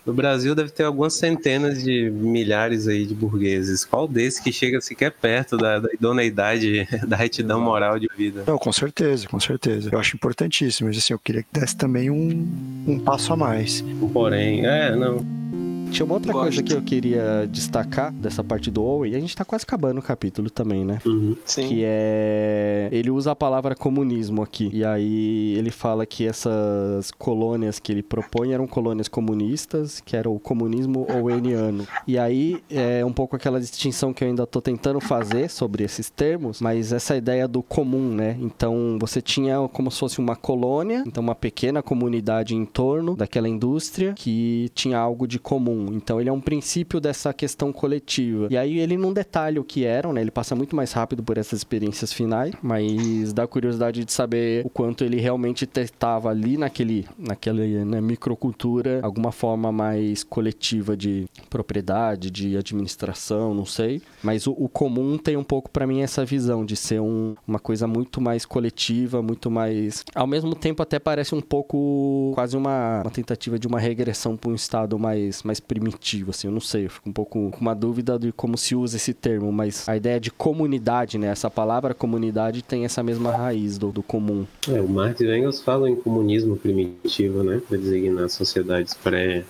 [0.07, 3.83] No Brasil deve ter algumas centenas de milhares aí de burgueses.
[3.83, 8.45] Qual desses que chega sequer perto da, da idoneidade, da retidão moral de vida?
[8.47, 9.89] Não, com certeza, com certeza.
[9.91, 12.47] Eu acho importantíssimo, mas assim, eu queria que desse também um,
[12.87, 13.83] um passo a mais.
[14.13, 15.17] Porém, é, não.
[15.91, 16.43] Tinha uma outra Gosto.
[16.43, 19.99] coisa que eu queria destacar dessa parte do Owen, e a gente tá quase acabando
[19.99, 20.99] o capítulo também, né?
[21.05, 21.35] Uhum.
[21.45, 21.67] Sim.
[21.67, 22.89] Que é.
[22.91, 24.69] Ele usa a palavra comunismo aqui.
[24.73, 30.29] E aí ele fala que essas colônias que ele propõe eram colônias comunistas, que era
[30.29, 31.87] o comunismo oweniano.
[32.05, 36.09] E aí é um pouco aquela distinção que eu ainda tô tentando fazer sobre esses
[36.09, 38.37] termos, mas essa ideia do comum, né?
[38.39, 43.47] Então você tinha como se fosse uma colônia, então uma pequena comunidade em torno daquela
[43.47, 45.93] indústria que tinha algo de comum comum.
[45.93, 48.47] Então ele é um princípio dessa questão coletiva.
[48.49, 50.21] E aí ele não detalha o que eram, né?
[50.21, 54.69] Ele passa muito mais rápido por essas experiências finais, mas dá curiosidade de saber o
[54.69, 62.31] quanto ele realmente testava ali naquele, naquela né, microcultura alguma forma mais coletiva de propriedade,
[62.31, 64.01] de administração, não sei.
[64.23, 67.59] Mas o, o comum tem um pouco para mim essa visão de ser um, uma
[67.59, 70.03] coisa muito mais coletiva, muito mais.
[70.15, 74.49] Ao mesmo tempo, até parece um pouco quase uma, uma tentativa de uma regressão para
[74.49, 77.75] um estado mais, mais primitivo, assim, eu não sei, eu fico um pouco com uma
[77.75, 81.27] dúvida de como se usa esse termo, mas a ideia de comunidade, né?
[81.27, 84.45] Essa palavra comunidade tem essa mesma raiz do, do comum.
[84.67, 87.61] É, o Marx e Engels falam em comunismo primitivo, né?
[87.67, 89.43] Para designar sociedades pré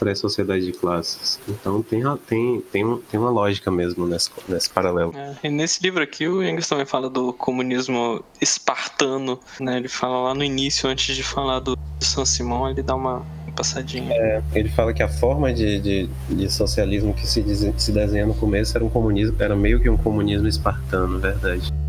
[0.00, 1.38] pré-sociedade de classes.
[1.46, 5.14] Então tem, tem, tem, tem uma lógica mesmo nesse, nesse paralelo.
[5.14, 9.76] É, e nesse livro aqui o Engels também fala do comunismo espartano, né?
[9.76, 14.12] Ele fala lá no início, antes de falar do São Simão, ele dá uma, passadinha.
[14.12, 17.42] É, ele fala que a forma de, de, de socialismo que se,
[17.76, 21.79] se desenha no começo era um comunismo, era meio que um comunismo espartano, verdade.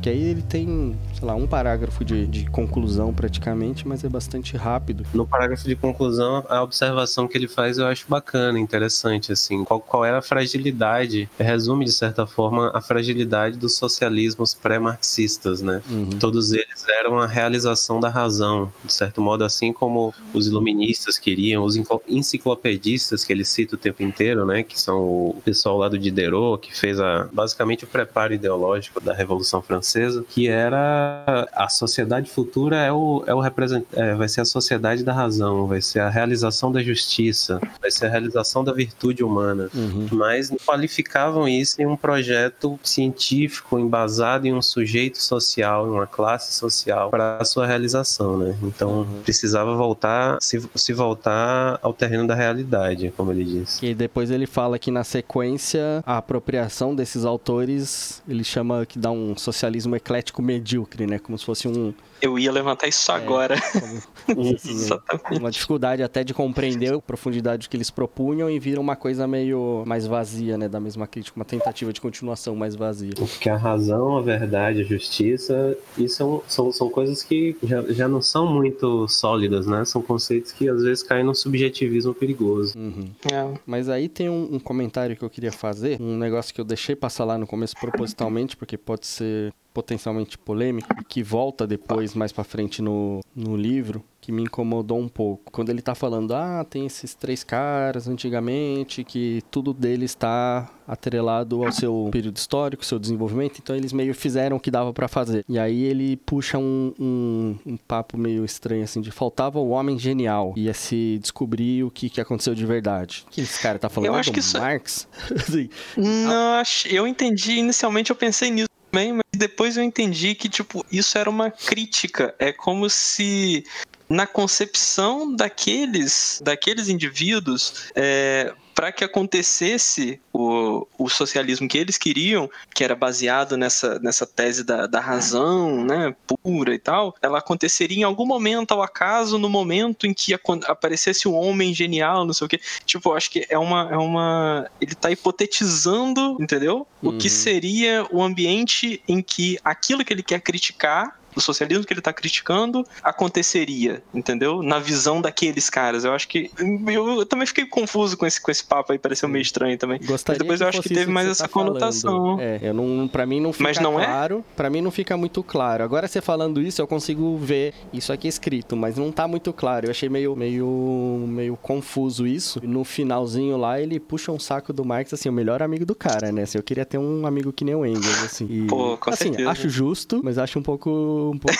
[0.00, 4.56] Que aí ele tem sei lá, um parágrafo de, de conclusão praticamente, mas é bastante
[4.56, 5.04] rápido.
[5.12, 9.62] No parágrafo de conclusão, a observação que ele faz eu acho bacana, interessante, assim.
[9.64, 15.82] Qual, qual era a fragilidade, resume de certa forma a fragilidade dos socialismos pré-marxistas, né?
[15.90, 16.10] Uhum.
[16.18, 21.64] Todos eles eram a realização da razão, de certo modo, assim como os iluministas queriam,
[21.64, 21.76] os
[22.08, 24.62] enciclopedistas que ele cita o tempo inteiro, né?
[24.62, 29.12] Que são o pessoal lá do Diderot, que fez a, basicamente o preparo ideológico da
[29.12, 34.28] Revolução Francesa francesa, que era a sociedade futura é o, é o represent, é, vai
[34.28, 38.62] ser a sociedade da razão, vai ser a realização da justiça, vai ser a realização
[38.62, 39.68] da virtude humana.
[39.74, 40.06] Uhum.
[40.12, 46.54] Mas qualificavam isso em um projeto científico embasado em um sujeito social, em uma classe
[46.54, 48.56] social para a sua realização, né?
[48.62, 49.22] Então uhum.
[49.24, 53.84] precisava voltar, se, se voltar ao terreno da realidade, como ele disse.
[53.84, 59.10] E depois ele fala que na sequência a apropriação desses autores ele chama que dá
[59.10, 61.18] um socialismo eclético medíocre, né?
[61.18, 63.56] Como se fosse um eu ia levantar isso é, agora.
[64.28, 65.38] Exatamente.
[65.38, 69.82] Uma dificuldade até de compreender a profundidade que eles propunham e vira uma coisa meio
[69.86, 70.68] mais vazia, né?
[70.68, 73.12] Da mesma crítica, uma tentativa de continuação mais vazia.
[73.16, 78.08] Porque a razão, a verdade, a justiça, isso são, são, são coisas que já, já
[78.08, 79.84] não são muito sólidas, né?
[79.84, 82.78] São conceitos que às vezes caem num subjetivismo perigoso.
[82.78, 83.10] Uhum.
[83.32, 83.58] É.
[83.66, 86.94] Mas aí tem um, um comentário que eu queria fazer, um negócio que eu deixei
[86.94, 92.44] passar lá no começo propositalmente, porque pode ser potencialmente polêmico, que volta depois, mais para
[92.44, 95.50] frente no, no livro, que me incomodou um pouco.
[95.50, 101.64] Quando ele tá falando, ah, tem esses três caras antigamente, que tudo deles está atrelado
[101.64, 105.44] ao seu período histórico, seu desenvolvimento, então eles meio fizeram o que dava para fazer.
[105.48, 109.98] E aí ele puxa um, um, um, papo meio estranho, assim, de faltava o homem
[109.98, 113.24] genial, ia se descobrir o que, que aconteceu de verdade.
[113.28, 114.08] O que esse cara tá falando?
[114.08, 114.56] Eu acho que isso...
[114.56, 115.08] É Marx?
[115.96, 121.16] Não, eu entendi, inicialmente eu pensei nisso também, mas depois eu entendi que, tipo, isso
[121.16, 122.34] era uma crítica.
[122.38, 123.64] É como se
[124.08, 132.48] na concepção daqueles, daqueles indivíduos, é, para que acontecesse o, o socialismo que eles queriam,
[132.74, 137.98] que era baseado nessa, nessa tese da, da razão né, pura e tal, ela aconteceria
[137.98, 140.32] em algum momento ao acaso, no momento em que
[140.66, 142.58] aparecesse um homem genial, não sei o quê.
[142.86, 143.86] Tipo, acho que é uma.
[143.92, 146.86] É uma ele está hipotetizando, entendeu?
[147.02, 147.34] O que uhum.
[147.34, 152.12] seria o ambiente em que aquilo que ele quer criticar do socialismo que ele está
[152.12, 154.62] criticando aconteceria, entendeu?
[154.62, 156.04] Na visão daqueles caras.
[156.04, 156.50] Eu acho que.
[156.58, 159.98] Eu, eu, também fiquei confuso com esse, com esse papo aí, pareceu meio estranho também.
[159.98, 162.36] Gostaria Mas depois eu acho que teve mais essa tá conotação.
[162.36, 162.40] Falando.
[162.40, 164.04] É, eu não, pra mim não fica Mas não é?
[164.04, 164.44] claro.
[164.52, 164.56] É?
[164.56, 165.84] Pra mim não fica muito claro.
[165.84, 169.86] Agora você falando isso, eu consigo ver isso aqui escrito, mas não tá muito claro.
[169.86, 172.60] Eu achei meio, meio, meio confuso isso.
[172.62, 176.32] No finalzinho lá, ele puxa um saco do Marx, assim, o melhor amigo do cara,
[176.32, 176.42] né?
[176.42, 178.46] Assim, eu queria ter um amigo que nem o Engels, assim.
[178.48, 179.50] E, Pô, com assim, certeza.
[179.50, 180.90] acho justo, mas acho um pouco
[181.20, 181.58] um pouco.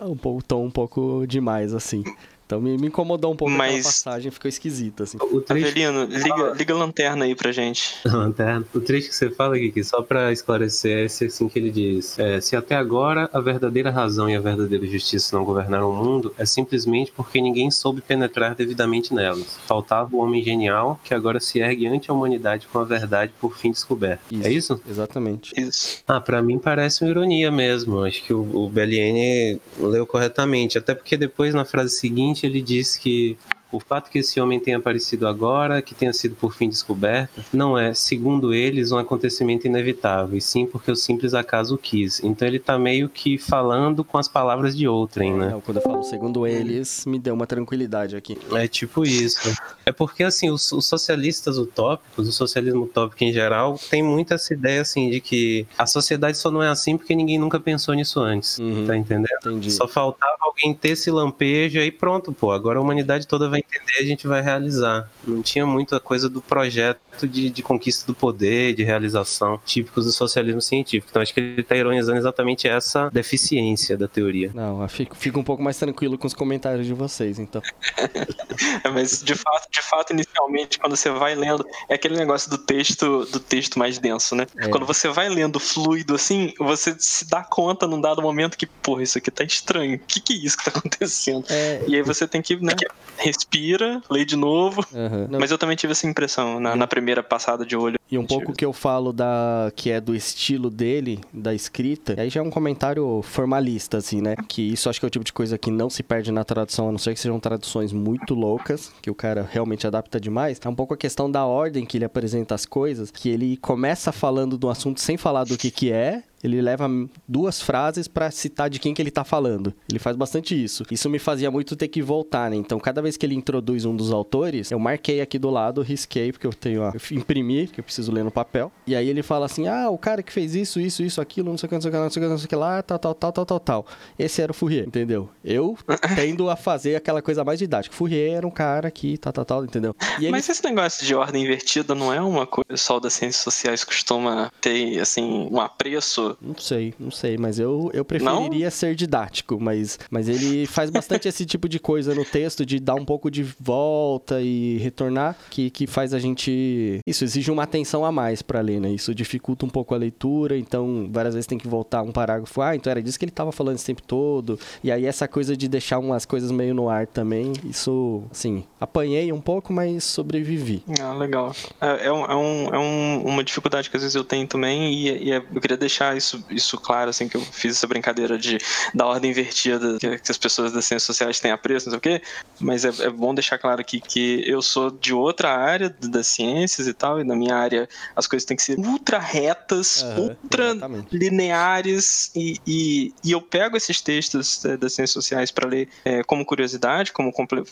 [0.06, 2.04] um pouco tom um pouco demais, assim.
[2.48, 3.74] Então me, me incomodou um pouco Mas...
[3.74, 5.18] aquela passagem, ficou esquisita, assim.
[5.20, 5.68] O triste...
[5.68, 7.96] Avelino, liga, liga a lanterna aí pra gente.
[8.06, 8.64] A lanterna.
[8.74, 12.18] O triste que você fala, Kiki, só pra esclarecer, é esse assim que ele diz.
[12.18, 16.34] É, se até agora a verdadeira razão e a verdadeira justiça não governaram o mundo,
[16.38, 19.58] é simplesmente porque ninguém soube penetrar devidamente nelas.
[19.66, 23.58] Faltava o homem genial que agora se ergue ante a humanidade com a verdade por
[23.58, 24.22] fim descoberta.
[24.30, 24.80] Isso, é isso?
[24.88, 25.52] Exatamente.
[25.54, 26.02] Isso.
[26.08, 28.02] Ah, pra mim parece uma ironia mesmo.
[28.04, 30.78] Acho que o, o BLN leu corretamente.
[30.78, 33.36] Até porque depois, na frase seguinte, ele diz que
[33.70, 37.78] o fato que esse homem tenha aparecido agora, que tenha sido por fim descoberto, não
[37.78, 42.22] é, segundo eles, um acontecimento inevitável, e sim porque o simples acaso quis.
[42.22, 45.54] Então ele está meio que falando com as palavras de outrem, né?
[45.56, 48.38] É, quando eu falo segundo eles, me deu uma tranquilidade aqui.
[48.52, 49.54] É tipo isso.
[49.84, 54.52] É porque, assim, os, os socialistas utópicos, o socialismo utópico em geral, tem muito essa
[54.52, 58.20] ideia, assim, de que a sociedade só não é assim porque ninguém nunca pensou nisso
[58.20, 59.28] antes, uhum, tá entendendo?
[59.40, 59.70] Entendi.
[59.70, 63.98] Só faltava alguém ter esse lampejo aí pronto, pô, agora a humanidade toda vai entender,
[63.98, 65.10] a gente vai realizar.
[65.30, 70.12] Não tinha muita coisa do projeto de, de conquista do poder, de realização, típicos do
[70.12, 71.08] socialismo científico.
[71.10, 74.50] Então acho que ele está ironizando exatamente essa deficiência da teoria.
[74.54, 77.62] Não, eu fico, fico um pouco mais tranquilo com os comentários de vocês, então.
[78.92, 83.24] Mas de fato, de fato, inicialmente, quando você vai lendo, é aquele negócio do texto,
[83.26, 84.46] do texto mais denso, né?
[84.58, 84.68] É.
[84.68, 89.02] Quando você vai lendo fluido assim, você se dá conta num dado momento que, porra,
[89.02, 89.96] isso aqui tá estranho.
[89.96, 91.44] O que, que é isso que tá acontecendo?
[91.48, 91.82] É.
[91.86, 92.74] E aí você tem que, né,
[93.16, 94.84] respira, lê de novo.
[94.92, 95.17] Uhum.
[95.28, 97.98] Mas eu também tive essa impressão na, na primeira passada de olho.
[98.10, 102.30] E um pouco que eu falo da que é do estilo dele, da escrita, aí
[102.30, 104.34] já é um comentário formalista, assim, né?
[104.48, 106.88] Que isso acho que é o tipo de coisa que não se perde na tradução,
[106.88, 110.58] a não ser que sejam traduções muito loucas, que o cara realmente adapta demais.
[110.64, 114.10] É um pouco a questão da ordem que ele apresenta as coisas, que ele começa
[114.10, 116.88] falando do assunto sem falar do que que é, ele leva
[117.26, 119.72] duas frases para citar de quem que ele tá falando.
[119.88, 120.84] Ele faz bastante isso.
[120.90, 122.56] Isso me fazia muito ter que voltar, né?
[122.56, 126.32] Então, cada vez que ele introduz um dos autores, eu marquei aqui do lado, risquei,
[126.32, 128.72] porque eu tenho, ó, eu imprimi, que eu preciso preciso ler no papel.
[128.86, 131.58] E aí ele fala assim: ah, o cara que fez isso, isso, isso, aquilo, não
[131.58, 132.56] sei o que, não sei o que, não sei o que, não sei o que
[132.56, 133.86] lá, tal, tal, tal, tal, tal, tal.
[134.18, 135.28] Esse era o Fourier, entendeu?
[135.44, 135.76] Eu
[136.16, 137.94] tendo a fazer aquela coisa mais didática.
[137.94, 139.94] Fourier era um cara que, tal, tal, tal, entendeu?
[140.18, 140.30] Ele...
[140.30, 144.50] Mas esse negócio de ordem invertida não é uma coisa só das ciências sociais costuma
[144.60, 146.27] ter, assim, um apreço?
[146.40, 148.70] Não sei, não sei, mas eu, eu preferiria não?
[148.70, 152.94] ser didático, mas, mas ele faz bastante esse tipo de coisa no texto, de dar
[152.94, 157.00] um pouco de volta e retornar, que, que faz a gente.
[157.06, 158.90] Isso exige uma atenção a mais para ler, né?
[158.90, 162.60] Isso dificulta um pouco a leitura, então várias vezes tem que voltar um parágrafo.
[162.60, 164.58] Ah, então era disso que ele tava falando esse tempo todo.
[164.82, 169.32] E aí essa coisa de deixar umas coisas meio no ar também, isso, assim, apanhei
[169.32, 170.82] um pouco, mas sobrevivi.
[171.00, 171.54] Ah, legal.
[171.80, 174.92] É, é, um, é, um, é um, uma dificuldade que às vezes eu tenho também,
[174.92, 178.38] e, e, é, eu queria deixar isso, isso claro, assim, que eu fiz essa brincadeira
[178.38, 178.58] de
[178.94, 182.00] da ordem invertida que, que as pessoas das ciências sociais têm apreço, não sei o
[182.00, 182.22] quê,
[182.60, 186.86] mas é, é bom deixar claro aqui que eu sou de outra área das ciências
[186.86, 190.70] e tal, e na minha área as coisas têm que ser ultra retas, uhum, ultra
[190.70, 191.16] exatamente.
[191.16, 196.22] lineares, e, e, e, eu pego esses textos é, das ciências sociais para ler é,
[196.22, 197.62] como curiosidade, como comple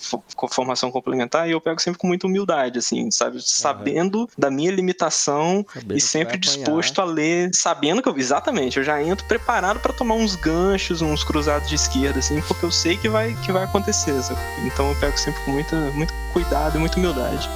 [0.51, 3.41] formação complementar, e eu pego sempre com muita humildade, assim, sabe?
[3.43, 4.29] Sabendo uhum.
[4.39, 8.36] da minha limitação sabendo e sempre disposto a ler, sabendo que eu, exatamente,
[8.77, 12.71] eu já entro preparado para tomar uns ganchos, uns cruzados de esquerda, assim, porque eu
[12.71, 14.21] sei que vai, que vai acontecer.
[14.23, 14.41] Sabe?
[14.65, 17.49] Então eu pego sempre com muita, muito cuidado e muita humildade.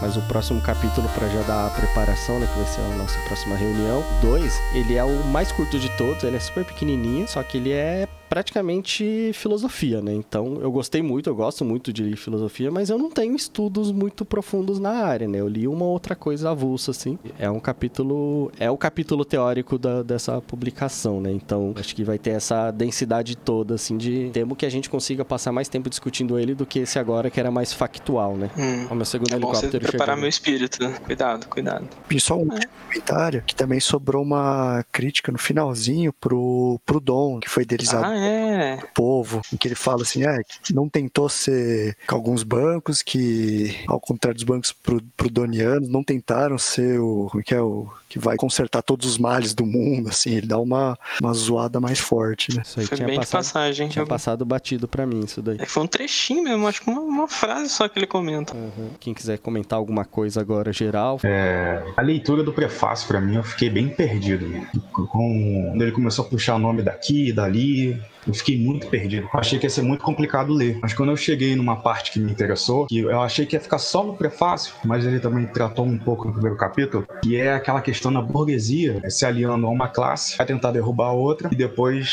[0.00, 3.18] Mas o próximo capítulo, para já dar a preparação, né, que vai ser a nossa
[3.20, 7.42] próxima reunião, 2, ele é o mais curto de todos, ele é super pequenininho, só
[7.42, 10.12] que ele é praticamente filosofia, né?
[10.12, 14.24] Então, eu gostei muito, eu gosto muito de filosofia, mas eu não tenho estudos muito
[14.24, 15.38] profundos na área, né?
[15.38, 17.16] Eu li uma outra coisa avulsa, assim.
[17.38, 18.50] É um capítulo...
[18.58, 21.30] É o capítulo teórico da, dessa publicação, né?
[21.30, 24.30] Então, acho que vai ter essa densidade toda, assim, de...
[24.32, 27.38] Temo que a gente consiga passar mais tempo discutindo ele do que esse agora, que
[27.38, 28.50] era mais factual, né?
[28.58, 28.88] Hum.
[28.90, 30.78] O meu segundo é helicóptero bom preparar meu espírito.
[31.04, 31.86] Cuidado, cuidado.
[32.10, 32.60] E só um é.
[32.88, 38.16] comentário, que também sobrou uma crítica no finalzinho pro, pro Dom, que foi idealizado ah,
[38.16, 38.23] é?
[38.24, 38.78] É.
[38.94, 40.40] povo, em que ele fala assim, é,
[40.72, 44.74] não tentou ser com alguns bancos que, ao contrário dos bancos
[45.16, 49.18] prudonianos, não tentaram ser o, como é que é o que vai consertar todos os
[49.18, 52.62] males do mundo, assim, ele dá uma, uma zoada mais forte, né?
[52.64, 53.88] Isso aí foi tinha bem passado, de passagem.
[53.88, 54.06] Tinha eu...
[54.06, 55.56] passado batido para mim isso daí.
[55.58, 58.54] É, foi um trechinho mesmo, acho que uma, uma frase só que ele comenta.
[58.54, 58.90] Uhum.
[59.00, 61.18] Quem quiser comentar alguma coisa agora, geral.
[61.24, 64.46] É, a leitura do prefácio para mim, eu fiquei bem perdido.
[64.92, 69.28] Com, quando ele começou a puxar o nome daqui e dali, eu fiquei muito perdido.
[69.32, 70.78] Eu achei que ia ser muito complicado ler.
[70.80, 73.78] Mas quando eu cheguei numa parte que me interessou, que eu achei que ia ficar
[73.78, 77.80] só no prefácio, mas ele também tratou um pouco no primeiro capítulo, que é aquela
[77.80, 82.12] questão da burguesia se aliando a uma classe, a tentar derrubar a outra, e depois,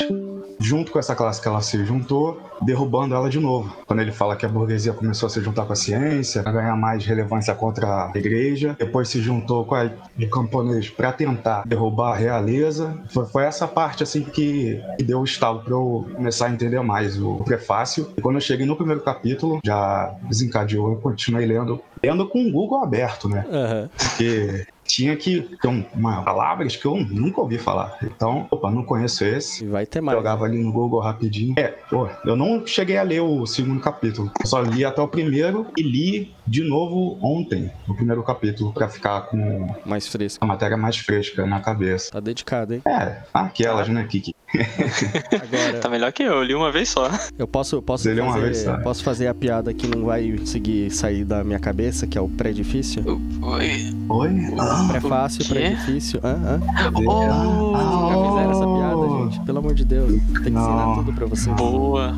[0.59, 3.75] junto com essa classe que ela se juntou, derrubando ela de novo.
[3.85, 6.75] Quando ele fala que a burguesia começou a se juntar com a ciência, a ganhar
[6.75, 12.13] mais relevância contra a igreja, depois se juntou com a de camponês para tentar derrubar
[12.13, 12.97] a realeza.
[13.09, 16.79] Foi, foi, essa parte assim que, que deu o estalo para eu começar a entender
[16.81, 18.11] mais o prefácio.
[18.17, 22.51] E quando eu cheguei no primeiro capítulo, já desencadeou, eu continuei lendo, lendo com o
[22.51, 23.45] Google aberto, né?
[23.49, 23.89] Uhum.
[23.97, 27.97] Porque tinha que ter uma palavras que eu nunca ouvi falar.
[28.03, 29.65] Então, opa, não conheço esse.
[29.65, 30.17] Vai ter mais.
[30.17, 30.53] Jogava né?
[30.53, 31.55] ali no Google rapidinho.
[31.57, 34.31] É, pô, eu não cheguei a ler o segundo capítulo.
[34.39, 38.89] Eu só li até o primeiro e li de novo ontem, o primeiro capítulo, para
[38.89, 40.43] ficar com mais fresco.
[40.43, 42.11] A matéria mais fresca na cabeça.
[42.11, 42.81] Tá dedicado, hein?
[42.85, 44.35] É, aquelas, né, Kiki?
[45.31, 47.09] Agora, tá melhor que eu, eu li uma vez só.
[47.37, 48.77] Eu posso, posso, fazer, uma vez só.
[48.79, 52.27] posso fazer a piada que não vai conseguir sair da minha cabeça, que é o
[52.27, 53.03] pré-difícil?
[53.41, 53.93] Oi?
[54.09, 54.29] Oi?
[54.59, 56.19] Ah, pré-fácil, pré-difícil.
[56.23, 56.91] Ah, ah.
[57.07, 59.45] Oh, ah, já fizeram essa piada, gente.
[59.45, 60.11] Pelo amor de Deus.
[60.11, 61.55] Tem que ensinar tudo pra vocês.
[61.55, 62.15] Boa.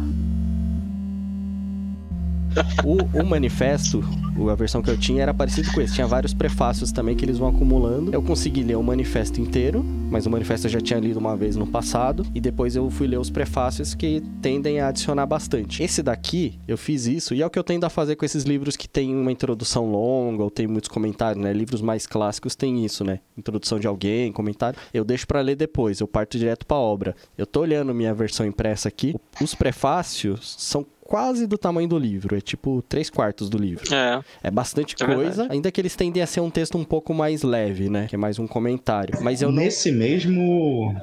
[2.84, 4.04] O, o, manifesto,
[4.50, 5.94] a versão que eu tinha, era parecido com esse.
[5.94, 8.14] Tinha vários prefácios também que eles vão acumulando.
[8.14, 11.56] Eu consegui ler o manifesto inteiro, mas o manifesto eu já tinha lido uma vez
[11.56, 12.26] no passado.
[12.34, 15.82] E depois eu fui ler os prefácios que tendem a adicionar bastante.
[15.82, 18.44] Esse daqui, eu fiz isso, e é o que eu tendo a fazer com esses
[18.44, 21.54] livros que tem uma introdução longa ou tem muitos comentários, né?
[21.54, 23.20] Livros mais clássicos tem isso, né?
[23.38, 24.78] Introdução de alguém, comentário.
[24.94, 27.16] Eu deixo para ler depois, eu parto direto pra obra.
[27.38, 29.16] Eu tô olhando minha versão impressa aqui.
[29.42, 32.36] Os prefácios são quase do tamanho do livro.
[32.36, 33.94] É tipo três quartos do livro.
[33.94, 34.20] É.
[34.42, 35.22] É bastante é coisa.
[35.22, 35.52] Verdade.
[35.52, 38.08] Ainda que eles tendem a ser um texto um pouco mais leve, né?
[38.08, 39.20] Que é mais um comentário.
[39.22, 40.00] Mas eu Nesse não...
[40.00, 40.96] mesmo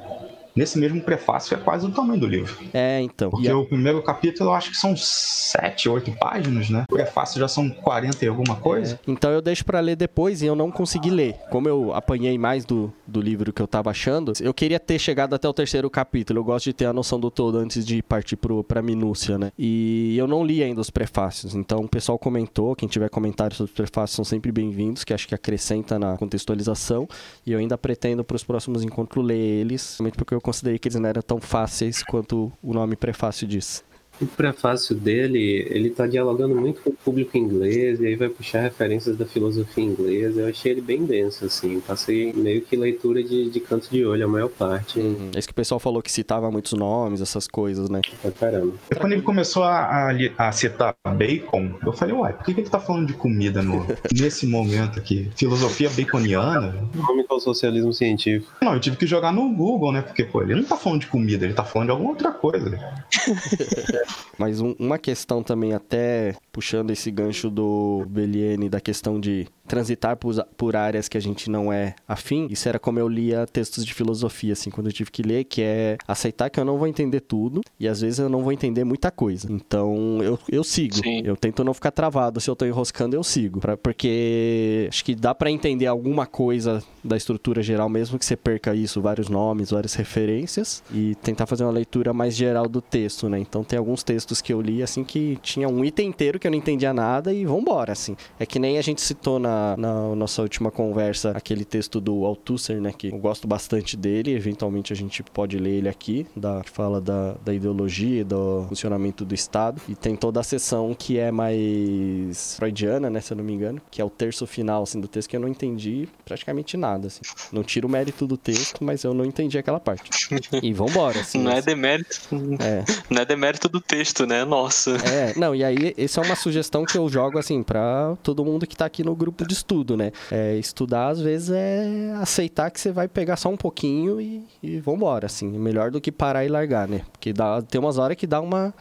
[0.54, 2.56] nesse mesmo prefácio é quase o tamanho do livro.
[2.72, 3.30] É, então.
[3.30, 6.84] Porque a- o primeiro capítulo eu acho que são sete, oito páginas, né?
[6.90, 8.98] O prefácio já são 40 e alguma coisa.
[9.06, 11.34] Então eu deixo pra ler depois e eu não consegui ler.
[11.50, 15.34] Como eu apanhei mais do, do livro que eu tava achando, eu queria ter chegado
[15.34, 16.38] até o terceiro capítulo.
[16.40, 19.52] Eu gosto de ter a noção do todo antes de partir pro, pra minúcia, né?
[19.58, 21.54] E eu não li ainda os prefácios.
[21.54, 25.26] Então o pessoal comentou, quem tiver comentários sobre os prefácios são sempre bem-vindos, que acho
[25.28, 27.08] que acrescenta na contextualização.
[27.46, 30.98] E eu ainda pretendo pros próximos encontros ler eles, somente porque eu considerei que eles
[31.00, 33.84] não eram tão fáceis quanto o nome prefácio diz.
[34.20, 38.60] O prefácio dele, ele tá dialogando muito com o público inglês, e aí vai puxar
[38.60, 40.40] referências da filosofia inglesa.
[40.40, 41.80] Eu achei ele bem denso, assim.
[41.80, 45.00] Passei meio que leitura de, de canto de olho, a maior parte.
[45.34, 48.00] É isso que o pessoal falou que citava muitos nomes, essas coisas, né?
[48.20, 48.74] Pra caramba.
[48.90, 52.60] E quando ele começou a, a a citar bacon, eu falei, uai, por que, que
[52.60, 55.30] ele tá falando de comida no, nesse momento aqui?
[55.36, 56.88] Filosofia baconiana?
[56.94, 58.52] Nome ao socialismo científico.
[58.62, 60.02] Não, eu tive que jogar no Google, né?
[60.02, 62.70] Porque, pô, ele não tá falando de comida, ele tá falando de alguma outra coisa.
[64.38, 70.16] Mas um- uma questão também, até puxando esse gancho do Belliene, da questão de transitar
[70.16, 73.86] por, por áreas que a gente não é afim, isso era como eu lia textos
[73.86, 76.88] de filosofia, assim, quando eu tive que ler, que é aceitar que eu não vou
[76.88, 79.46] entender tudo e às vezes eu não vou entender muita coisa.
[79.50, 81.22] Então eu, eu sigo, Sim.
[81.24, 82.40] eu tento não ficar travado.
[82.40, 83.60] Se eu tô enroscando, eu sigo.
[83.60, 88.36] Pra- porque acho que dá pra entender alguma coisa da estrutura geral, mesmo que você
[88.36, 93.28] perca isso, vários nomes, várias referências, e tentar fazer uma leitura mais geral do texto,
[93.28, 93.38] né?
[93.38, 96.50] Então tem alguns textos que eu li, assim, que tinha um item inteiro que eu
[96.50, 98.16] não entendia nada e vambora, assim.
[98.38, 102.80] É que nem a gente citou na, na nossa última conversa aquele texto do Althusser,
[102.80, 102.92] né?
[102.96, 107.00] Que eu gosto bastante dele, eventualmente a gente pode ler ele aqui, da, que fala
[107.00, 109.80] da, da ideologia e do funcionamento do Estado.
[109.88, 113.20] E tem toda a seção que é mais freudiana, né?
[113.20, 115.40] Se eu não me engano, que é o terço final, assim, do texto que eu
[115.40, 117.20] não entendi praticamente nada, assim.
[117.52, 120.10] Não tiro o mérito do texto, mas eu não entendi aquela parte.
[120.62, 121.38] E vambora, assim.
[121.38, 121.66] não é assim.
[121.66, 122.20] demérito,
[122.60, 122.84] É.
[123.08, 124.44] não é demérito do texto, né?
[124.44, 124.90] Nossa.
[125.06, 128.66] É, não, e aí, essa é uma sugestão que eu jogo, assim, pra todo mundo
[128.66, 130.12] que tá aqui no grupo de estudo, né?
[130.30, 134.80] É, estudar, às vezes, é aceitar que você vai pegar só um pouquinho e, e
[134.80, 135.46] vambora, assim.
[135.46, 137.02] Melhor do que parar e largar, né?
[137.12, 138.72] Porque dá, tem umas horas que dá uma...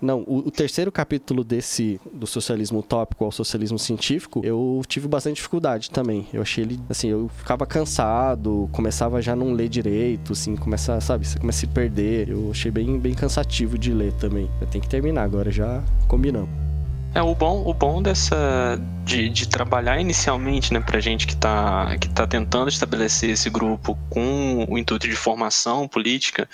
[0.00, 5.36] Não, o, o terceiro capítulo desse, do socialismo utópico ao socialismo científico, eu tive bastante
[5.36, 6.26] dificuldade também.
[6.32, 11.00] Eu achei ele, assim, eu ficava cansado, começava já a não ler direito, assim, começa,
[11.00, 12.30] sabe, você começa a se perder.
[12.30, 14.50] Eu achei bem, bem cansativo de ler também.
[14.60, 16.71] Eu tenho que terminar agora, já combinamos.
[17.14, 18.80] É, o bom, o bom dessa.
[19.04, 23.98] De, de trabalhar inicialmente, né, pra gente que tá, que tá tentando estabelecer esse grupo
[24.08, 26.48] com o intuito de formação política,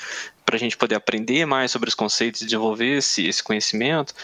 [0.48, 4.14] pra gente poder aprender mais sobre os conceitos e desenvolver esse, esse conhecimento,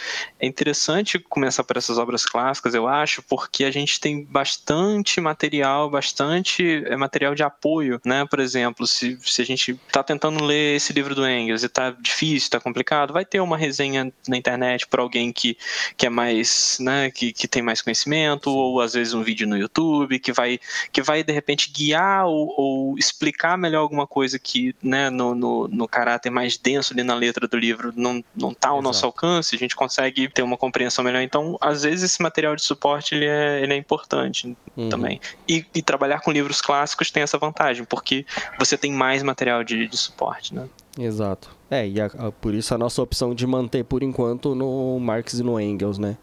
[0.40, 5.90] é interessante começar por essas obras clássicas, eu acho, porque a gente tem bastante material,
[5.90, 8.24] bastante é, material de apoio, né?
[8.24, 11.90] Por exemplo, se, se a gente tá tentando ler esse livro do Engels e tá
[11.90, 15.58] difícil, tá complicado, vai ter uma resenha na internet por alguém que
[15.94, 19.58] que é mais, né, que, que tem mais conhecimento, ou às vezes um vídeo no
[19.58, 20.58] YouTube que vai,
[20.90, 25.68] que vai de repente guiar ou, ou explicar melhor alguma coisa que, né, no, no,
[25.68, 29.06] no caráter mais denso ali na letra do livro não, não tá ao nosso Exato.
[29.06, 31.22] alcance, a gente consegue ter uma compreensão melhor.
[31.22, 34.88] Então, às vezes esse material de suporte ele é, ele é importante Uhum.
[34.88, 35.20] também.
[35.48, 38.26] E, e trabalhar com livros clássicos tem essa vantagem, porque
[38.58, 40.68] você tem mais material de, de suporte, né?
[40.98, 41.50] Exato.
[41.70, 45.34] É, e a- a- por isso a nossa opção de manter por enquanto no Marx
[45.34, 46.16] e no Engels, né?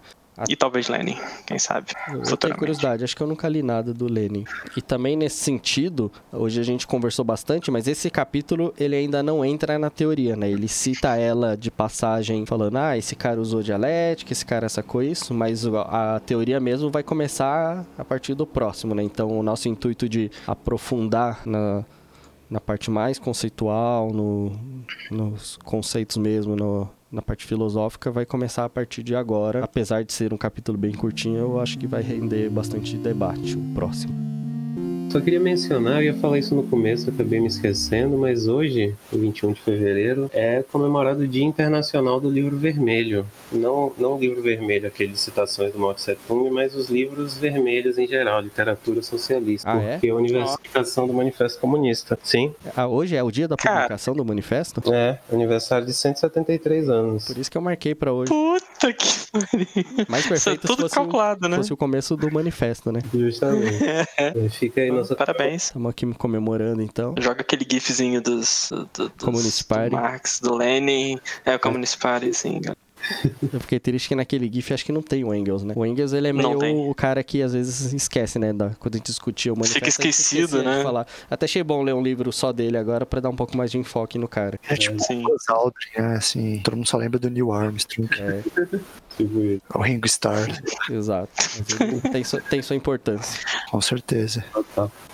[0.49, 1.87] E talvez Lenin, quem sabe.
[2.11, 4.43] Eu- tenho curiosidade, acho que eu nunca li nada do Lenin.
[4.75, 9.43] E também nesse sentido, hoje a gente conversou bastante, mas esse capítulo ele ainda não
[9.45, 10.49] entra na teoria, né?
[10.49, 15.33] Ele cita ela de passagem falando, ah, esse cara usou dialética, esse cara sacou isso,
[15.33, 19.03] mas a teoria mesmo vai começar a partir do próximo, né?
[19.03, 21.83] Então o nosso intuito de aprofundar na,
[22.49, 24.51] na parte mais conceitual, no,
[25.09, 29.63] nos conceitos mesmo, no- na parte filosófica, vai começar a partir de agora.
[29.63, 33.73] Apesar de ser um capítulo bem curtinho, eu acho que vai render bastante debate o
[33.73, 34.40] próximo.
[35.11, 39.17] Só queria mencionar, eu ia falar isso no começo, acabei me esquecendo, mas hoje, o
[39.17, 43.25] 21 de fevereiro, é comemorado o Dia Internacional do Livro Vermelho.
[43.51, 47.37] Não, não o livro vermelho, aquele de citações do Mao Tse Tung, mas os livros
[47.37, 49.69] vermelhos em geral, literatura socialista.
[49.69, 49.91] Ah, é?
[49.93, 52.17] porque é a universalização do Manifesto Comunista.
[52.23, 53.75] Sim, Ah, hoje é o dia da Cara.
[53.81, 54.81] publicação do manifesto?
[54.93, 57.25] é, aniversário de 173 anos.
[57.25, 58.31] Por isso que eu marquei pra hoje.
[58.31, 60.07] Puta que pariu.
[60.07, 61.57] Mais Isso é perfeito se tudo fosse, o, calculado, né?
[61.57, 63.01] fosse o começo do manifesto, né?
[63.13, 63.81] Justamente.
[64.17, 65.65] É, Fica aí nossa Parabéns.
[65.65, 67.15] Estamos aqui comemorando, então.
[67.19, 69.89] Joga aquele gifzinho dos, do, dos Communist Party.
[69.89, 72.61] do Marx, do Lenin, é o Communist Party, sim.
[73.53, 75.73] Eu fiquei triste que naquele GIF acho que não tem o Engels, né?
[75.75, 78.53] O Engels, ele é meio o cara que às vezes esquece, né?
[78.53, 79.79] Da, quando a gente discutia o manifesto.
[79.79, 80.83] Fica esquecido, né?
[80.83, 81.07] Falar.
[81.29, 83.77] Até achei bom ler um livro só dele agora pra dar um pouco mais de
[83.77, 84.59] enfoque no cara.
[84.67, 86.61] É tipo o Aldrin, é assim.
[86.63, 88.09] Todo mundo só lembra do Neil Armstrong.
[88.19, 88.41] É.
[89.73, 90.47] o Ringo Starr.
[90.89, 91.31] Exato.
[92.11, 93.39] tem, sua, tem sua importância.
[93.69, 94.43] Com certeza.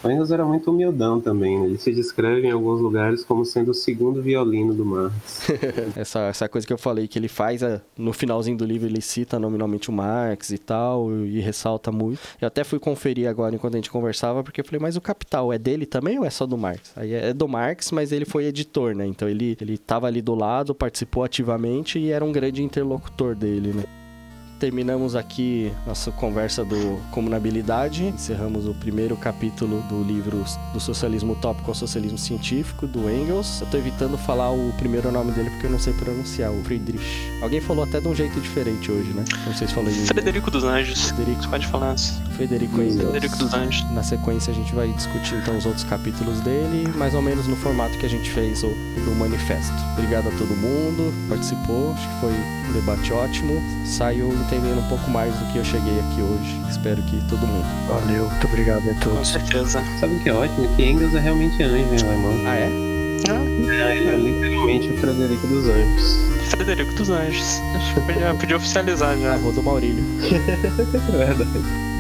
[0.04, 1.66] O Engels era muito humildão também, né?
[1.66, 5.48] Ele se descreve em alguns lugares como sendo o segundo violino do Marx.
[5.96, 9.02] essa, essa coisa que eu falei que ele faz é, no finalzinho do livro, ele
[9.02, 12.20] cita nominalmente o Marx e tal, e ressalta muito.
[12.42, 15.52] Eu até fui conferir agora enquanto a gente conversava, porque eu falei, mas o Capital
[15.52, 16.92] é dele também ou é só do Marx?
[16.96, 19.06] Aí é do Marx, mas ele foi editor, né?
[19.06, 23.74] Então ele, ele tava ali do lado, participou ativamente e era um grande interlocutor dele,
[23.74, 23.84] né?
[24.60, 28.06] Terminamos aqui nossa conversa do comunabilidade.
[28.06, 30.44] Encerramos o primeiro capítulo do livro
[30.74, 33.62] do socialismo utópico ao socialismo científico, do Engels.
[33.62, 37.04] Eu tô evitando falar o primeiro nome dele porque eu não sei pronunciar, o Friedrich.
[37.42, 39.24] Alguém falou até de um jeito diferente hoje, né?
[39.46, 41.12] Não sei se falou em Frederico dos Anjos.
[41.12, 41.44] Frederico.
[41.44, 42.22] Você pode falar assim.
[42.36, 43.12] Frederico Engels.
[43.12, 43.92] Frederico dos Anjos.
[43.92, 47.56] Na sequência a gente vai discutir então os outros capítulos dele, mais ou menos no
[47.56, 49.74] formato que a gente fez o, do manifesto.
[49.94, 52.34] Obrigado a todo mundo, participou, acho que foi
[52.70, 53.54] um debate ótimo.
[53.86, 56.62] Saiu entendendo um pouco mais do que eu cheguei aqui hoje.
[56.70, 57.66] Espero que todo mundo.
[57.88, 59.18] Valeu, muito obrigado a todos.
[59.18, 59.84] Com certeza.
[60.00, 60.76] Sabe o que é ótimo?
[60.76, 62.34] Que Engels é realmente anjo em alemão.
[62.46, 62.70] Ah, é?
[63.30, 63.44] Ah.
[63.70, 66.50] É, ele é literalmente o Frederico dos Anjos.
[66.50, 67.62] Frederico dos Anjos.
[68.06, 69.34] Podia, podia oficializar já.
[69.34, 70.04] Ah, vou do Maurílio.
[71.12, 71.97] Verdade.